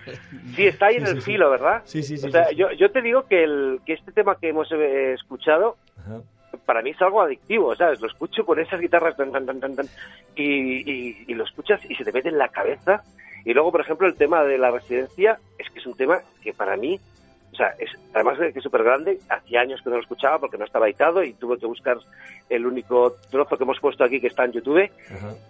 [0.56, 1.82] Sí, está ahí en Sí, el filo, ¿verdad?
[1.86, 2.56] Sí, sí, sí, O sea, sí, sí.
[2.56, 6.22] Yo, yo te digo que, el, que este tema que hemos eh, escuchado, Ajá.
[6.66, 8.02] para mí es algo adictivo, ¿sabes?
[8.02, 9.86] Lo escucho con esas guitarras tan, tan, tan, tan, tan,
[10.36, 13.04] y, y, y lo escuchas y se te mete en la cabeza.
[13.46, 16.54] Y luego, por ejemplo, el tema de la residencia, es que es un tema que
[16.54, 17.00] para mí,
[17.58, 20.38] o sea, es, además de que es súper grande, hacía años que no lo escuchaba
[20.40, 21.98] porque no estaba editado y tuve que buscar
[22.52, 24.92] el único trozo que hemos puesto aquí que está en YouTube,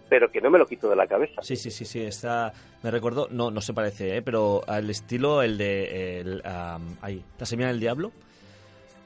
[0.07, 1.41] pero que no me lo quito de la cabeza.
[1.41, 2.53] Sí, sí, sí, sí, está...
[2.81, 4.21] Me recuerdo, no, no se parece, ¿eh?
[4.21, 6.21] pero al estilo el de...
[6.21, 8.13] El, am, ahí, La semilla del diablo.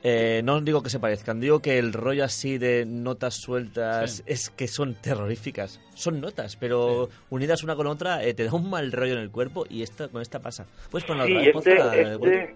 [0.04, 4.24] Eh, no digo que se parezcan, digo que el rollo así de notas sueltas Sí.
[4.26, 5.80] es que son terroríficas.
[5.94, 9.30] Son notas, pero unidas una con otra eh, te da un mal rollo en el
[9.32, 10.66] cuerpo y esta, con esta pasa.
[10.90, 12.56] Puedes ponerla Sí, otra vez, este,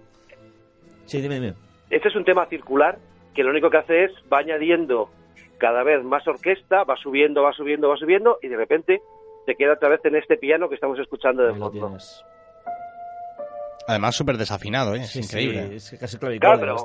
[1.05, 1.53] Sí, dime, dime.
[1.89, 2.97] este es un tema circular
[3.33, 5.09] que lo único que hace es va añadiendo
[5.57, 9.01] cada vez más orquesta, va subiendo, va subiendo, va subiendo y de repente
[9.45, 11.71] te queda otra vez en este piano que estamos escuchando de fondo.
[11.71, 12.23] tienes.
[13.87, 15.01] Además, súper desafinado, ¿eh?
[15.01, 15.75] Es Sí, sí, increíble.
[15.75, 16.75] es casi Claro,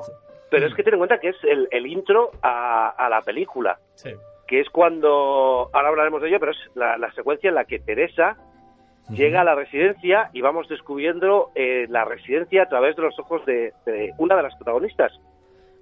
[0.51, 3.79] pero, es que ten en cuenta que es el, el intro a, a la película,
[3.95, 4.11] Sí.
[4.47, 7.79] que es cuando, ahora hablaremos de ello, pero es la, la secuencia en la que
[7.79, 8.37] Teresa
[9.11, 13.45] llega a la residencia y vamos descubriendo eh, la residencia a través de los ojos
[13.45, 15.11] de, de una de las protagonistas,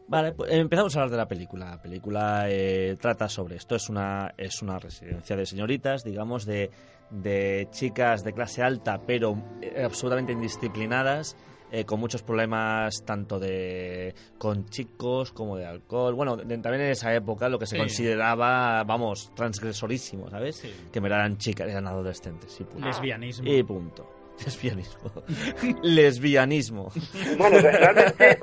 [0.09, 1.69] Vale, pues empezamos a hablar de la película.
[1.69, 3.75] La película eh, trata sobre esto.
[3.75, 6.71] Es una, es una residencia de señoritas, digamos, de,
[7.11, 11.37] de chicas de clase alta, pero eh, absolutamente indisciplinadas,
[11.71, 16.13] eh, con muchos problemas tanto de con chicos como de alcohol.
[16.15, 17.79] Bueno, de- también en esa época lo que se Sí.
[17.81, 20.63] consideraba, vamos, transgresorísimo, ¿sabes?
[20.91, 22.59] Que eran chicas, eran adolescentes.
[22.59, 22.85] Y punto.
[22.87, 23.47] Lesbianismo.
[23.51, 24.09] Y punto.
[24.45, 25.11] Lesbianismo.
[25.83, 26.91] Lesbianismo.
[27.37, 28.39] Bueno, realmente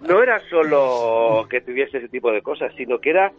[0.00, 3.32] no era solo que tuviese ese tipo de cosas, sino que era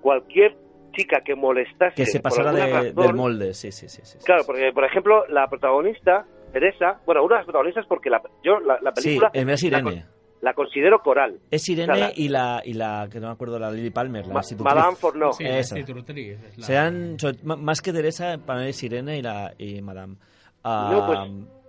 [0.00, 0.56] cualquier
[0.92, 1.94] chica que molestase.
[1.94, 2.94] Que se pasara de- razón.
[2.94, 4.00] del molde, sí, sí, sí.
[4.04, 4.18] sí.
[4.24, 8.58] Claro, porque por ejemplo la protagonista, Teresa, bueno, una de las protagonistas porque la, yo
[8.60, 9.82] la, la Sí, película en vez la, Irene.
[9.82, 11.38] con- la considero coral.
[11.50, 13.90] Es O Irene sea, la- y la y la que no me acuerdo la Lily
[13.90, 14.40] Palmer, la Ma-.
[14.60, 15.32] Madame Fourneau.
[15.32, 15.78] Sí, la Esa.
[15.78, 15.88] es
[16.58, 20.16] la- Sean más que Teresa para mí es Irene y la y Madame.
[20.64, 21.18] Ah, No, pues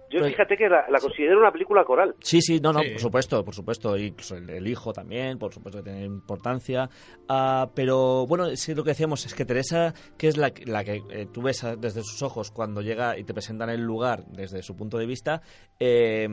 [0.09, 2.15] yo pues- fíjate que la, la considero una película coral.
[2.21, 2.89] Sí, sí, no, no, Sí.
[2.91, 3.97] por supuesto, por supuesto.
[3.97, 6.89] Incluso el, el hijo también, por supuesto, que tiene importancia.
[7.27, 10.83] Ah, pero bueno, sí, lo que decíamos es que Teresa, que es la, que- la
[10.83, 14.61] que eh, tú ves desde sus ojos cuando llega y te presentan el lugar desde
[14.63, 15.41] su punto de vista,
[15.79, 16.27] eh,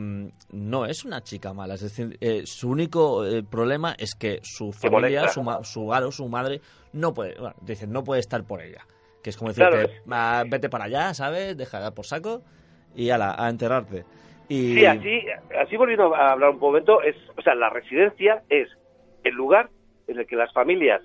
[0.51, 1.75] no es una chica mala.
[1.75, 6.11] Es decir, eh, su único eh, problema es que su familia, su, ma- su claro,
[6.11, 6.61] su madre,
[6.93, 8.85] no puede, bueno, dicen, no puede estar por ella.
[9.23, 11.57] Que es como decir, Claro, "Ah, vete para allá, ¿sabes?
[11.57, 12.43] Deja por saco
[12.97, 14.03] y ala, a enterrarte.
[14.49, 14.75] Y...
[14.75, 15.21] Sí, así,
[15.61, 18.67] así volviendo a hablar un momento, es, o sea, la residencia es
[19.23, 19.69] el lugar
[20.07, 21.01] en el que las familias,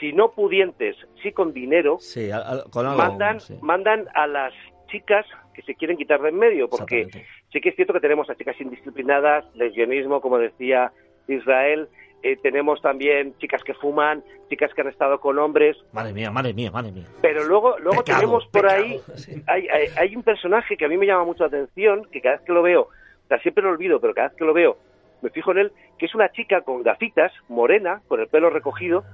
[0.00, 3.56] si no pudientes, sí con dinero, Sí, al- al- con algo, mandan, sí.
[3.62, 4.52] mandan a las
[4.88, 5.24] chicas
[5.54, 7.06] que se quieren quitar de en medio, porque
[7.52, 10.92] sí que es cierto que tenemos a chicas indisciplinadas, lesbianismo, como decía
[11.28, 11.88] Israel,
[12.22, 16.52] eh, tenemos también chicas que fuman, chicas que han estado con hombres, Madre mía, madre
[16.54, 17.06] mía, madre mía.
[17.20, 19.42] pero luego, luego Pecado, tenemos por pecado, ahí, sí.
[19.46, 22.36] hay, hay, hay un personaje que a mí me llama mucho la atención, que cada
[22.36, 24.76] vez que lo veo, o sea, siempre lo olvido, pero cada vez que lo veo,
[25.22, 29.04] me fijo en él, que es una chica con gafitas, morena, con el pelo recogido,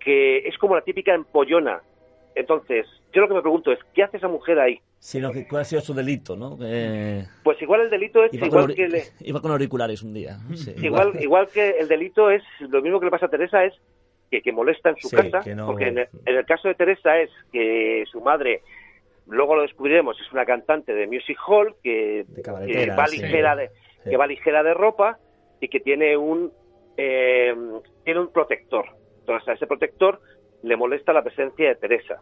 [0.00, 1.80] que es como la típica empollona.
[2.34, 4.80] Entonces, yo lo que me pregunto es, ¿qué hace esa mujer ahí?
[4.98, 6.56] Sino que cuál ha sido su delito, ¿no?
[6.58, 10.14] Que Pues igual el delito es iba, igual con, que le- iba con auriculares un
[10.14, 10.38] día.
[10.54, 13.74] sí, igual, igual que el delito es lo mismo que le pasa a Teresa es
[14.30, 16.68] que, que molesta en su Sí, casa, que no- porque en el, en el caso
[16.68, 18.62] de Teresa es que su madre,
[19.26, 22.50] luego lo descubriremos, es una cantante de music hall que, que
[22.90, 23.20] va sí.
[23.20, 23.70] ligera de
[24.04, 24.10] Sí.
[24.10, 25.16] que va ligera de ropa
[25.60, 26.50] y que tiene un
[26.96, 27.54] eh,
[28.04, 28.84] tiene un protector.
[29.20, 30.20] Entonces a ese protector
[30.62, 32.16] le molesta la presencia de Teresa.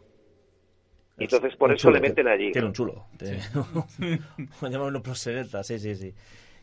[1.18, 2.52] Y entonces por eso chulo, le meten allí.
[2.52, 3.06] Tiene un chulo.
[5.02, 6.14] Profesioneta, sí, sí, sí.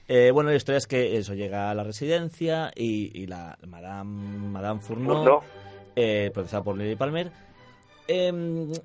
[0.08, 4.50] Eh, bueno, la historia es que eso llega a la residencia y, y la Madame,
[4.50, 5.42] Madame Fourneau, Fourneau.
[5.96, 6.32] eh,
[6.64, 7.30] por Lily Palmer,
[8.08, 8.32] eh,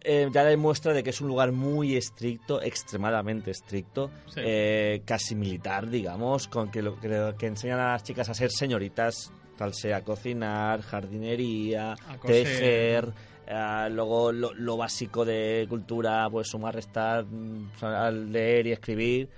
[0.02, 4.40] eh, ya demuestra de que es un lugar muy estricto, extremadamente estricto, Sí.
[4.44, 8.34] eh, casi militar, digamos, con que, lo, que, lo- que enseñan a las chicas a
[8.34, 9.32] ser señoritas,
[9.62, 11.94] tal sea cocinar, jardinería,
[12.26, 13.04] tejer,
[13.46, 19.28] eh, luego lo, lo básico de cultura, pues sumar, restar, mm, a leer y escribir.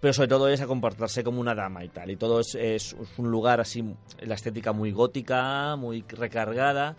[0.00, 2.12] Pero sobre todo es a comportarse como una dama y tal.
[2.12, 3.82] Y todo es, es un lugar así,
[4.20, 6.94] la estética muy gótica, muy recargada.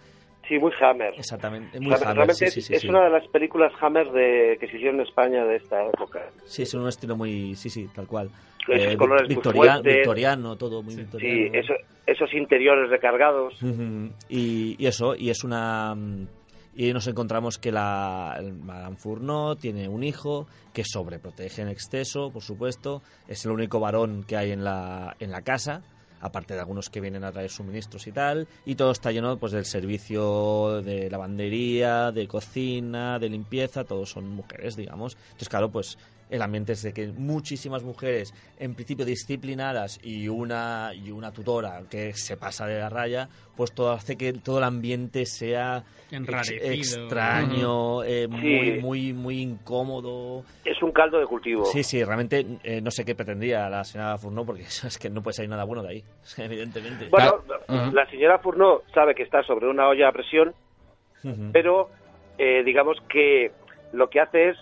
[0.45, 1.13] Sí, muy Hammer.
[1.17, 2.19] Exactamente, muy Hammer.
[2.19, 2.89] Hammer, sí, es, sí, sí, es sí.
[2.89, 6.19] una de las películas Hammer de, que se hicieron en España de esta época.
[6.43, 8.29] Sí, es un estilo muy, sí, sí, tal cual.
[8.67, 9.95] Esos Eh, colores muy victoria- fuertes.
[9.95, 11.53] victoriano, todo muy Sí, victoriano.
[11.57, 11.73] eso-
[12.05, 13.53] esos interiores recargados.
[14.29, 15.93] Y, y eso, y es una...
[15.95, 16.27] mm,
[16.79, 22.43] Y nos encontramos que la Madame Fourneau tiene un hijo que sobreprotege en exceso, por
[22.43, 23.01] supuesto.
[23.27, 25.81] Es el único varón que hay en la, en la casa,
[26.21, 28.47] aparte de algunos que vienen a traer suministros y tal.
[28.63, 34.29] Y todo está lleno pues, del servicio de lavandería, de cocina, de limpieza, todos son
[34.29, 35.15] mujeres, digamos.
[35.25, 35.97] Entonces, claro, pues
[36.29, 41.83] el ambiente es de que muchísimas mujeres, en principio disciplinadas, y una, y una tutora
[41.89, 46.51] que se pasa de la raya, pues todo hace que todo el ambiente sea ex-
[46.61, 48.33] extraño, eh, Sí.
[48.35, 50.43] muy, muy, muy incómodo.
[50.65, 51.65] Es un caldo de cultivo.
[51.65, 55.21] Sí, sí, realmente eh, no sé qué pretendía la señora Fourneau, porque es que no
[55.23, 56.03] puede salir nada bueno de ahí,
[56.37, 57.07] evidentemente.
[57.09, 57.41] Bueno,
[57.91, 60.53] la señora Fourneau sabe que está sobre una olla a presión,
[61.51, 61.89] pero
[62.37, 63.51] eh, digamos que
[63.93, 64.57] lo que hace es,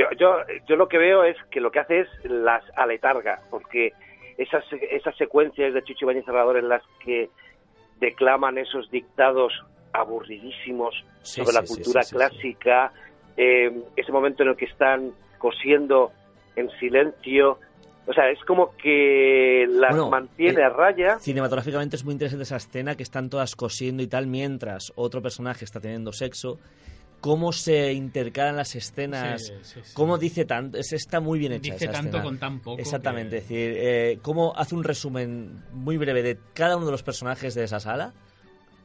[0.00, 0.36] yo, yo,
[0.66, 3.92] yo lo que veo es que lo que hace es las aletarga, porque
[4.38, 7.28] esas, esas secuencias de Chucho Ibañez Salvador en las que
[8.00, 9.52] declaman esos dictados
[9.92, 12.92] aburridísimos Sí, sobre la sí, cultura sí, clásica,
[13.36, 16.12] eh, ese momento en el que están cosiendo
[16.56, 17.58] en silencio,
[18.06, 21.18] o sea, es como que las Bueno, mantiene eh, a raya.
[21.18, 25.64] Cinematográficamente es muy interesante esa escena que están todas cosiendo y tal, mientras otro personaje
[25.64, 26.58] está teniendo sexo.
[27.20, 29.90] Cómo se intercalan las escenas, Sí, sí, sí.
[29.94, 32.22] cómo dice tanto, es, está muy bien hecha Dice esa tanto escena.
[32.22, 36.38] con tan poco Exactamente, que- es decir, eh, cómo hace un resumen muy breve de
[36.54, 38.12] cada uno de los personajes de esa sala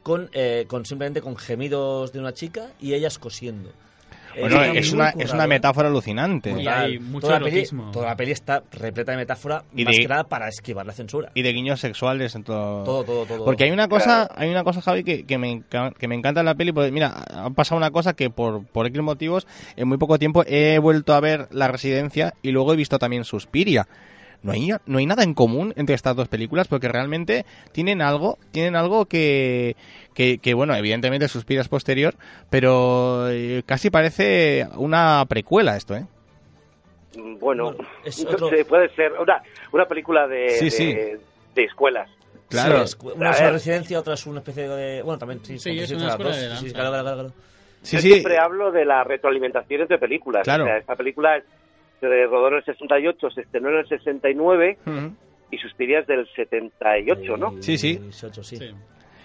[0.03, 3.71] con, eh, con simplemente con gemidos de una chica y ellas cosiendo.
[4.39, 5.47] Bueno, es una, es una ¿eh?
[5.47, 6.51] metáfora alucinante.
[6.53, 6.99] Brutal.
[7.21, 10.23] toda, la peli, toda la peli está repleta de metáfora, Y más de- que nada
[10.25, 11.31] para esquivar la censura.
[11.33, 12.83] y de guiños sexuales en todo.
[12.83, 13.45] Todo, todo, todo.
[13.45, 15.63] Porque hay una cosa, hay una cosa, Javi, que, que, me,
[15.97, 16.71] que me encanta en la peli.
[16.71, 20.43] Porque, mira, ha pasado una cosa que por, por X motivos, en muy poco tiempo
[20.47, 23.87] he vuelto a ver La Residencia y luego he visto también Suspiria.
[24.45, 28.37] No hay, no hay nada en común entre estas dos películas porque realmente tienen algo,
[28.51, 29.75] tienen algo que,
[30.13, 32.13] que, que, bueno, evidentemente Suspiria es posterior,
[32.49, 36.05] pero eh, casi parece una precuela esto, ¿eh?
[37.39, 39.41] Bueno, es no otro- sé, puede ser una,
[39.71, 40.93] una película de, Sí, de, sí.
[41.55, 42.09] de escuelas.
[42.49, 42.85] Claro.
[42.85, 45.01] Sí, una es una residencia, otra es una especie de...
[45.01, 46.37] Bueno, también, sí, Sí, es residencias una las escuela dos.
[46.39, 46.79] de Sí, sí, danza.
[46.79, 47.33] claro, claro, claro.
[47.81, 48.11] Sí, Yo sí.
[48.11, 50.43] siempre hablo de la retroalimentación entre películas.
[50.43, 50.63] Claro.
[50.65, 51.41] O sea, esta película
[51.99, 55.15] se rodó en el 68, se estrenó en el 69 Ujú.
[55.51, 57.61] y Suspiria es del 78, ¿no?
[57.61, 57.97] Sí, sí.
[57.97, 58.57] 18, sí.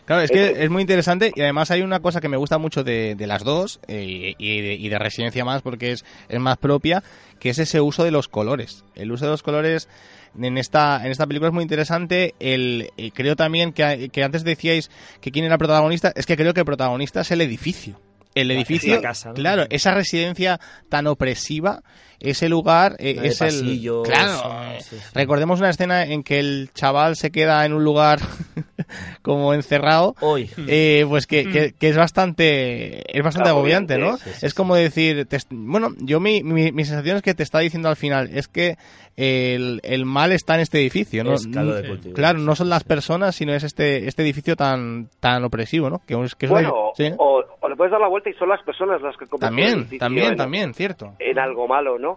[0.05, 2.83] Claro, es que es muy interesante y además hay una cosa que me gusta mucho
[2.83, 6.57] de, de las dos eh, y, de, y de Residencia más porque es, es más
[6.57, 7.05] propia,
[7.39, 8.85] que es ese uso de los colores.
[8.97, 9.89] El uso de los colores
[10.37, 12.35] en esta, en esta película es muy interesante.
[12.41, 14.91] El, eh, creo también que, que antes decíais
[15.21, 18.01] que quién era el protagonista, es que creo que el protagonista es el edificio.
[18.35, 19.35] El edificio, la casa, ¿no?
[19.35, 21.83] claro, esa residencia tan opresiva,
[22.21, 23.47] ese lugar eh, de es el...
[23.49, 24.97] pasillos, Claro, sí, sí.
[25.15, 28.19] Recordemos una escena en que el chaval se queda en un lugar
[29.23, 30.51] como encerrado, Hoy.
[30.67, 34.17] eh, pues que, que- que es bastante es bastante agobiante, ¿no?
[34.17, 37.43] Sí, sí, es como decir, te bueno, yo mi, mi, mi sensación es que te
[37.43, 38.77] está diciendo al final, es que
[39.17, 41.35] el, el mal está en este edificio, ¿no?
[41.35, 42.13] Es de.
[42.15, 46.01] Claro, no son las personas, sino es este este edificio tan tan opresivo, ¿no?
[46.07, 47.11] Que, es- que es una- Bueno, sí.
[47.19, 50.33] o, o le puedes dar la vuelta y son las personas las que También, también,
[50.33, 51.15] en- también, cierto.
[51.19, 52.10] en algo malo, ¿no?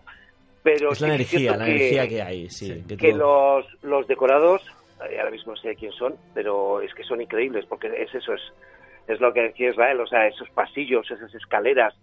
[0.64, 2.84] Pero Es la sí energía, la que- energía que hay, sí.
[2.98, 4.62] que los, los decorados,
[5.10, 8.34] eh, ahora mismo no sé quién son, pero es que son increíbles, porque es eso,
[8.34, 8.42] es,
[9.08, 11.94] es lo que decía Israel, o sea, esos pasillos, esas escaleras,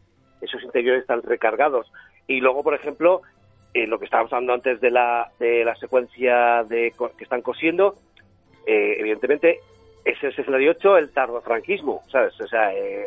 [0.43, 1.91] esos interiores tan recargados.
[2.27, 3.23] Y luego, por ejemplo,
[3.73, 7.95] eh, lo que estábamos hablando antes de la, de la secuencia de que están cosiendo,
[8.67, 9.61] eh, evidentemente
[10.05, 12.39] es el 68 el tardofranquismo, ¿sabes?
[12.41, 13.07] O sea, eh,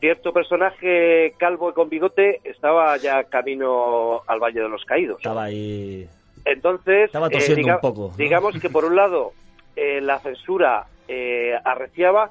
[0.00, 5.18] cierto personaje calvo y con bigote estaba ya camino al Valle de los Caídos.
[5.18, 6.06] Estaba ahí...
[6.44, 8.16] Entonces, Estaba tosiendo diga- un poco, ¿no?
[8.16, 9.32] digamos que por un lado
[9.76, 12.30] eh, la censura eh, arreciaba,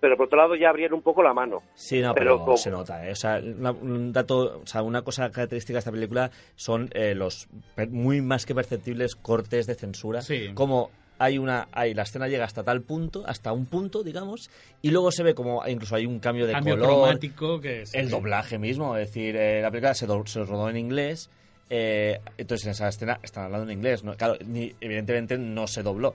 [0.00, 1.62] pero por otro lado ya abrían un poco la mano.
[1.74, 3.12] Sí, no, Pero se nota, ¿eh?
[3.12, 7.14] O sea, una, un dato, o sea, una cosa característica de esta película son eh,
[7.14, 7.48] los
[7.90, 10.22] muy más que perceptibles cortes de censura.
[10.22, 10.52] Sí.
[10.54, 10.90] Como
[11.20, 14.48] hay una, hay, la escena llega hasta tal punto, hasta un punto, digamos,
[14.80, 16.88] y luego se ve como incluso hay un cambio de Cambio color.
[16.88, 20.68] cromático que es- El doblaje mismo, es decir, eh, la película se, do- se rodó
[20.70, 21.28] en inglés.
[21.72, 24.16] eh, entonces en esa escena están hablando en inglés, ¿no?
[24.16, 26.14] Claro, ni- evidentemente no se dobló.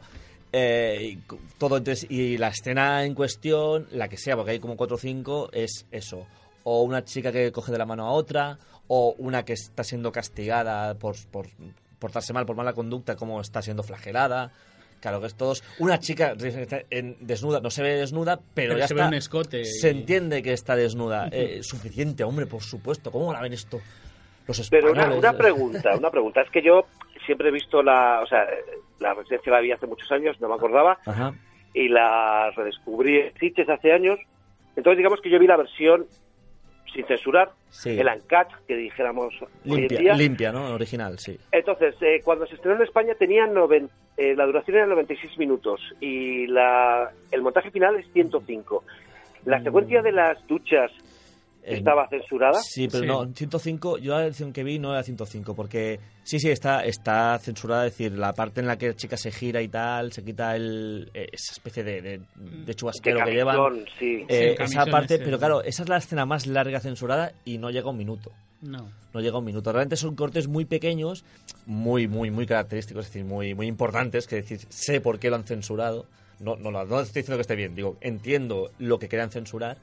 [0.52, 1.20] Eh, y
[1.58, 5.00] todo entonces, y la escena en cuestión, la que sea, porque hay como cuatro o
[5.00, 6.26] cinco, es eso.
[6.64, 8.58] O una chica que coge de la mano a otra,
[8.88, 11.48] o una que está siendo castigada por, por
[12.00, 14.52] portarse mal, por mala conducta, como está siendo flagelada.
[15.06, 15.64] Claro que es todos.
[15.78, 16.34] Una chica
[16.90, 19.92] en- desnuda, no se ve desnuda, pero, Pero ya se ve un escote y- Se
[19.92, 21.30] entiende que está desnuda.
[21.32, 23.12] Eh, suficiente, hombre, por supuesto.
[23.12, 23.80] ¿Cómo van a ver esto?
[24.48, 25.18] Los Pero españoles.
[25.20, 26.42] una, una pregunta, una pregunta.
[26.42, 26.88] Es que yo
[27.24, 28.48] siempre he visto la, o sea,
[29.00, 31.36] la residencia la vi hace muchos años, no me acordaba, Ajá.
[31.76, 34.18] y la redescubrí en Sitges hace años.
[34.76, 36.08] Entonces digamos que yo vi la versión
[36.96, 37.90] sin censurar, Sí.
[38.00, 40.14] el uncut, que dijéramos hoy en Limpia, día.
[40.16, 40.74] limpia, ¿no?
[40.74, 41.38] Original, sí.
[41.52, 45.82] Entonces, eh, cuando se estrenó en España tenía noven- eh, la duración era 96 minutos
[46.00, 48.84] y la, el montaje final es 105.
[49.44, 50.90] La secuencia de las duchas
[51.66, 52.60] estaba censurada.
[52.62, 56.50] Sí, pero no, 105, yo la versión que vi no era 105, porque sí, sí,
[56.50, 59.68] está, está censurada, es decir, la parte en la que la chica se gira y
[59.68, 63.56] tal, se quita el, eh, esa especie de, de, de chubasquero De que llevan.
[63.58, 64.26] camisón, sí.
[64.28, 67.58] Eh, Sí, esa camisón parte, pero claro, esa es la escena más larga censurada y
[67.58, 68.32] no llega a un minuto.
[68.62, 68.90] No.
[69.14, 69.72] No llega a un minuto.
[69.72, 71.24] Realmente son cortes muy pequeños,
[71.66, 75.36] muy, muy, muy característicos, es decir, muy, muy importantes, que decir, sé por qué lo
[75.36, 76.06] han censurado.
[76.40, 79.78] No, no, no, no estoy diciendo que esté bien, digo, entiendo lo que querían censurar,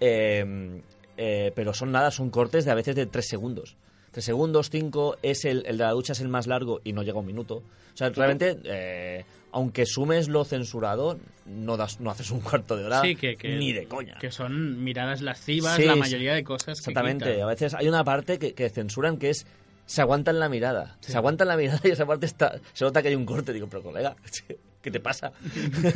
[0.00, 0.80] eh,
[1.18, 3.76] eh, pero son nada, son cortes de a veces de tres segundos.
[4.12, 7.02] Tres segundos, cinco, es el, el de la ducha es el más largo y no
[7.02, 7.56] llega a un minuto.
[7.56, 12.84] O sea, realmente, eh, aunque sumes lo censurado, no, das, no haces un cuarto de
[12.86, 14.16] hora Sí, que, que- ni de coña.
[14.18, 15.98] Que son miradas lascivas, Sí, la sí.
[15.98, 16.78] mayoría de cosas.
[16.78, 17.26] que Exactamente.
[17.32, 17.42] quitan.
[17.42, 19.46] A veces hay una parte que, que censuran que es
[19.84, 20.96] se aguantan la mirada.
[21.00, 23.52] Se aguantan la mirada y esa parte está se nota que hay un corte.
[23.52, 24.14] Digo, pero colega,
[24.82, 25.32] ¿qué te pasa?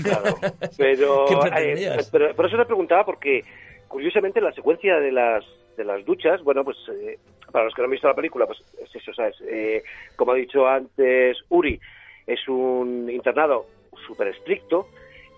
[0.03, 0.39] Claro,
[0.77, 1.35] pero, ¿Qué
[1.87, 3.43] eh, pero por eso le preguntaba porque
[3.93, 5.45] curiosamente la secuencia de las
[5.77, 7.19] de las duchas, bueno, pues eh,
[7.51, 9.37] para los que no han visto la película, pues es eso, ¿sabes?
[9.43, 9.83] Eh,
[10.17, 11.79] como ha dicho antes Uri,
[12.27, 13.67] es un internado
[14.07, 14.89] súper estricto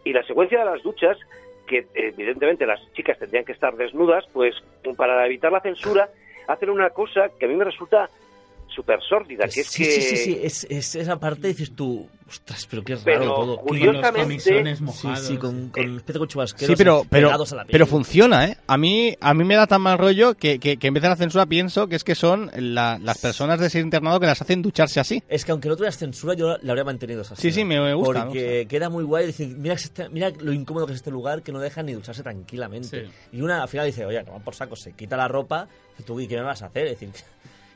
[0.04, 1.18] y la secuencia de las duchas,
[1.66, 4.54] que evidentemente las chicas tendrían que estar desnudas, pues
[4.96, 6.08] para evitar la censura,
[6.46, 8.08] hacen una cosa que a mí me resulta
[8.74, 9.90] súper sórdida, que es sí, que...
[9.90, 13.58] sí, sí, sí, es, es esa parte dices tú, ostras, pero qué raro Pero, todo.
[13.58, 17.72] curiosamente- Sí, sí, con, con especie de chubasqueros Sí, pero, pero, pegados a la piel.
[17.72, 18.56] pero funciona, ¿eh?
[18.66, 21.08] A mí, a mí me da tan mal rollo que, que, que en vez de
[21.10, 24.40] la censura pienso que es que son la- las personas de ese internado que las
[24.42, 25.22] hacen ducharse así.
[25.28, 28.20] Es que aunque no tuvieras censura, yo la habría mantenido esa Sí, sí, me- gusta,
[28.20, 31.10] me Porque queda muy guay decir, mira, que este- mira lo incómodo que es este
[31.10, 33.08] lugar, que no dejan ni ducharse tranquilamente.
[33.32, 35.68] Y una al final dice, oye, no por saco, se quita la ropa,
[35.98, 36.86] y tú, ¿y qué me vas a hacer?
[36.88, 37.10] Es decir,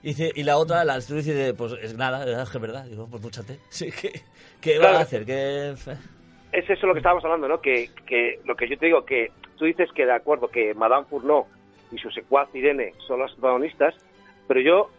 [0.03, 2.85] y, dice- y la otra, la estudio dice, pues es nada, es que es verdad.
[2.85, 3.59] Digo, pues dúchate.
[3.71, 4.21] Sí, ¿qué,
[4.61, 4.95] qué Claro.
[4.95, 5.25] va a hacer?
[5.25, 5.71] ¿Qué...
[6.53, 7.61] es eso lo que estábamos hablando, ¿no?
[7.61, 11.07] Que, que lo que yo te digo, que tú dices que de acuerdo que Madame
[11.11, 11.47] Fourneau
[11.93, 13.95] y su secuaz Irene son las protagonistas,
[14.47, 14.91] pero yo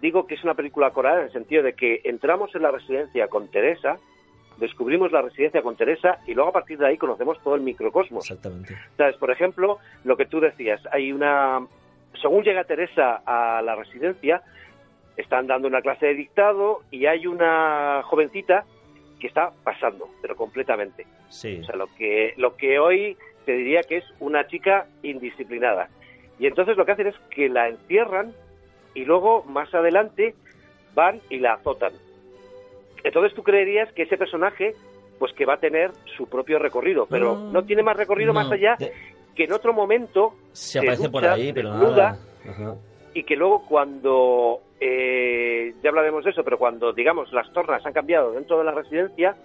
[0.00, 3.28] digo que es una película coral en el sentido de que entramos en la residencia
[3.28, 3.98] con Teresa,
[4.58, 8.24] descubrimos la residencia con Teresa y luego a partir de ahí conocemos todo el microcosmos.
[8.28, 8.76] Exactamente.
[8.96, 9.16] ¿Sabes?
[9.16, 11.60] Por ejemplo, lo que tú decías, hay una...
[12.20, 14.42] Según llega Teresa a la residencia,
[15.16, 18.64] están dando una clase de dictado y hay una jovencita
[19.20, 21.06] que está pasando, pero completamente.
[21.28, 21.60] Sí.
[21.62, 23.16] O sea, lo que, lo que hoy
[23.46, 25.88] te diría que es una chica indisciplinada.
[26.38, 28.32] Y entonces lo que hacen es que la encierran
[28.94, 30.34] y luego más adelante
[30.94, 31.92] van y la azotan.
[33.04, 34.74] Entonces tú creerías que ese personaje
[35.18, 37.52] pues que va a tener su propio recorrido, pero No.
[37.52, 38.40] no, tiene más recorrido No.
[38.40, 38.76] más allá
[39.34, 42.18] que en otro momento Se aparece por ducha, ahí, pero desnuda, nada.
[42.48, 42.74] Ajá.
[43.14, 47.92] y que luego cuando eh, ya hablaremos de eso, pero cuando digamos las tornas han
[47.92, 49.36] cambiado dentro de la residencia,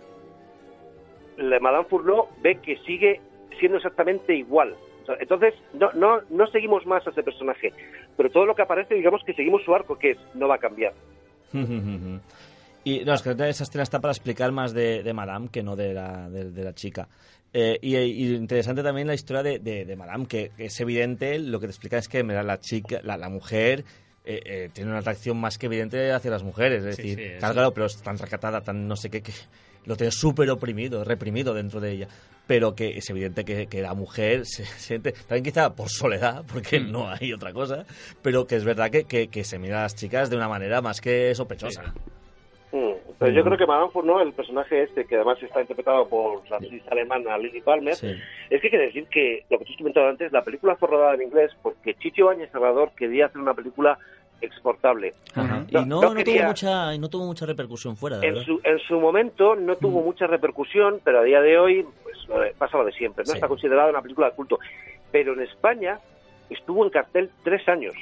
[1.37, 3.21] la Madame Fourneau ve que sigue
[3.59, 4.75] siendo exactamente igual.
[5.19, 7.71] Entonces no, no, no seguimos más a ese personaje,
[8.17, 10.59] pero todo lo que aparece digamos que seguimos su arco, que es no va a
[10.59, 10.93] cambiar.
[12.83, 15.75] y no, es que esa escena está para explicar más de, de Madame que no
[15.75, 17.07] de la, de, de la chica.
[17.53, 21.39] Eh, y, y interesante también la historia de, de, de Madame, que, que es evidente,
[21.39, 23.85] lo que te explica es que mira, la chica, la, la mujer
[24.25, 26.83] eh, eh, tiene una atracción más que evidente hacia las mujeres.
[26.83, 29.31] Es Sí, decir, sí, claro, claro, pero es tan recatada, tan no sé qué, que
[29.85, 32.07] lo tiene súper oprimido, reprimido dentro de ella.
[32.45, 36.79] Pero que es evidente que, que la mujer se siente, también quizá por soledad, porque
[36.81, 36.91] Mm.
[36.91, 37.85] no hay otra cosa,
[38.21, 40.81] pero que es verdad que, que, que se mira a las chicas de una manera
[40.81, 41.93] más que sospechosa.
[43.19, 46.57] Pero yo creo que Madame Fourneau, el personaje este, que además está interpretado por la
[46.57, 48.13] actriz alemana Lily Palmer, Sí.
[48.49, 50.87] es que hay que decir que lo que tú has comentado antes, la película fue
[50.89, 53.97] rodada en inglés porque Chicho Bañez Salvador quería hacer una película
[54.39, 55.13] exportable.
[55.33, 55.65] Ajá.
[55.71, 58.27] No, y no, no no quería- tuvo mucha, y no tuvo mucha repercusión fuera, de
[58.27, 58.45] En verdad.
[58.45, 62.39] su, en su momento no tuvo mucha repercusión, pero a día de hoy pues, lo
[62.39, 63.23] de- pasa lo de siempre.
[63.25, 63.37] No Sí.
[63.37, 64.59] está considerada una película de culto.
[65.11, 65.97] Pero en España
[66.51, 67.95] estuvo en cartel tres años.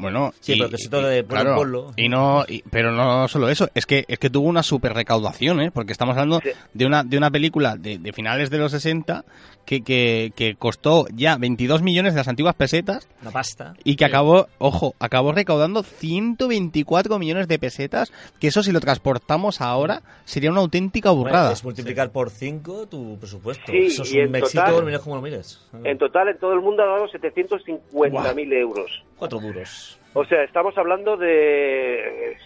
[0.00, 1.92] Bueno, Sí, y- pero que se de pueblo claro, pueblo.
[1.96, 5.60] y no, y- pero no solo eso, es que es que tuvo una super recaudación,
[5.60, 5.70] ¿eh?
[5.70, 6.40] porque estamos hablando
[6.74, 9.24] de una de una película de, de finales de los 60
[9.66, 13.74] que, que, que costó ya 22 millones de las antiguas pesetas Una pasta.
[13.84, 19.60] y que acabó, ojo, acabó recaudando 124 millones de pesetas, que eso si lo transportamos
[19.60, 21.40] ahora sería una auténtica burrada.
[21.42, 23.70] Bueno, es multiplicar por 5 tu presupuesto.
[23.70, 25.60] Sí, Eso es y un en éxito, total- mira cómo lo mires.
[25.84, 29.04] En total, en todo el mundo ha dado 750.000 euros.
[29.20, 29.96] Cuatro duros.
[30.14, 32.36] O sea, estamos hablando de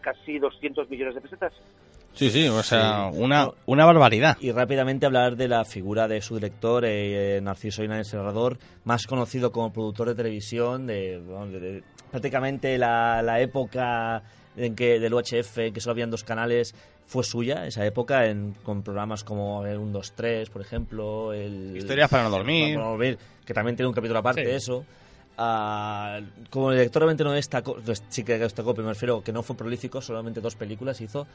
[0.00, 1.52] casi 200 millones de pesetas.
[2.14, 4.36] Sí, sí, o sea, una, una barbaridad.
[4.40, 9.06] Y rápidamente hablar de la figura de su director, eh, eh, Narciso Inés Serrador, más
[9.06, 14.22] conocido como productor de televisión de, de- de prácticamente la, la época
[14.56, 16.74] en que del UHF, que solo habían dos canales,
[17.06, 21.32] fue suya, esa época, en, con programas como el 1, 2, 3, por ejemplo.
[21.32, 22.74] El, Historias para no dormir.
[22.76, 24.46] Para no dormir, que también tiene un capítulo aparte Sí.
[24.46, 24.84] de eso.
[25.36, 26.20] Ah,
[26.50, 27.76] como director obviamente no destacó,
[28.08, 31.26] sí que destacó, pero me refiero que no fue prolífico, solamente dos películas hizo.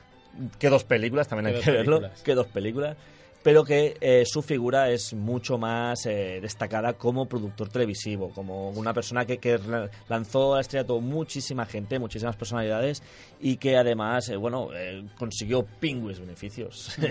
[0.57, 1.97] Que dos películas, también hay Que verlo.
[1.97, 2.23] películas.
[2.23, 2.97] Que dos películas.
[3.41, 8.93] Pero que eh, su figura es mucho más eh, destacada como productor televisivo, como una
[8.93, 13.01] persona que, que la- lanzó al estrellato muchísima gente, muchísimas personalidades
[13.39, 16.97] y que además, eh, bueno, eh, consiguió pingües beneficios.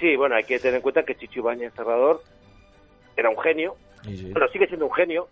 [0.00, 2.22] Sí, bueno, hay que tener en cuenta que Chicho Ibañez Serrador
[3.16, 3.74] era un genio.
[4.04, 4.30] Sí, sí.
[4.30, 5.26] Bueno, sigue siendo un genio,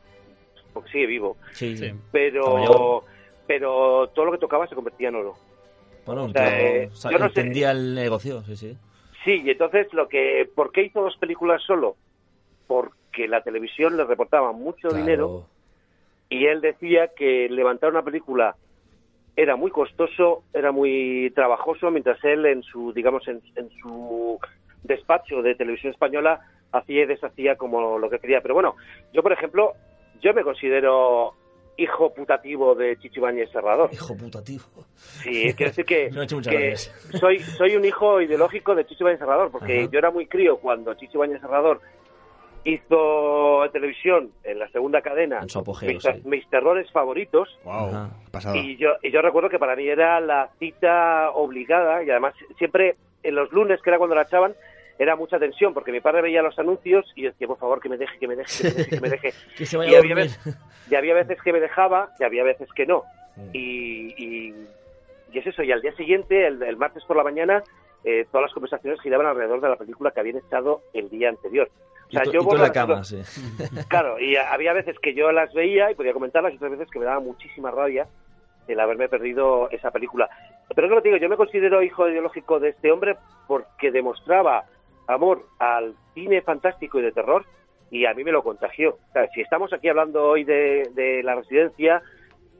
[0.76, 1.38] porque sigue vivo.
[1.52, 1.76] Sí,
[2.12, 3.04] Pero,
[3.46, 5.38] pero todo lo que tocaba se convertía en oro.
[6.04, 8.78] Bueno, O sea, eh, o sea, yo no sé- entendía el negocio, sí, sí.
[9.24, 11.96] Sí, y entonces lo que, ¿por qué hizo dos películas solo?
[12.66, 14.96] Porque la televisión le reportaba mucho Claro.
[14.96, 15.50] dinero
[16.28, 18.56] y él decía que levantar una película
[19.36, 24.38] era muy costoso, era muy trabajoso, mientras él en su, digamos, en, en su
[24.82, 26.40] despacho de televisión española
[26.72, 28.40] hacía y deshacía como lo que quería.
[28.42, 28.76] Pero bueno,
[29.12, 29.74] yo por ejemplo,
[30.20, 31.34] yo me considero
[31.76, 33.90] hijo putativo de Chicho Ibáñez Serrador.
[33.92, 34.64] Hijo putativo.
[34.94, 36.40] Sí, quiero decir que, hecho
[37.18, 39.90] soy, soy un hijo ideológico de Chicho Ibáñez Serrador, porque Ajá.
[39.90, 41.80] yo era muy crío cuando Chicho Ibáñez Serrador
[42.64, 46.10] hizo en televisión, en la segunda cadena, En su apogeo, mis, sí.
[46.24, 47.48] mis terrores favoritos.
[47.64, 48.10] Ajá.
[48.30, 48.56] Pasado.
[48.56, 52.96] Y yo, y yo recuerdo que para mí era la cita obligada y además siempre
[53.22, 54.54] en los lunes, que era cuando la echaban,
[54.98, 57.96] era mucha tensión porque mi padre veía los anuncios y decía, por favor, que me
[57.96, 59.32] deje, que me deje, que me deje, que me deje.
[59.56, 60.56] Que se vaya y, a había veces,
[60.90, 63.04] y había veces que me dejaba y había veces que no.
[63.36, 63.50] Mm.
[63.52, 64.54] Y, y,
[65.32, 67.62] y es eso, y al día siguiente, el, el martes por la mañana,
[68.04, 71.68] eh, todas las conversaciones giraban alrededor de la película que habían echado el día anterior.
[72.08, 73.20] O sea, y tú, yo y tú en borro- la cama, sí.
[73.88, 77.00] Claro, y había veces que yo las veía y podía comentarlas y otras veces que
[77.00, 78.06] me daba muchísima rabia
[78.68, 80.28] el haberme perdido esa película.
[80.74, 83.16] Pero es lo digo, yo me considero hijo ideológico de este hombre
[83.46, 84.64] porque demostraba
[85.06, 87.44] amor al cine fantástico y de terror
[87.90, 88.98] y a mí me lo contagió.
[89.08, 92.02] O sea, si estamos aquí hablando hoy de, de la residencia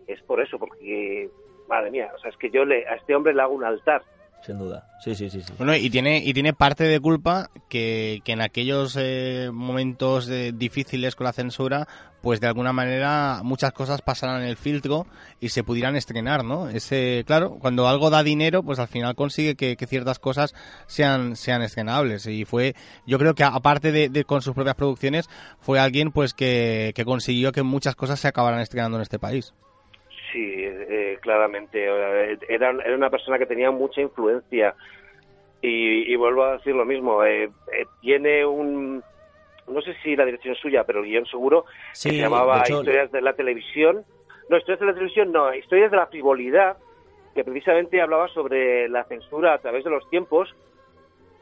[0.06, 1.28] es por eso, porque,
[1.68, 4.02] madre mía, o sea, es que yo le, a este hombre le hago un altar.
[4.46, 4.86] Sin duda.
[5.00, 5.42] Sí, sí, sí.
[5.42, 5.52] sí.
[5.58, 10.52] Bueno, y tiene, y tiene parte de culpa que, que en aquellos eh, momentos eh,
[10.54, 11.88] difíciles con la censura,
[12.22, 15.08] pues de alguna manera muchas cosas pasaran el filtro
[15.40, 16.68] y se pudieran estrenar, ¿no?
[16.68, 20.54] Ese, claro, cuando algo da dinero, pues al final consigue que, que ciertas cosas
[20.86, 22.24] sean, sean estrenables.
[22.26, 25.28] Y fue, yo creo que aparte de, de con sus propias producciones,
[25.58, 29.54] fue alguien pues que, que consiguió que muchas cosas se acabaran estrenando en este país.
[30.32, 30.65] Sí,
[31.18, 31.84] claramente.
[31.84, 34.74] Era, era una persona que tenía mucha influencia.
[35.62, 37.24] Y, y vuelvo a decir lo mismo.
[37.24, 39.02] eh, eh, tiene un.
[39.68, 41.64] No sé si la dirección es suya, pero el guion seguro.
[41.92, 44.04] Sí, que se llamaba de Historias de la Televisión.
[44.48, 45.52] No, Historias de la Televisión, no.
[45.54, 46.76] Historias de la Frivolidad.
[47.34, 50.54] Que precisamente hablaba sobre la censura a través de los tiempos.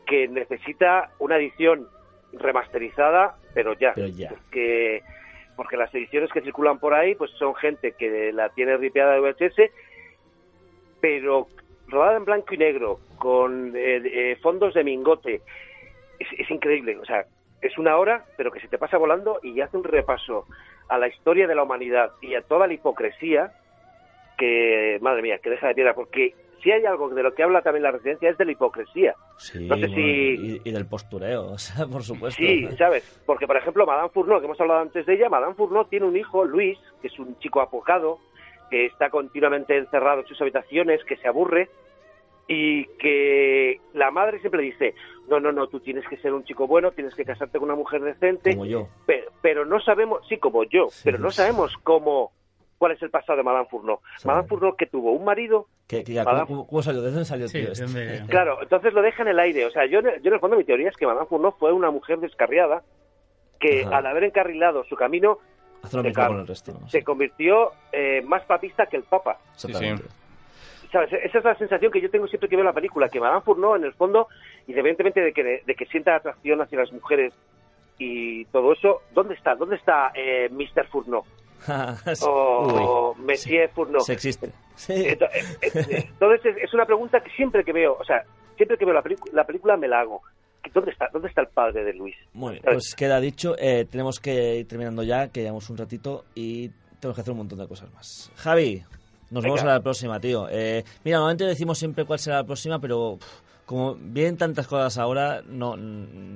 [0.07, 1.87] Que necesita una edición
[2.33, 3.93] remasterizada, pero ya.
[3.95, 4.33] Pero ya.
[4.51, 5.03] Que
[5.57, 9.21] porque las ediciones que circulan por ahí pues son gente que la tiene ripeada de
[9.21, 9.71] VHS
[11.01, 11.47] pero
[11.89, 15.43] rodada en blanco y negro con eh, eh, fondos de mingote
[16.19, 16.97] es, es increíble.
[16.99, 17.25] O sea
[17.61, 20.47] es una hora pero que se te pasa volando y hace un repaso
[20.89, 23.53] a la historia de la humanidad y a toda la hipocresía
[24.37, 26.35] que madre mía que deja de piedra porque
[26.65, 29.69] si hay algo de lo que habla también la residencia es de la hipocresía Sí,
[29.69, 32.43] no sé bueno, si y, y del postureo, o sea, por supuesto.
[32.43, 33.23] Sí, ¿sabes?
[33.25, 36.17] Porque, por ejemplo, Madame Fourneau, que hemos hablado antes de ella, Madame Fourneau tiene un
[36.17, 38.19] hijo, Luis, que es un chico apocado,
[38.71, 41.69] que está continuamente encerrado en sus habitaciones, que se aburre,
[42.49, 44.95] y que la madre siempre dice,
[45.29, 47.77] no, no, no, tú tienes que ser un chico bueno, tienes que casarte con una
[47.77, 48.89] mujer decente, Como yo.
[49.07, 52.33] pero, pero no sabemos, sí, como yo, pero no sabemos cómo,
[52.79, 54.01] cuál es el pasado de Madame Fourneau.
[54.25, 57.03] Madame Fourneau que tuvo un marido Que, que ya, Madame- ¿cómo, cómo salió?
[57.03, 58.27] ¿De dónde salió el Sí, tío ¿de este?
[58.29, 59.67] Claro, entonces lo deja en el aire.
[59.67, 61.91] O sea, yo, yo en el fondo mi teoría es que Madame Fourneau fue una
[61.91, 62.83] mujer descarriada
[63.61, 63.99] que Ajá.
[63.99, 65.39] al haber encarrilado su camino
[65.83, 66.73] Hace lo se, mismo ca- con el resto.
[66.81, 66.89] ¿no?
[66.89, 69.39] se convirtió eh, más papista que el Papa.
[69.55, 70.05] Exactamente.
[70.93, 71.13] ¿Sabes?
[71.13, 73.75] Esa es la sensación que yo tengo siempre que veo la película, que Madame Fourneau,
[73.75, 74.29] en el fondo,
[74.69, 77.33] independientemente de que, de que sienta atracción hacia las mujeres
[77.99, 79.55] y todo eso, ¿dónde está?
[79.57, 80.87] ¿Dónde está eh, Mr.
[80.89, 81.25] Fourneau?
[82.23, 83.17] O Uy.
[84.89, 88.25] Ento- eh, eh, Entonces es- una pregunta que siempre que veo, o sea,
[88.57, 90.23] siempre que veo la, la película me la hago.
[90.73, 92.17] ¿Dónde está, ¿Dónde está el padre de Luis?
[92.33, 93.55] Muy bien, pues queda dicho.
[93.59, 96.71] Eh, tenemos que ir terminando ya, que llevamos un ratito y
[97.01, 98.33] tenemos que hacer un montón de cosas más.
[98.37, 98.83] Javi,
[99.31, 99.55] nos Venga.
[99.57, 100.49] vemos a la próxima, tío.
[100.51, 104.99] Eh, mira, normalmente decimos siempre cuál será la próxima, pero pff, como vienen tantas cosas
[104.99, 105.75] ahora, no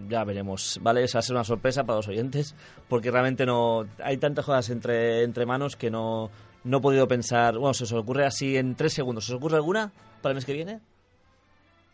[0.08, 1.02] ya veremos, ¿vale?
[1.04, 2.54] Esa va a ser una sorpresa para los oyentes,
[2.88, 6.30] porque realmente no hay tantas cosas entre, entre manos que no,
[6.64, 7.58] no he podido pensar.
[7.58, 9.26] Bueno, se os ocurre así en tres segundos.
[9.26, 9.92] ¿Se os ocurre alguna
[10.22, 10.80] para el mes que viene?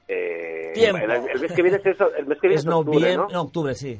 [0.08, 0.98] Eh, Tiempo.
[0.98, 3.16] El, el mes que viene es, eso- el mes que viene es es octubre, noviembre,
[3.16, 3.28] ¿no?
[3.32, 3.98] no, octubre, sí.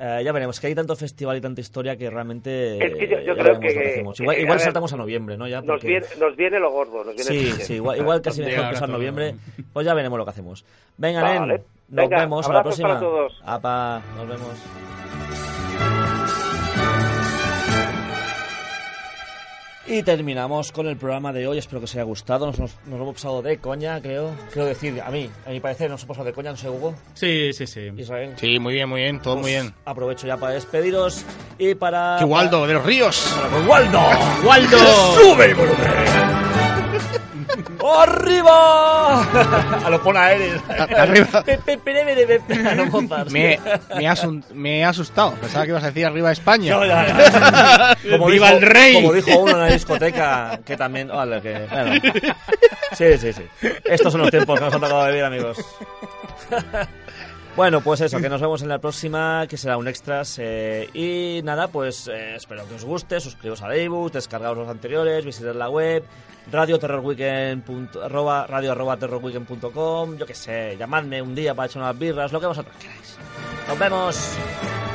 [0.00, 3.18] Eh, ya veremos, que hay tanto festival y tanta historia que realmente Es que yo-
[3.18, 4.20] yo ya creo veremos que- lo que hacemos.
[4.20, 5.48] Igual, igual a ver, saltamos a noviembre, ¿no?
[5.48, 7.02] Ya Nos viene, nos viene lo gordo.
[7.02, 8.96] Nos viene Sí, el sí, igual, igual casi mejor empezar todo.
[8.96, 9.34] noviembre.
[9.72, 10.64] Pues ya veremos lo que hacemos.
[10.96, 11.40] Venga, Vale.
[11.40, 12.88] Nen, nos Venga, vemos a la próxima.
[12.90, 13.42] para todos.
[13.44, 14.52] Apa, nos vemos.
[19.90, 21.56] Y terminamos con el programa de hoy.
[21.58, 22.46] Espero que os haya gustado.
[22.46, 24.32] Nos, nos, nos lo hemos pasado de coña, creo.
[24.52, 26.94] Quiero decir, a mí, a mi parecer, nos hemos pasado de coña, no sé, Hugo.
[27.14, 27.90] Sí, sí, sí.
[27.96, 28.34] Israel.
[28.36, 29.72] Sí, muy bien, muy bien, todo muy bien.
[29.86, 31.24] Aprovecho ya para despediros
[31.58, 32.16] y para.
[32.18, 33.34] ¡Qué Waldo, de los ríos!
[33.34, 34.00] para- para- ¡Waldo!
[34.46, 34.78] ¡Waldo!
[35.14, 36.47] ¡Sube el volumen!
[37.98, 39.22] ¡Arriba!
[39.86, 40.60] a los ponaeres.
[40.96, 41.26] Arriba.
[42.70, 42.92] A los.
[43.30, 43.58] Me,
[43.96, 45.32] me, asun- me he asustado.
[45.34, 46.74] Pensaba que ibas a decir arriba España.
[46.74, 47.96] No, ya, ya.
[48.10, 48.94] Como ¡Viva dijo- el rey!
[48.94, 51.08] Como dijo uno en la discoteca, que también...
[51.08, 52.00] Vale, que, bueno.
[52.92, 53.42] Sí, sí, sí.
[53.84, 55.58] Estos son los tiempos que nos han tocado vivir, amigos.
[57.58, 60.38] Bueno, pues eso, que nos vemos en la próxima, que será un extras.
[60.38, 65.24] eh, y nada, pues eh, espero que os guste, suscribiros al ebook, descargaos los anteriores,
[65.24, 66.04] visitad la web,
[66.52, 66.76] radio
[68.00, 72.46] arroba, radio terrorweekend.com, yo qué sé, llamadme un día para echar unas birras, lo que
[72.46, 73.18] vosotros queráis.
[73.66, 74.87] ¡Nos vemos!